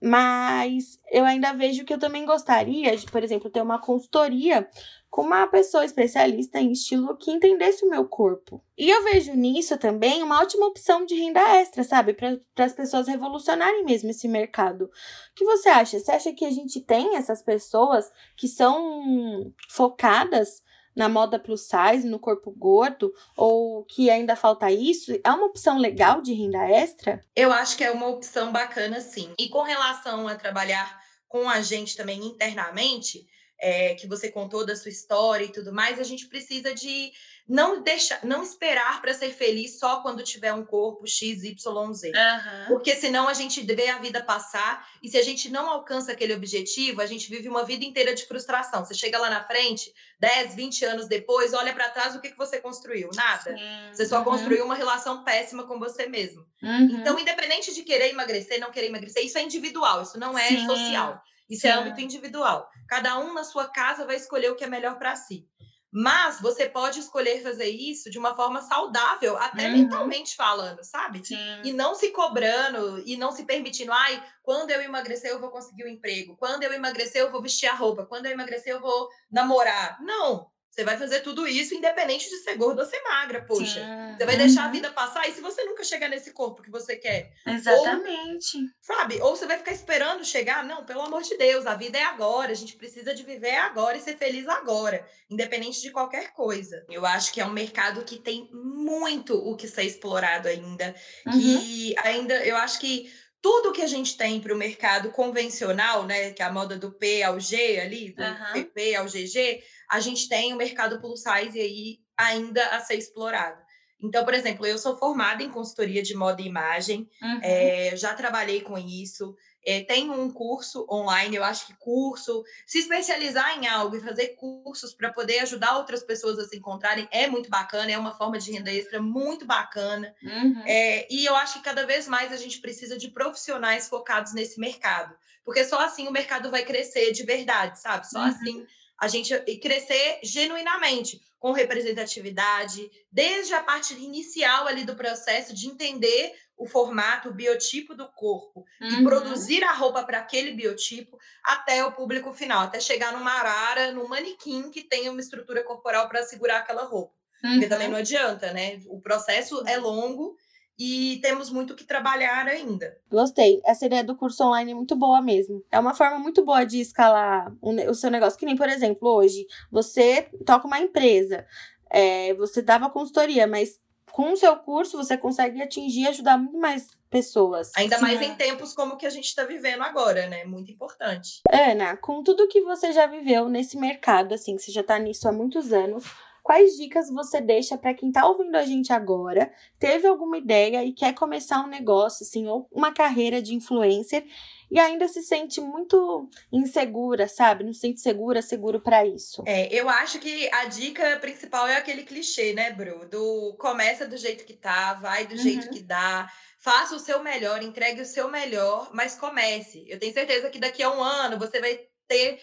Mas 0.00 1.00
eu 1.10 1.24
ainda 1.24 1.52
vejo 1.52 1.84
que 1.84 1.92
eu 1.92 1.98
também 1.98 2.24
gostaria 2.24 2.96
de, 2.96 3.06
por 3.06 3.24
exemplo, 3.24 3.50
ter 3.50 3.60
uma 3.60 3.80
consultoria 3.80 4.68
com 5.10 5.22
uma 5.22 5.46
pessoa 5.46 5.84
especialista 5.84 6.60
em 6.60 6.70
estilo 6.70 7.16
que 7.16 7.32
entendesse 7.32 7.84
o 7.84 7.88
meu 7.88 8.04
corpo. 8.04 8.62
E 8.76 8.88
eu 8.88 9.02
vejo 9.04 9.34
nisso 9.34 9.76
também 9.76 10.22
uma 10.22 10.40
ótima 10.40 10.66
opção 10.66 11.04
de 11.04 11.14
renda 11.14 11.40
extra, 11.56 11.82
sabe? 11.82 12.12
Para 12.12 12.38
as 12.64 12.72
pessoas 12.72 13.08
revolucionarem 13.08 13.84
mesmo 13.84 14.10
esse 14.10 14.28
mercado. 14.28 14.84
O 14.84 14.90
que 15.34 15.44
você 15.44 15.68
acha? 15.68 15.98
Você 15.98 16.12
acha 16.12 16.32
que 16.32 16.44
a 16.44 16.50
gente 16.50 16.80
tem 16.80 17.16
essas 17.16 17.42
pessoas 17.42 18.08
que 18.36 18.46
são 18.46 19.52
focadas 19.68 20.62
na 20.94 21.08
moda 21.08 21.38
plus 21.38 21.62
size, 21.62 22.06
no 22.06 22.18
corpo 22.18 22.50
gordo, 22.50 23.12
ou 23.36 23.84
que 23.84 24.10
ainda 24.10 24.34
falta 24.34 24.70
isso, 24.70 25.12
é 25.22 25.30
uma 25.30 25.46
opção 25.46 25.78
legal 25.78 26.20
de 26.20 26.32
renda 26.32 26.68
extra? 26.68 27.20
Eu 27.34 27.52
acho 27.52 27.76
que 27.76 27.84
é 27.84 27.90
uma 27.90 28.08
opção 28.08 28.52
bacana, 28.52 29.00
sim. 29.00 29.32
E 29.38 29.48
com 29.48 29.62
relação 29.62 30.26
a 30.26 30.34
trabalhar 30.34 30.98
com 31.28 31.48
a 31.48 31.60
gente 31.60 31.96
também 31.96 32.24
internamente, 32.24 33.26
é, 33.60 33.94
que 33.94 34.06
você 34.06 34.30
contou 34.30 34.64
da 34.64 34.76
sua 34.76 34.90
história 34.90 35.44
e 35.44 35.52
tudo 35.52 35.72
mais, 35.72 35.98
a 35.98 36.04
gente 36.04 36.26
precisa 36.26 36.72
de 36.74 37.12
não 37.48 37.82
deixar, 37.82 38.22
não 38.24 38.42
esperar 38.42 39.00
para 39.00 39.14
ser 39.14 39.30
feliz 39.30 39.78
só 39.78 40.02
quando 40.02 40.22
tiver 40.22 40.52
um 40.52 40.64
corpo 40.64 41.06
X, 41.06 41.42
Y, 41.42 41.94
Z. 41.94 42.08
Uhum. 42.08 42.66
Porque 42.68 42.94
senão 42.94 43.26
a 43.26 43.32
gente 43.32 43.62
vê 43.62 43.88
a 43.88 43.98
vida 43.98 44.22
passar 44.22 44.86
e 45.02 45.08
se 45.08 45.16
a 45.16 45.22
gente 45.22 45.48
não 45.48 45.68
alcança 45.68 46.12
aquele 46.12 46.34
objetivo, 46.34 47.00
a 47.00 47.06
gente 47.06 47.30
vive 47.30 47.48
uma 47.48 47.64
vida 47.64 47.84
inteira 47.84 48.14
de 48.14 48.26
frustração. 48.26 48.84
Você 48.84 48.94
chega 48.94 49.18
lá 49.18 49.30
na 49.30 49.42
frente, 49.44 49.92
10, 50.20 50.54
20 50.54 50.84
anos 50.84 51.08
depois, 51.08 51.54
olha 51.54 51.72
para 51.72 51.88
trás, 51.88 52.14
o 52.14 52.20
que, 52.20 52.30
que 52.30 52.38
você 52.38 52.60
construiu? 52.60 53.08
Nada. 53.14 53.56
Sim. 53.56 53.90
Você 53.92 54.06
só 54.06 54.18
uhum. 54.18 54.24
construiu 54.24 54.64
uma 54.64 54.74
relação 54.74 55.24
péssima 55.24 55.66
com 55.66 55.78
você 55.78 56.06
mesmo. 56.06 56.46
Uhum. 56.62 56.98
Então, 57.00 57.18
independente 57.18 57.74
de 57.74 57.82
querer 57.82 58.10
emagrecer, 58.10 58.60
não 58.60 58.70
querer 58.70 58.88
emagrecer, 58.88 59.24
isso 59.24 59.38
é 59.38 59.42
individual, 59.42 60.02
isso 60.02 60.18
não 60.18 60.38
é 60.38 60.48
Sim. 60.48 60.66
social. 60.66 61.22
Isso 61.48 61.66
é 61.66 61.70
âmbito 61.70 62.00
individual. 62.00 62.68
Cada 62.88 63.18
um 63.18 63.32
na 63.32 63.44
sua 63.44 63.68
casa 63.68 64.06
vai 64.06 64.16
escolher 64.16 64.50
o 64.50 64.56
que 64.56 64.64
é 64.64 64.68
melhor 64.68 64.98
para 64.98 65.16
si. 65.16 65.46
Mas 65.90 66.38
você 66.40 66.68
pode 66.68 67.00
escolher 67.00 67.42
fazer 67.42 67.68
isso 67.68 68.10
de 68.10 68.18
uma 68.18 68.36
forma 68.36 68.60
saudável, 68.60 69.38
até 69.38 69.68
uhum. 69.68 69.72
mentalmente 69.72 70.36
falando, 70.36 70.84
sabe? 70.84 71.26
Sim. 71.26 71.62
E 71.64 71.72
não 71.72 71.94
se 71.94 72.10
cobrando 72.10 73.02
e 73.06 73.16
não 73.16 73.32
se 73.32 73.44
permitindo, 73.44 73.90
ai, 73.90 74.22
quando 74.42 74.70
eu 74.70 74.82
emagrecer 74.82 75.30
eu 75.30 75.40
vou 75.40 75.50
conseguir 75.50 75.84
um 75.84 75.88
emprego, 75.88 76.36
quando 76.36 76.62
eu 76.62 76.72
emagrecer 76.74 77.22
eu 77.22 77.30
vou 77.30 77.40
vestir 77.40 77.66
a 77.66 77.74
roupa, 77.74 78.04
quando 78.04 78.26
eu 78.26 78.32
emagrecer 78.32 78.74
eu 78.74 78.80
vou 78.80 79.08
namorar. 79.30 79.98
Não, 80.02 80.50
você 80.78 80.84
vai 80.84 80.96
fazer 80.96 81.22
tudo 81.22 81.44
isso 81.48 81.74
independente 81.74 82.30
de 82.30 82.36
ser 82.36 82.54
gorda 82.54 82.82
ou 82.82 82.88
ser 82.88 83.02
magra, 83.02 83.42
poxa. 83.42 83.80
Você 84.16 84.24
vai 84.24 84.36
uhum. 84.36 84.40
deixar 84.42 84.66
a 84.66 84.68
vida 84.70 84.88
passar 84.92 85.28
e 85.28 85.32
se 85.32 85.40
você 85.40 85.64
nunca 85.64 85.82
chegar 85.82 86.08
nesse 86.08 86.32
corpo 86.32 86.62
que 86.62 86.70
você 86.70 86.94
quer? 86.94 87.32
Exatamente. 87.44 88.58
Ou, 88.58 88.64
sabe? 88.80 89.20
Ou 89.20 89.34
você 89.34 89.44
vai 89.44 89.58
ficar 89.58 89.72
esperando 89.72 90.24
chegar? 90.24 90.64
Não, 90.64 90.86
pelo 90.86 91.00
amor 91.00 91.22
de 91.22 91.36
Deus, 91.36 91.66
a 91.66 91.74
vida 91.74 91.98
é 91.98 92.04
agora, 92.04 92.52
a 92.52 92.54
gente 92.54 92.76
precisa 92.76 93.12
de 93.12 93.24
viver 93.24 93.56
agora 93.56 93.96
e 93.96 94.00
ser 94.00 94.16
feliz 94.16 94.46
agora, 94.46 95.04
independente 95.28 95.82
de 95.82 95.90
qualquer 95.90 96.32
coisa. 96.32 96.86
Eu 96.88 97.04
acho 97.04 97.32
que 97.32 97.40
é 97.40 97.44
um 97.44 97.50
mercado 97.50 98.04
que 98.04 98.16
tem 98.16 98.48
muito 98.52 99.34
o 99.34 99.56
que 99.56 99.66
ser 99.66 99.82
explorado 99.82 100.46
ainda, 100.46 100.94
uhum. 101.26 101.32
que 101.32 101.94
ainda 101.98 102.34
eu 102.46 102.56
acho 102.56 102.78
que 102.78 103.12
tudo 103.40 103.72
que 103.72 103.82
a 103.82 103.86
gente 103.86 104.16
tem 104.16 104.40
para 104.40 104.54
o 104.54 104.58
mercado 104.58 105.10
convencional, 105.10 106.04
né, 106.04 106.32
que 106.32 106.42
é 106.42 106.44
a 106.44 106.52
moda 106.52 106.76
do 106.76 106.92
P 106.92 107.22
ao 107.22 107.38
G 107.38 107.80
ali, 107.80 108.12
do 108.12 108.22
uhum. 108.22 108.52
PP 108.52 108.94
ao 108.96 109.06
GG, 109.06 109.62
a 109.90 110.00
gente 110.00 110.28
tem 110.28 110.52
o 110.52 110.56
mercado 110.56 111.00
plus 111.00 111.22
size 111.22 111.58
aí 111.58 111.98
ainda 112.16 112.64
a 112.70 112.80
ser 112.80 112.96
explorado. 112.96 113.60
Então, 114.00 114.24
por 114.24 114.34
exemplo, 114.34 114.64
eu 114.64 114.78
sou 114.78 114.96
formada 114.96 115.42
em 115.42 115.50
consultoria 115.50 116.02
de 116.02 116.14
moda 116.14 116.40
e 116.40 116.46
imagem, 116.46 117.08
uhum. 117.20 117.40
é, 117.42 117.96
já 117.96 118.14
trabalhei 118.14 118.60
com 118.60 118.78
isso, 118.78 119.34
é, 119.64 119.82
tenho 119.82 120.12
um 120.12 120.30
curso 120.30 120.86
online, 120.90 121.36
eu 121.36 121.44
acho 121.44 121.66
que 121.66 121.74
curso, 121.74 122.44
se 122.66 122.78
especializar 122.78 123.58
em 123.58 123.66
algo 123.66 123.96
e 123.96 124.00
fazer 124.00 124.28
cursos 124.28 124.94
para 124.94 125.12
poder 125.12 125.40
ajudar 125.40 125.76
outras 125.76 126.02
pessoas 126.02 126.38
a 126.38 126.46
se 126.46 126.56
encontrarem 126.56 127.08
é 127.10 127.26
muito 127.26 127.50
bacana, 127.50 127.90
é 127.90 127.98
uma 127.98 128.16
forma 128.16 128.38
de 128.38 128.52
renda 128.52 128.72
extra 128.72 129.00
muito 129.00 129.44
bacana. 129.44 130.14
Uhum. 130.22 130.62
É, 130.64 131.06
e 131.12 131.24
eu 131.24 131.34
acho 131.36 131.54
que 131.54 131.64
cada 131.64 131.84
vez 131.86 132.08
mais 132.08 132.32
a 132.32 132.36
gente 132.36 132.60
precisa 132.60 132.96
de 132.96 133.08
profissionais 133.08 133.88
focados 133.88 134.32
nesse 134.32 134.58
mercado, 134.58 135.14
porque 135.44 135.64
só 135.64 135.80
assim 135.80 136.08
o 136.08 136.12
mercado 136.12 136.50
vai 136.50 136.64
crescer 136.64 137.12
de 137.12 137.24
verdade, 137.24 137.80
sabe? 137.80 138.08
Só 138.08 138.18
uhum. 138.18 138.24
assim 138.24 138.66
a 139.00 139.06
gente 139.08 139.36
crescer 139.60 140.20
genuinamente, 140.22 141.20
com 141.38 141.52
representatividade, 141.52 142.90
desde 143.12 143.54
a 143.54 143.62
parte 143.62 143.94
inicial 143.94 144.66
ali 144.66 144.84
do 144.84 144.96
processo 144.96 145.54
de 145.54 145.68
entender 145.68 146.34
o 146.56 146.66
formato, 146.66 147.28
o 147.28 147.34
biotipo 147.34 147.94
do 147.94 148.08
corpo 148.08 148.64
uhum. 148.80 148.88
e 148.88 149.04
produzir 149.04 149.62
a 149.62 149.72
roupa 149.72 150.02
para 150.02 150.18
aquele 150.18 150.50
biotipo 150.50 151.16
até 151.44 151.84
o 151.84 151.92
público 151.92 152.32
final, 152.32 152.62
até 152.62 152.80
chegar 152.80 153.12
numa 153.12 153.30
arara, 153.30 153.92
num 153.92 154.08
manequim 154.08 154.68
que 154.70 154.82
tenha 154.82 155.12
uma 155.12 155.20
estrutura 155.20 155.62
corporal 155.62 156.08
para 156.08 156.24
segurar 156.24 156.58
aquela 156.58 156.82
roupa. 156.82 157.14
Uhum. 157.44 157.52
Porque 157.52 157.68
também 157.68 157.88
não 157.88 157.98
adianta, 157.98 158.52
né? 158.52 158.80
O 158.88 159.00
processo 159.00 159.62
é 159.68 159.76
longo 159.76 160.36
e 160.78 161.18
temos 161.20 161.50
muito 161.50 161.74
que 161.74 161.84
trabalhar 161.84 162.46
ainda. 162.46 162.96
Gostei. 163.10 163.60
Essa 163.64 163.86
ideia 163.86 164.04
do 164.04 164.16
curso 164.16 164.44
online 164.44 164.70
é 164.70 164.74
muito 164.74 164.94
boa 164.94 165.20
mesmo. 165.20 165.64
É 165.72 165.78
uma 165.78 165.94
forma 165.94 166.18
muito 166.18 166.44
boa 166.44 166.64
de 166.64 166.80
escalar 166.80 167.52
o 167.60 167.94
seu 167.94 168.10
negócio. 168.10 168.38
Que 168.38 168.46
nem, 168.46 168.56
por 168.56 168.68
exemplo, 168.68 169.08
hoje, 169.08 169.44
você 169.70 170.28
toca 170.46 170.66
uma 170.66 170.78
empresa, 170.78 171.44
é, 171.90 172.32
você 172.34 172.62
dava 172.62 172.90
consultoria, 172.90 173.46
mas 173.46 173.80
com 174.12 174.32
o 174.32 174.36
seu 174.36 174.56
curso 174.56 174.96
você 174.96 175.16
consegue 175.16 175.60
atingir 175.60 176.02
e 176.02 176.08
ajudar 176.08 176.38
muito 176.38 176.58
mais 176.58 176.88
pessoas. 177.10 177.72
Ainda 177.76 177.96
Sim. 177.96 178.02
mais 178.02 178.20
em 178.20 178.34
tempos 178.34 178.72
como 178.72 178.96
que 178.96 179.06
a 179.06 179.10
gente 179.10 179.26
está 179.26 179.44
vivendo 179.44 179.82
agora, 179.82 180.28
né? 180.28 180.44
Muito 180.44 180.70
importante. 180.70 181.40
Ana, 181.50 181.96
com 181.96 182.22
tudo 182.22 182.48
que 182.48 182.60
você 182.62 182.92
já 182.92 183.06
viveu 183.06 183.48
nesse 183.48 183.76
mercado, 183.76 184.34
assim, 184.34 184.56
que 184.56 184.62
você 184.62 184.72
já 184.72 184.82
está 184.82 184.98
nisso 184.98 185.28
há 185.28 185.32
muitos 185.32 185.72
anos, 185.72 186.04
quais 186.48 186.78
dicas 186.78 187.10
você 187.10 187.42
deixa 187.42 187.76
para 187.76 187.92
quem 187.92 188.08
está 188.08 188.26
ouvindo 188.26 188.56
a 188.56 188.64
gente 188.64 188.90
agora, 188.90 189.52
teve 189.78 190.08
alguma 190.08 190.38
ideia 190.38 190.82
e 190.82 190.94
quer 190.94 191.12
começar 191.12 191.60
um 191.60 191.66
negócio, 191.66 192.24
assim, 192.24 192.46
ou 192.46 192.66
uma 192.72 192.90
carreira 192.90 193.42
de 193.42 193.54
influencer 193.54 194.24
e 194.70 194.78
ainda 194.78 195.06
se 195.08 195.22
sente 195.22 195.60
muito 195.60 196.26
insegura, 196.50 197.28
sabe? 197.28 197.64
Não 197.64 197.72
se 197.74 197.80
sente 197.80 198.00
segura, 198.00 198.40
seguro 198.40 198.80
para 198.80 199.04
isso. 199.04 199.42
É, 199.44 199.68
eu 199.70 199.90
acho 199.90 200.18
que 200.20 200.50
a 200.50 200.64
dica 200.64 201.18
principal 201.18 201.68
é 201.68 201.76
aquele 201.76 202.02
clichê, 202.02 202.54
né, 202.54 202.72
Bru? 202.72 203.06
Do 203.06 203.54
começa 203.58 204.08
do 204.08 204.16
jeito 204.16 204.46
que 204.46 204.54
tá, 204.54 204.94
vai 204.94 205.26
do 205.26 205.32
uhum. 205.32 205.42
jeito 205.42 205.68
que 205.68 205.82
dá. 205.82 206.32
Faça 206.58 206.96
o 206.96 206.98
seu 206.98 207.22
melhor, 207.22 207.62
entregue 207.62 208.00
o 208.00 208.06
seu 208.06 208.30
melhor, 208.30 208.88
mas 208.94 209.14
comece. 209.14 209.84
Eu 209.86 209.98
tenho 209.98 210.14
certeza 210.14 210.48
que 210.48 210.58
daqui 210.58 210.82
a 210.82 210.90
um 210.90 211.02
ano 211.02 211.38
você 211.38 211.60
vai 211.60 211.78
ter 212.08 212.40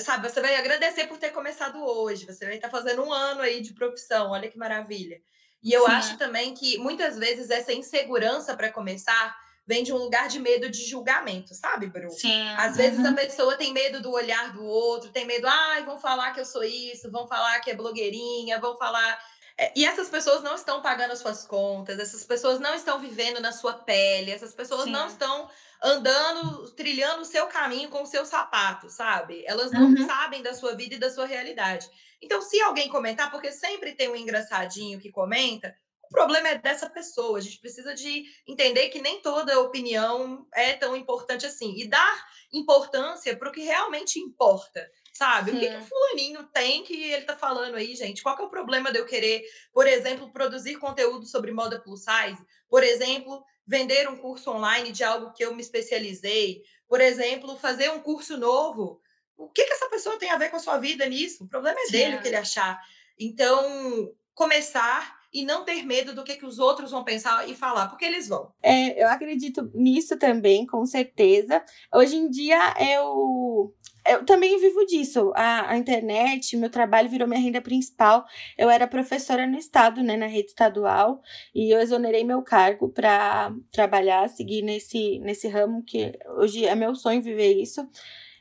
sabe, 0.00 0.28
você 0.28 0.40
vai 0.40 0.56
agradecer 0.56 1.06
por 1.06 1.18
ter 1.18 1.30
começado 1.30 1.82
hoje, 1.82 2.26
você 2.26 2.44
vai 2.44 2.56
estar 2.56 2.70
fazendo 2.70 3.02
um 3.02 3.12
ano 3.12 3.40
aí 3.40 3.60
de 3.60 3.74
profissão, 3.74 4.30
olha 4.30 4.50
que 4.50 4.58
maravilha. 4.58 5.20
E 5.62 5.72
eu 5.72 5.86
Sim. 5.86 5.92
acho 5.92 6.18
também 6.18 6.54
que 6.54 6.76
muitas 6.78 7.16
vezes 7.16 7.48
essa 7.48 7.72
insegurança 7.72 8.56
para 8.56 8.72
começar 8.72 9.36
vem 9.66 9.84
de 9.84 9.92
um 9.92 9.96
lugar 9.96 10.28
de 10.28 10.40
medo 10.40 10.68
de 10.68 10.84
julgamento, 10.84 11.54
sabe, 11.54 11.86
Bru? 11.86 12.10
Sim. 12.10 12.48
Às 12.56 12.76
vezes 12.76 13.04
a 13.04 13.10
uhum. 13.10 13.14
pessoa 13.14 13.56
tem 13.56 13.72
medo 13.72 14.02
do 14.02 14.10
olhar 14.10 14.52
do 14.52 14.64
outro, 14.64 15.10
tem 15.10 15.24
medo, 15.24 15.46
ai, 15.46 15.84
vão 15.84 15.98
falar 15.98 16.32
que 16.32 16.40
eu 16.40 16.44
sou 16.44 16.64
isso, 16.64 17.10
vão 17.10 17.28
falar 17.28 17.60
que 17.60 17.70
é 17.70 17.74
blogueirinha, 17.74 18.58
vão 18.58 18.76
falar. 18.76 19.18
É, 19.58 19.72
e 19.76 19.84
essas 19.84 20.08
pessoas 20.08 20.42
não 20.42 20.54
estão 20.54 20.80
pagando 20.80 21.12
as 21.12 21.18
suas 21.18 21.46
contas, 21.46 21.98
essas 21.98 22.24
pessoas 22.24 22.58
não 22.58 22.74
estão 22.74 22.98
vivendo 22.98 23.40
na 23.40 23.52
sua 23.52 23.74
pele, 23.74 24.30
essas 24.30 24.54
pessoas 24.54 24.84
Sim. 24.84 24.90
não 24.90 25.06
estão 25.06 25.50
andando, 25.82 26.70
trilhando 26.72 27.22
o 27.22 27.26
seu 27.26 27.46
caminho 27.46 27.90
com 27.90 28.02
o 28.02 28.06
seu 28.06 28.24
sapato, 28.24 28.88
sabe? 28.88 29.44
Elas 29.46 29.72
não 29.72 29.90
uhum. 29.90 30.06
sabem 30.06 30.42
da 30.42 30.54
sua 30.54 30.74
vida 30.74 30.94
e 30.94 30.98
da 30.98 31.10
sua 31.10 31.26
realidade. 31.26 31.88
Então, 32.20 32.40
se 32.40 32.60
alguém 32.60 32.88
comentar, 32.88 33.30
porque 33.30 33.50
sempre 33.50 33.94
tem 33.94 34.08
um 34.08 34.16
engraçadinho 34.16 35.00
que 35.00 35.10
comenta, 35.10 35.76
o 36.04 36.08
problema 36.08 36.48
é 36.48 36.58
dessa 36.58 36.88
pessoa. 36.88 37.38
A 37.38 37.40
gente 37.40 37.58
precisa 37.58 37.94
de 37.94 38.24
entender 38.46 38.90
que 38.90 39.00
nem 39.00 39.20
toda 39.20 39.58
opinião 39.58 40.46
é 40.54 40.74
tão 40.74 40.94
importante 40.94 41.46
assim. 41.46 41.74
E 41.76 41.88
dar 41.88 42.26
importância 42.52 43.36
para 43.36 43.48
o 43.48 43.52
que 43.52 43.62
realmente 43.62 44.20
importa 44.20 44.88
sabe? 45.12 45.50
O 45.50 45.60
que, 45.60 45.68
que 45.68 45.76
o 45.76 45.84
fulaninho 45.84 46.42
tem 46.44 46.82
que 46.82 46.94
ele 46.94 47.24
tá 47.24 47.36
falando 47.36 47.74
aí, 47.74 47.94
gente? 47.94 48.22
Qual 48.22 48.34
que 48.34 48.42
é 48.42 48.46
o 48.46 48.50
problema 48.50 48.90
de 48.90 48.98
eu 48.98 49.06
querer, 49.06 49.42
por 49.72 49.86
exemplo, 49.86 50.32
produzir 50.32 50.76
conteúdo 50.76 51.26
sobre 51.26 51.52
moda 51.52 51.78
plus 51.78 52.00
size? 52.00 52.42
Por 52.68 52.82
exemplo, 52.82 53.44
vender 53.66 54.08
um 54.08 54.16
curso 54.16 54.50
online 54.50 54.90
de 54.90 55.04
algo 55.04 55.32
que 55.32 55.44
eu 55.44 55.54
me 55.54 55.60
especializei, 55.60 56.62
por 56.88 57.00
exemplo, 57.00 57.56
fazer 57.58 57.90
um 57.90 58.00
curso 58.00 58.36
novo. 58.36 59.00
O 59.36 59.48
que, 59.48 59.64
que 59.64 59.72
essa 59.72 59.88
pessoa 59.88 60.18
tem 60.18 60.30
a 60.30 60.38
ver 60.38 60.50
com 60.50 60.56
a 60.56 60.60
sua 60.60 60.78
vida 60.78 61.06
nisso? 61.06 61.44
O 61.44 61.48
problema 61.48 61.78
é 61.80 61.90
dele 61.90 62.16
o 62.16 62.22
que 62.22 62.28
ele 62.28 62.36
achar. 62.36 62.80
Então, 63.18 64.12
começar 64.34 65.20
e 65.32 65.44
não 65.44 65.64
ter 65.64 65.84
medo 65.84 66.14
do 66.14 66.22
que, 66.22 66.36
que 66.36 66.44
os 66.44 66.58
outros 66.58 66.90
vão 66.90 67.02
pensar 67.02 67.48
e 67.48 67.54
falar, 67.54 67.88
porque 67.88 68.04
eles 68.04 68.28
vão. 68.28 68.52
É, 68.62 69.02
eu 69.02 69.08
acredito 69.08 69.70
nisso 69.74 70.18
também, 70.18 70.66
com 70.66 70.84
certeza. 70.84 71.64
Hoje 71.92 72.16
em 72.16 72.28
dia 72.28 72.74
eu 72.78 73.74
eu 74.06 74.24
também 74.24 74.58
vivo 74.58 74.84
disso. 74.86 75.32
A, 75.34 75.72
a, 75.72 75.76
internet, 75.76 76.56
meu 76.56 76.70
trabalho 76.70 77.08
virou 77.08 77.28
minha 77.28 77.40
renda 77.40 77.60
principal. 77.60 78.24
Eu 78.58 78.68
era 78.68 78.86
professora 78.86 79.46
no 79.46 79.56
estado, 79.56 80.02
né, 80.02 80.16
na 80.16 80.26
rede 80.26 80.48
estadual, 80.48 81.20
e 81.54 81.70
eu 81.74 81.80
exonerei 81.80 82.24
meu 82.24 82.42
cargo 82.42 82.88
para 82.88 83.54
trabalhar, 83.70 84.28
seguir 84.28 84.62
nesse, 84.62 85.18
nesse 85.20 85.48
ramo 85.48 85.82
que 85.84 86.12
hoje 86.36 86.64
é 86.64 86.74
meu 86.74 86.94
sonho 86.94 87.22
viver 87.22 87.54
isso. 87.54 87.86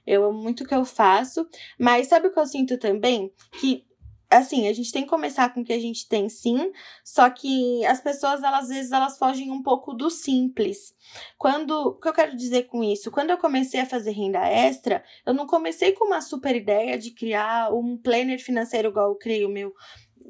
Eu 0.06 0.26
amo 0.26 0.42
muito 0.42 0.64
o 0.64 0.68
que 0.68 0.74
eu 0.74 0.84
faço, 0.84 1.48
mas 1.78 2.08
sabe 2.08 2.28
o 2.28 2.34
que 2.34 2.40
eu 2.40 2.48
sinto 2.48 2.78
também? 2.78 3.32
Que 3.60 3.86
assim, 4.32 4.68
a 4.68 4.74
gente 4.74 4.92
tem 4.92 5.04
que 5.04 5.10
começar 5.10 5.54
com 5.54 5.62
o 5.62 5.64
que 5.64 5.74
a 5.74 5.80
gente 5.80 6.08
tem 6.08 6.30
sim, 6.30 6.72
só 7.04 7.30
que 7.30 7.86
as 7.86 8.00
pessoas, 8.00 8.42
elas, 8.42 8.64
às 8.64 8.70
vezes, 8.70 8.92
elas 8.92 9.18
fogem 9.18 9.52
um 9.52 9.62
pouco 9.62 9.94
do 9.94 10.10
simples. 10.10 10.96
Quando, 11.38 11.72
o 11.72 11.94
que 12.00 12.08
eu 12.08 12.14
quero 12.14 12.36
dizer 12.36 12.64
com 12.64 12.84
isso? 12.84 13.12
Quando 13.12 13.32
eu 13.32 13.38
comecei 13.38 13.82
a 13.82 13.86
fazer 13.86 14.12
renda 14.12 14.40
extra, 14.48 15.04
eu 15.26 15.34
não 15.34 15.46
comecei 15.46 15.92
com 15.92 16.06
uma 16.06 16.22
super 16.22 16.56
ideia 16.56 16.98
de 16.98 17.12
criar 17.12 17.74
um 17.74 17.98
planner 17.98 18.42
financeiro 18.42 18.90
igual 18.90 19.10
eu 19.10 19.16
criei 19.16 19.46
o 19.46 19.50
meu 19.50 19.74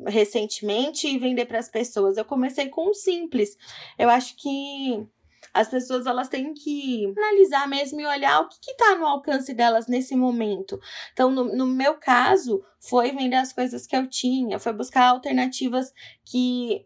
recentemente 0.07 1.07
e 1.07 1.19
vender 1.19 1.45
para 1.45 1.59
as 1.59 1.69
pessoas. 1.69 2.17
Eu 2.17 2.25
comecei 2.25 2.69
com 2.69 2.89
o 2.89 2.93
simples. 2.93 3.55
Eu 3.97 4.09
acho 4.09 4.35
que 4.35 5.05
as 5.53 5.69
pessoas 5.69 6.05
elas 6.05 6.29
têm 6.29 6.53
que 6.53 7.11
analisar 7.17 7.67
mesmo 7.67 7.99
e 7.99 8.05
olhar 8.05 8.41
o 8.41 8.47
que 8.47 8.71
está 8.71 8.95
no 8.95 9.05
alcance 9.05 9.53
delas 9.53 9.87
nesse 9.87 10.15
momento. 10.15 10.79
Então, 11.13 11.29
no, 11.29 11.43
no 11.55 11.65
meu 11.65 11.95
caso, 11.95 12.63
foi 12.79 13.11
vender 13.11 13.35
as 13.35 13.51
coisas 13.51 13.85
que 13.85 13.95
eu 13.95 14.07
tinha, 14.07 14.59
foi 14.59 14.73
buscar 14.73 15.09
alternativas 15.09 15.91
que 16.25 16.85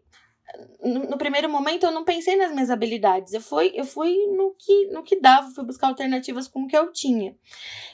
no, 0.82 1.18
primeiro 1.18 1.48
momento 1.48 1.84
eu 1.84 1.90
não 1.90 2.04
pensei 2.04 2.36
nas 2.36 2.52
minhas 2.52 2.70
habilidades. 2.70 3.32
Eu 3.32 3.40
fui, 3.40 3.72
eu 3.74 3.84
fui 3.84 4.14
no 4.28 4.54
que 4.58 4.86
no 4.88 5.02
que 5.02 5.20
dava, 5.20 5.50
fui 5.50 5.64
buscar 5.64 5.88
alternativas 5.88 6.48
com 6.48 6.62
o 6.62 6.66
que 6.66 6.76
eu 6.76 6.92
tinha. 6.92 7.36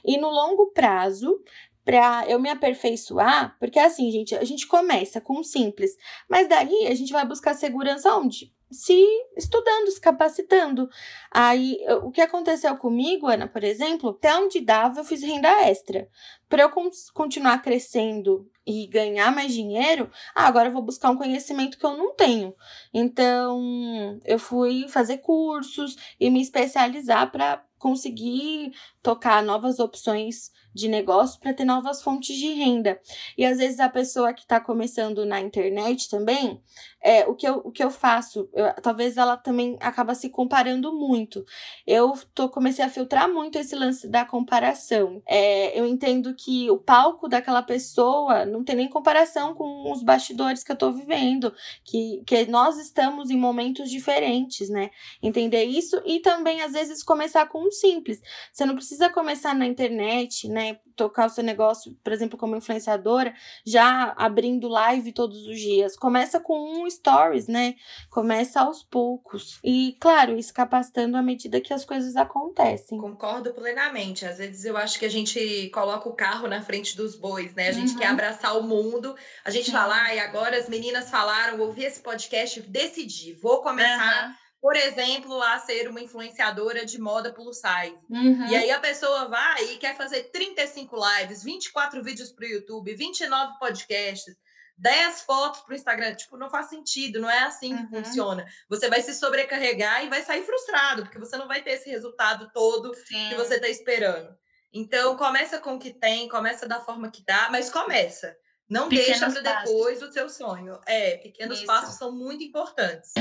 E 0.04 0.18
no 0.18 0.28
longo 0.28 0.70
prazo, 0.72 1.40
para 1.84 2.24
eu 2.28 2.38
me 2.38 2.48
aperfeiçoar, 2.48 3.56
porque 3.58 3.78
assim, 3.78 4.10
gente, 4.10 4.34
a 4.34 4.44
gente 4.44 4.66
começa 4.66 5.20
com 5.20 5.40
o 5.40 5.44
simples, 5.44 5.96
mas 6.28 6.48
daí 6.48 6.86
a 6.86 6.94
gente 6.94 7.12
vai 7.12 7.26
buscar 7.26 7.54
segurança 7.54 8.14
onde? 8.14 8.52
Se 8.72 9.06
estudando, 9.36 9.90
se 9.90 10.00
capacitando. 10.00 10.88
Aí, 11.30 11.78
o 12.02 12.10
que 12.10 12.20
aconteceu 12.20 12.76
comigo, 12.76 13.26
Ana, 13.26 13.46
por 13.46 13.62
exemplo, 13.62 14.10
até 14.10 14.34
onde 14.36 14.60
dava, 14.60 15.00
eu 15.00 15.04
fiz 15.04 15.22
renda 15.22 15.48
extra. 15.68 16.08
Para 16.48 16.62
eu 16.62 16.70
continuar 17.14 17.62
crescendo 17.62 18.50
e 18.66 18.86
ganhar 18.86 19.34
mais 19.34 19.52
dinheiro, 19.52 20.10
ah, 20.34 20.46
agora 20.46 20.68
eu 20.68 20.72
vou 20.72 20.82
buscar 20.82 21.10
um 21.10 21.16
conhecimento 21.16 21.78
que 21.78 21.84
eu 21.84 21.96
não 21.96 22.14
tenho. 22.14 22.54
Então, 22.92 24.20
eu 24.24 24.38
fui 24.38 24.88
fazer 24.88 25.18
cursos 25.18 25.96
e 26.18 26.30
me 26.30 26.40
especializar 26.40 27.30
para 27.30 27.64
conseguir 27.78 28.72
tocar 29.02 29.42
novas 29.42 29.78
opções 29.78 30.50
de 30.74 30.88
negócio 30.88 31.38
para 31.40 31.52
ter 31.52 31.64
novas 31.64 32.02
fontes 32.02 32.36
de 32.36 32.52
renda. 32.52 32.98
E 33.36 33.44
às 33.44 33.58
vezes 33.58 33.80
a 33.80 33.88
pessoa 33.88 34.32
que 34.32 34.42
está 34.42 34.58
começando 34.60 35.24
na 35.26 35.40
internet 35.40 36.08
também, 36.08 36.60
é, 37.02 37.26
o, 37.26 37.34
que 37.34 37.46
eu, 37.46 37.60
o 37.64 37.70
que 37.70 37.82
eu 37.82 37.90
faço, 37.90 38.48
eu, 38.54 38.72
talvez 38.80 39.16
ela 39.16 39.36
também 39.36 39.76
acaba 39.80 40.14
se 40.14 40.28
comparando 40.30 40.92
muito. 40.92 41.44
Eu 41.86 42.14
tô, 42.34 42.48
comecei 42.48 42.84
a 42.84 42.88
filtrar 42.88 43.28
muito 43.28 43.58
esse 43.58 43.74
lance 43.74 44.08
da 44.08 44.24
comparação. 44.24 45.20
É, 45.26 45.78
eu 45.78 45.86
entendo 45.86 46.34
que 46.34 46.70
o 46.70 46.78
palco 46.78 47.28
daquela 47.28 47.62
pessoa 47.62 48.46
não 48.46 48.64
tem 48.64 48.76
nem 48.76 48.88
comparação 48.88 49.54
com 49.54 49.92
os 49.92 50.02
bastidores 50.02 50.62
que 50.62 50.72
eu 50.72 50.76
tô 50.76 50.92
vivendo, 50.92 51.52
que, 51.84 52.22
que 52.26 52.46
nós 52.46 52.78
estamos 52.78 53.30
em 53.30 53.36
momentos 53.36 53.90
diferentes, 53.90 54.68
né? 54.68 54.90
Entender 55.22 55.64
isso 55.64 56.00
e 56.06 56.20
também 56.20 56.62
às 56.62 56.72
vezes 56.72 57.02
começar 57.02 57.46
com 57.46 57.66
um 57.66 57.70
simples. 57.70 58.22
Você 58.52 58.64
não 58.64 58.74
precisa 58.74 58.91
começar 59.10 59.54
na 59.54 59.66
internet, 59.66 60.48
né? 60.48 60.78
Tocar 60.96 61.26
o 61.26 61.30
seu 61.30 61.42
negócio, 61.42 61.96
por 62.02 62.12
exemplo, 62.12 62.38
como 62.38 62.56
influenciadora, 62.56 63.34
já 63.64 64.14
abrindo 64.16 64.68
live 64.68 65.12
todos 65.12 65.46
os 65.46 65.58
dias. 65.58 65.96
Começa 65.96 66.38
com 66.38 66.82
um 66.82 66.88
stories, 66.88 67.46
né? 67.46 67.74
Começa 68.10 68.60
aos 68.60 68.82
poucos. 68.82 69.58
E, 69.64 69.96
claro, 70.00 70.36
isso 70.36 70.52
capacitando 70.52 71.16
à 71.16 71.22
medida 71.22 71.60
que 71.60 71.72
as 71.72 71.84
coisas 71.84 72.16
acontecem. 72.16 72.98
Concordo 72.98 73.52
plenamente. 73.52 74.24
Às 74.24 74.38
vezes 74.38 74.64
eu 74.64 74.76
acho 74.76 74.98
que 74.98 75.06
a 75.06 75.10
gente 75.10 75.70
coloca 75.72 76.08
o 76.08 76.14
carro 76.14 76.48
na 76.48 76.62
frente 76.62 76.96
dos 76.96 77.16
bois, 77.16 77.54
né? 77.54 77.68
A 77.68 77.72
gente 77.72 77.92
uhum. 77.92 77.98
quer 77.98 78.06
abraçar 78.06 78.58
o 78.58 78.62
mundo. 78.62 79.14
A 79.44 79.50
gente 79.50 79.66
Sim. 79.66 79.72
fala, 79.72 79.94
ah, 79.94 80.14
e 80.14 80.20
agora 80.20 80.56
as 80.56 80.68
meninas 80.68 81.10
falaram, 81.10 81.60
ouvi 81.60 81.84
esse 81.84 82.00
podcast, 82.00 82.60
decidi, 82.62 83.32
vou 83.32 83.62
começar. 83.62 84.28
Uhum 84.28 84.41
por 84.62 84.76
exemplo, 84.76 85.42
a 85.42 85.58
ser 85.58 85.88
uma 85.88 86.00
influenciadora 86.00 86.86
de 86.86 86.96
moda 87.00 87.32
plus 87.32 87.56
size. 87.56 87.98
Uhum. 88.08 88.46
E 88.46 88.54
aí 88.54 88.70
a 88.70 88.78
pessoa 88.78 89.26
vai 89.26 89.60
e 89.72 89.76
quer 89.76 89.96
fazer 89.96 90.30
35 90.30 90.96
lives, 90.96 91.42
24 91.42 92.00
vídeos 92.00 92.30
para 92.30 92.46
o 92.46 92.48
YouTube, 92.48 92.94
29 92.94 93.58
podcasts, 93.58 94.36
10 94.78 95.22
fotos 95.22 95.62
para 95.62 95.72
o 95.72 95.74
Instagram. 95.74 96.14
Tipo, 96.14 96.36
não 96.36 96.48
faz 96.48 96.68
sentido, 96.68 97.20
não 97.20 97.28
é 97.28 97.40
assim 97.40 97.76
que 97.76 97.82
uhum. 97.82 98.04
funciona. 98.04 98.46
Você 98.68 98.88
vai 98.88 99.02
se 99.02 99.12
sobrecarregar 99.14 100.04
e 100.04 100.08
vai 100.08 100.22
sair 100.22 100.44
frustrado, 100.44 101.02
porque 101.02 101.18
você 101.18 101.36
não 101.36 101.48
vai 101.48 101.60
ter 101.60 101.72
esse 101.72 101.90
resultado 101.90 102.48
todo 102.54 102.94
Sim. 102.94 103.30
que 103.30 103.34
você 103.34 103.56
está 103.56 103.68
esperando. 103.68 104.32
Então, 104.72 105.16
começa 105.16 105.58
com 105.58 105.74
o 105.74 105.78
que 105.78 105.92
tem, 105.92 106.28
começa 106.28 106.68
da 106.68 106.78
forma 106.78 107.10
que 107.10 107.24
dá, 107.26 107.48
mas 107.50 107.68
começa. 107.68 108.32
Não 108.70 108.88
pequenos 108.88 109.18
deixa 109.18 109.42
para 109.42 109.64
depois 109.64 110.00
o 110.00 110.12
seu 110.12 110.30
sonho. 110.30 110.78
É, 110.86 111.16
pequenos 111.16 111.58
Isso. 111.58 111.66
passos 111.66 111.96
são 111.96 112.12
muito 112.12 112.44
importantes. 112.44 113.12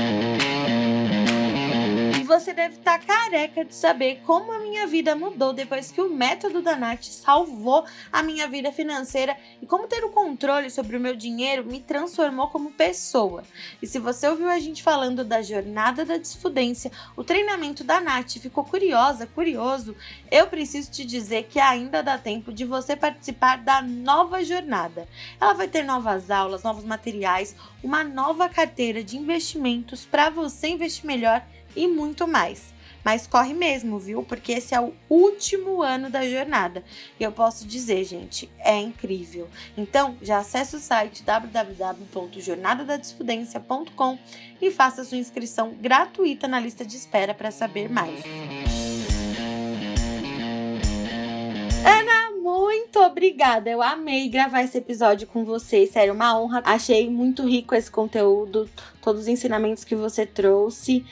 E 2.22 2.24
você 2.24 2.52
deve 2.52 2.76
estar 2.76 3.00
tá 3.00 3.04
careca 3.04 3.64
de 3.64 3.74
saber 3.74 4.20
como 4.24 4.52
a 4.52 4.60
minha 4.60 4.86
vida 4.86 5.16
mudou 5.16 5.52
depois 5.52 5.90
que 5.90 6.00
o 6.00 6.08
método 6.08 6.62
da 6.62 6.76
Nath 6.76 7.02
salvou 7.06 7.84
a 8.12 8.22
minha 8.22 8.46
vida 8.46 8.70
financeira 8.70 9.36
e 9.60 9.66
como 9.66 9.88
ter 9.88 10.04
o 10.04 10.10
controle 10.10 10.70
sobre 10.70 10.96
o 10.96 11.00
meu 11.00 11.16
dinheiro 11.16 11.64
me 11.64 11.80
transformou 11.80 12.46
como 12.46 12.70
pessoa. 12.70 13.42
E 13.82 13.88
se 13.88 13.98
você 13.98 14.28
ouviu 14.28 14.48
a 14.48 14.60
gente 14.60 14.84
falando 14.84 15.24
da 15.24 15.42
jornada 15.42 16.04
da 16.04 16.16
desfudência, 16.16 16.92
o 17.16 17.24
treinamento 17.24 17.82
da 17.82 18.00
Nath 18.00 18.38
ficou 18.38 18.62
curiosa, 18.62 19.26
curioso, 19.26 19.96
eu 20.30 20.46
preciso 20.46 20.92
te 20.92 21.04
dizer 21.04 21.48
que 21.50 21.58
ainda 21.58 22.04
dá 22.04 22.16
tempo 22.18 22.52
de 22.52 22.64
você 22.64 22.94
participar 22.94 23.58
da 23.58 23.82
nova 23.82 24.44
jornada. 24.44 25.08
Ela 25.40 25.54
vai 25.54 25.66
ter 25.66 25.82
novas 25.82 26.30
aulas, 26.30 26.62
novos 26.62 26.84
materiais, 26.84 27.56
uma 27.82 28.04
nova 28.04 28.48
carteira 28.48 29.02
de 29.02 29.18
investimentos 29.18 30.04
para 30.04 30.30
você 30.30 30.68
investir 30.68 31.04
melhor 31.04 31.44
e 31.74 31.86
muito 31.86 32.26
mais. 32.26 32.72
Mas 33.04 33.26
corre 33.26 33.52
mesmo, 33.52 33.98
viu? 33.98 34.22
Porque 34.22 34.52
esse 34.52 34.72
é 34.74 34.80
o 34.80 34.94
último 35.10 35.82
ano 35.82 36.08
da 36.08 36.24
jornada. 36.28 36.84
E 37.18 37.24
eu 37.24 37.32
posso 37.32 37.66
dizer, 37.66 38.04
gente, 38.04 38.48
é 38.60 38.78
incrível. 38.78 39.48
Então, 39.76 40.16
já 40.22 40.38
acesse 40.38 40.76
o 40.76 40.78
site 40.78 41.24
www.jornadadadesfudência.com 41.24 44.18
e 44.60 44.70
faça 44.70 45.02
sua 45.04 45.18
inscrição 45.18 45.74
gratuita 45.80 46.46
na 46.46 46.60
lista 46.60 46.84
de 46.84 46.96
espera 46.96 47.34
para 47.34 47.50
saber 47.50 47.90
mais. 47.90 48.22
Ana, 51.84 52.30
muito 52.40 53.00
obrigada. 53.00 53.68
Eu 53.68 53.82
amei 53.82 54.28
gravar 54.28 54.62
esse 54.62 54.78
episódio 54.78 55.26
com 55.26 55.44
você. 55.44 55.88
Sério, 55.88 56.14
uma 56.14 56.40
honra. 56.40 56.62
Achei 56.64 57.10
muito 57.10 57.44
rico 57.44 57.74
esse 57.74 57.90
conteúdo, 57.90 58.70
todos 59.00 59.22
os 59.22 59.28
ensinamentos 59.28 59.82
que 59.82 59.96
você 59.96 60.24
trouxe. 60.24 61.04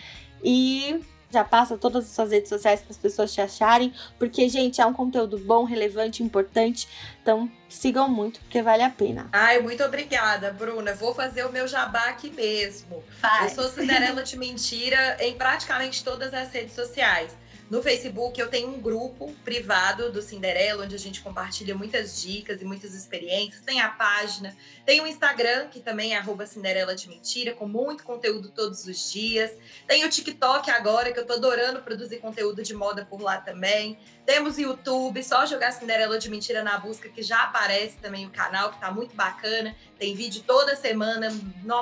E 0.43 1.01
já 1.31 1.45
passa 1.45 1.79
todas 1.79 2.05
as 2.07 2.11
suas 2.11 2.33
redes 2.33 2.49
sociais 2.49 2.81
para 2.81 2.91
as 2.91 2.97
pessoas 2.97 3.33
te 3.33 3.41
acharem, 3.41 3.95
porque, 4.19 4.49
gente, 4.49 4.81
é 4.81 4.87
um 4.87 4.93
conteúdo 4.93 5.39
bom, 5.39 5.65
relevante, 5.65 6.23
importante. 6.23 6.89
Então, 7.23 7.51
sigam 7.69 8.09
muito, 8.09 8.41
porque 8.41 8.61
vale 8.61 8.83
a 8.83 8.91
pena. 8.91 9.29
Ai, 9.33 9.61
muito 9.61 9.83
obrigada, 9.85 10.53
Bruna. 10.53 10.93
Vou 10.95 11.15
fazer 11.15 11.47
o 11.47 11.53
meu 11.53 11.69
jabá 11.69 12.09
aqui 12.09 12.31
mesmo. 12.31 13.03
Faz. 13.21 13.57
Eu 13.57 13.63
sou 13.63 13.73
Cinderela 13.73 14.23
de 14.25 14.37
Mentira 14.37 15.17
em 15.21 15.35
praticamente 15.35 16.03
todas 16.03 16.35
as 16.35 16.51
redes 16.51 16.75
sociais. 16.75 17.31
No 17.71 17.81
Facebook 17.81 18.41
eu 18.41 18.49
tenho 18.49 18.69
um 18.69 18.81
grupo 18.81 19.33
privado 19.45 20.11
do 20.11 20.21
Cinderela, 20.21 20.85
onde 20.85 20.97
a 20.97 20.99
gente 20.99 21.21
compartilha 21.21 21.73
muitas 21.73 22.21
dicas 22.21 22.61
e 22.61 22.65
muitas 22.65 22.95
experiências. 22.95 23.63
Tem 23.65 23.81
a 23.81 23.89
página, 23.89 24.57
tem 24.85 25.01
o 25.01 25.07
Instagram, 25.07 25.69
que 25.69 25.79
também 25.79 26.15
é 26.15 26.19
arroba 26.19 26.45
Cinderela 26.47 26.97
de 26.97 27.09
Mentira, 27.09 27.55
com 27.55 27.69
muito 27.69 28.03
conteúdo 28.03 28.51
todos 28.51 28.85
os 28.87 29.13
dias. 29.13 29.53
Tem 29.87 30.05
o 30.05 30.11
TikTok 30.11 30.69
agora, 30.69 31.13
que 31.13 31.21
eu 31.21 31.25
tô 31.25 31.35
adorando 31.35 31.81
produzir 31.81 32.19
conteúdo 32.19 32.61
de 32.61 32.75
moda 32.75 33.05
por 33.05 33.21
lá 33.23 33.41
também. 33.41 33.97
Temos 34.27 34.57
o 34.57 34.61
YouTube, 34.61 35.23
só 35.23 35.47
jogar 35.47 35.71
Cinderela 35.71 36.19
de 36.19 36.29
Mentira 36.29 36.65
na 36.65 36.77
busca, 36.77 37.09
que 37.09 37.23
já 37.23 37.45
aparece 37.45 37.97
também 37.99 38.27
o 38.27 38.31
canal, 38.31 38.73
que 38.73 38.81
tá 38.81 38.91
muito 38.91 39.15
bacana. 39.15 39.77
Tem 39.97 40.13
vídeo 40.13 40.43
toda 40.45 40.75
semana, 40.75 41.31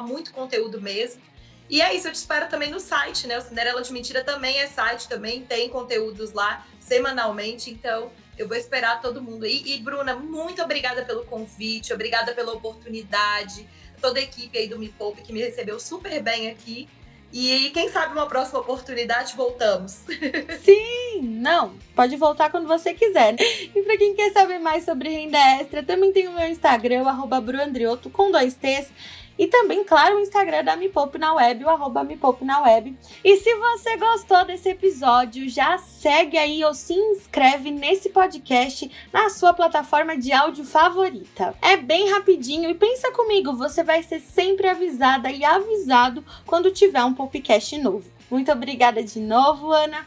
muito 0.02 0.34
conteúdo 0.34 0.82
mesmo. 0.82 1.22
E 1.68 1.82
é 1.82 1.94
isso, 1.94 2.08
eu 2.08 2.12
te 2.12 2.16
espero 2.16 2.48
também 2.48 2.70
no 2.70 2.80
site, 2.80 3.26
né? 3.26 3.38
O 3.38 3.42
Cinderela 3.42 3.82
de 3.82 3.92
Mentira 3.92 4.24
também 4.24 4.58
é 4.58 4.66
site, 4.66 5.08
também 5.08 5.42
tem 5.42 5.68
conteúdos 5.68 6.32
lá 6.32 6.66
semanalmente, 6.80 7.70
então 7.70 8.10
eu 8.38 8.48
vou 8.48 8.56
esperar 8.56 9.02
todo 9.02 9.22
mundo 9.22 9.44
aí. 9.44 9.62
E, 9.66 9.78
Bruna, 9.78 10.14
muito 10.14 10.62
obrigada 10.62 11.04
pelo 11.04 11.24
convite, 11.24 11.92
obrigada 11.92 12.32
pela 12.32 12.52
oportunidade, 12.52 13.68
toda 14.00 14.18
a 14.18 14.22
equipe 14.22 14.56
aí 14.56 14.66
do 14.66 14.78
Me 14.78 14.88
Poupe 14.88 15.22
que 15.22 15.32
me 15.32 15.40
recebeu 15.40 15.78
super 15.78 16.22
bem 16.22 16.48
aqui. 16.48 16.88
E 17.30 17.70
quem 17.74 17.90
sabe 17.90 18.14
uma 18.14 18.26
próxima 18.26 18.60
oportunidade 18.60 19.36
voltamos. 19.36 20.04
Sim! 20.64 21.20
Não, 21.20 21.74
pode 21.94 22.16
voltar 22.16 22.50
quando 22.50 22.66
você 22.66 22.94
quiser. 22.94 23.36
E 23.38 23.82
para 23.82 23.98
quem 23.98 24.14
quer 24.14 24.32
saber 24.32 24.58
mais 24.58 24.84
sobre 24.84 25.10
renda 25.10 25.38
extra, 25.60 25.82
também 25.82 26.10
tem 26.10 26.26
o 26.26 26.32
meu 26.32 26.48
Instagram, 26.48 27.02
o 27.02 27.40
bruandrioto, 27.40 28.08
com 28.08 28.30
dois 28.30 28.54
T's. 28.54 28.90
E 29.38 29.46
também, 29.46 29.84
claro, 29.84 30.16
o 30.16 30.20
Instagram 30.20 30.64
da 30.64 30.76
Me 30.76 30.88
Poupe 30.88 31.16
na 31.16 31.32
Web, 31.34 31.64
o 31.64 31.68
arroba 31.68 32.02
Me 32.02 32.16
Poupe 32.16 32.44
na 32.44 32.60
Web. 32.62 32.98
E 33.24 33.36
se 33.36 33.54
você 33.54 33.96
gostou 33.96 34.44
desse 34.44 34.70
episódio, 34.70 35.48
já 35.48 35.78
segue 35.78 36.36
aí 36.36 36.64
ou 36.64 36.74
se 36.74 36.94
inscreve 36.94 37.70
nesse 37.70 38.10
podcast 38.10 38.90
na 39.12 39.30
sua 39.30 39.54
plataforma 39.54 40.16
de 40.16 40.32
áudio 40.32 40.64
favorita. 40.64 41.54
É 41.62 41.76
bem 41.76 42.10
rapidinho 42.10 42.68
e 42.68 42.74
pensa 42.74 43.12
comigo, 43.12 43.56
você 43.56 43.84
vai 43.84 44.02
ser 44.02 44.20
sempre 44.20 44.66
avisada 44.66 45.30
e 45.30 45.44
avisado 45.44 46.24
quando 46.44 46.72
tiver 46.72 47.04
um 47.04 47.14
podcast 47.14 47.78
novo. 47.78 48.10
Muito 48.30 48.50
obrigada 48.50 49.02
de 49.02 49.20
novo, 49.20 49.72
Ana. 49.72 50.06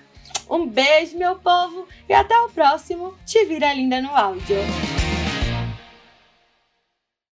Um 0.50 0.68
beijo, 0.68 1.18
meu 1.18 1.36
povo, 1.38 1.88
e 2.10 2.14
até 2.14 2.38
o 2.42 2.50
próximo 2.50 3.14
Te 3.26 3.46
Vira 3.46 3.74
Linda 3.74 4.02
no 4.02 4.10
Áudio. 4.10 4.58